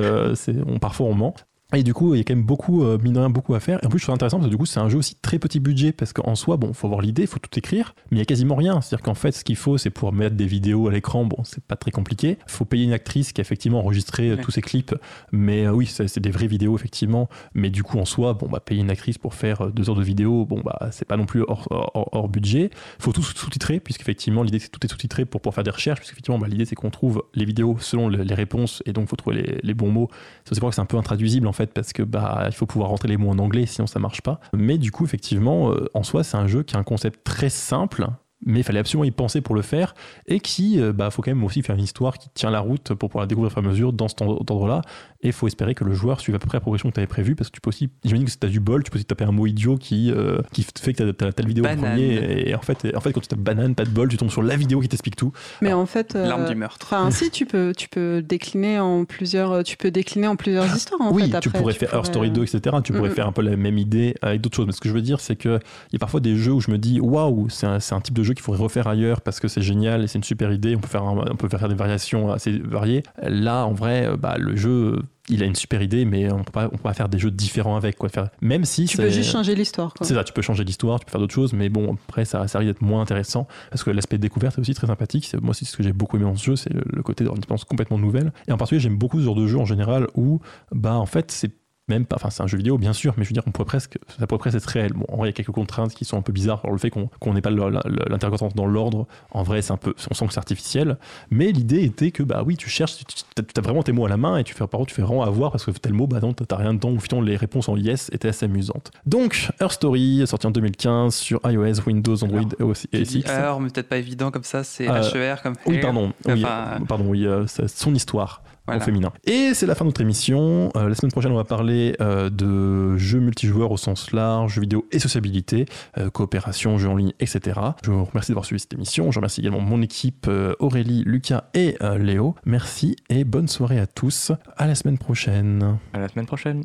[0.67, 1.35] on, parfois on ment.
[1.73, 3.59] Et du coup, il y a quand même beaucoup, euh, mine de rien, beaucoup à
[3.59, 3.79] faire.
[3.83, 5.15] Et en plus, je trouve ça intéressant parce que du coup, c'est un jeu aussi
[5.15, 8.17] très petit budget parce qu'en soi, bon, faut avoir l'idée, il faut tout écrire, mais
[8.17, 8.79] il y a quasiment rien.
[8.81, 11.63] C'est-à-dire qu'en fait, ce qu'il faut, c'est pour mettre des vidéos à l'écran, bon, c'est
[11.63, 12.37] pas très compliqué.
[12.47, 14.41] Il faut payer une actrice qui a effectivement enregistré euh, Ouais.
[14.43, 14.93] tous ces clips,
[15.31, 17.29] mais euh, oui, c'est des vraies vidéos, effectivement.
[17.55, 19.95] Mais du coup, en soi, bon, bah, payer une actrice pour faire euh, deux heures
[19.95, 22.69] de vidéo, bon, bah, c'est pas non plus hors, hors, hors budget.
[22.99, 25.63] Il faut tout sous- sous-titrer, puisqu'effectivement, l'idée, c'est que tout est sous-titré pour pouvoir faire
[25.63, 28.93] des recherches, puisqu'effectivement, bah, l'idée, c'est qu'on trouve les vidéos selon le- les réponses, et
[28.93, 30.09] donc, faut trouver les, les bons mots.
[30.45, 32.65] C'est pour ça que c'est un peu intraduisible, en fait, parce que, bah, il faut
[32.65, 34.39] pouvoir rentrer les mots en anglais, sinon ça marche pas.
[34.53, 37.49] Mais du coup, effectivement, euh, en soi, c'est un jeu qui a un concept très
[37.49, 38.07] simple,
[38.45, 39.95] mais il fallait absolument y penser pour le faire,
[40.27, 42.93] et qui, euh, bah, faut quand même aussi faire une histoire qui tient la route
[42.93, 44.81] pour pouvoir la découvrir à mesure dans cet ordre-là.
[45.25, 46.99] Et il faut espérer que le joueur suive à peu près la progression que tu
[46.99, 48.91] avais prévue, parce que tu peux aussi, j'imagine que si tu as du bol, tu
[48.91, 51.65] peux aussi taper un mot idiot qui, euh, qui fait que tu as, telle vidéo
[51.65, 51.79] en Banane.
[51.95, 54.29] premier, et en fait, en fait, quand tu tapes banane, pas de bol, tu tombes
[54.29, 55.31] sur la vidéo qui t'explique tout.
[55.61, 56.85] Mais en fait, euh, L'arme du meurtre.
[56.85, 61.01] Enfin, si tu peux, tu peux décliner en plusieurs, tu peux décliner en plusieurs histoires.
[61.01, 62.75] En oui, fait, tu après, pourrais faire Her Story 2, etc.
[62.83, 64.67] Tu pourrais faire un peu la même idée avec d'autres choses.
[64.67, 65.59] Mais ce que je veux dire, c'est qu'il
[65.91, 68.13] y a parfois des jeux où je me dis, waouh, c'est un, c'est un type
[68.15, 70.75] de jeu qu'il faudrait refaire ailleurs parce que c'est génial et c'est une super idée.
[70.75, 73.01] On peut faire, un- on peut faire des variations assez variées.
[73.23, 74.99] Là, en vrai, euh, bah, le jeu.
[75.27, 77.31] Il a une super idée, mais on peut pas, on peut pas faire des jeux
[77.31, 78.09] différents avec quoi.
[78.09, 79.93] Faire, même si Tu peux juste changer l'histoire.
[80.01, 82.47] c'est ça, tu peux changer l'histoire, tu peux faire d'autres choses, mais bon, après, ça,
[82.47, 85.35] ça risque d'être moins intéressant parce que l'aspect découverte est aussi très sympathique.
[85.41, 87.35] Moi, c'est ce que j'ai beaucoup aimé dans ce jeu, c'est le, le côté d'avoir
[87.37, 88.31] une expérience complètement nouvelle.
[88.47, 90.41] Et en particulier, j'aime beaucoup ce genre de jeu en général où,
[90.71, 91.51] bah, en fait, c'est
[91.87, 93.65] même pas, enfin c'est un jeu vidéo bien sûr, mais je veux dire on pourrait
[93.65, 94.93] presque, ça pourrait presque être réel.
[94.93, 96.79] Bon, en vrai il y a quelques contraintes qui sont un peu bizarres, alors le
[96.79, 100.27] fait qu'on qu'on n'ait pas l'intercontence dans l'ordre, en vrai c'est un peu, on sent
[100.27, 100.97] que c'est artificiel,
[101.29, 104.17] mais l'idée était que bah oui tu cherches, tu as vraiment tes mots à la
[104.17, 106.19] main et tu fais par contre tu fais vraiment avoir parce que tel mot bah
[106.21, 108.91] non t'as rien dedans ou finalement les réponses en yes étaient assez amusantes.
[109.05, 113.59] Donc Her Story sorti en 2015 sur iOS, Windows, Android et aussi Tu dis heure,
[113.59, 116.13] mais peut-être pas évident comme ça, c'est Euh, HER comme Oui, pardon.
[116.25, 118.81] Oui, Enfin, pardon, oui, euh, son histoire Voilà.
[118.81, 119.11] au féminin.
[119.25, 120.71] Et c'est la fin de notre émission.
[120.75, 124.61] Euh, la semaine prochaine, on va parler euh, de jeux multijoueurs au sens large, jeux
[124.61, 125.65] vidéo et sociabilité,
[125.97, 127.59] euh, coopération, jeux en ligne, etc.
[127.83, 129.11] Je vous remercie d'avoir suivi cette émission.
[129.11, 130.29] Je remercie également mon équipe,
[130.59, 132.35] Aurélie, Lucas et Léo.
[132.45, 134.31] Merci et bonne soirée à tous.
[134.57, 135.77] À la semaine prochaine.
[135.93, 136.63] À la semaine prochaine.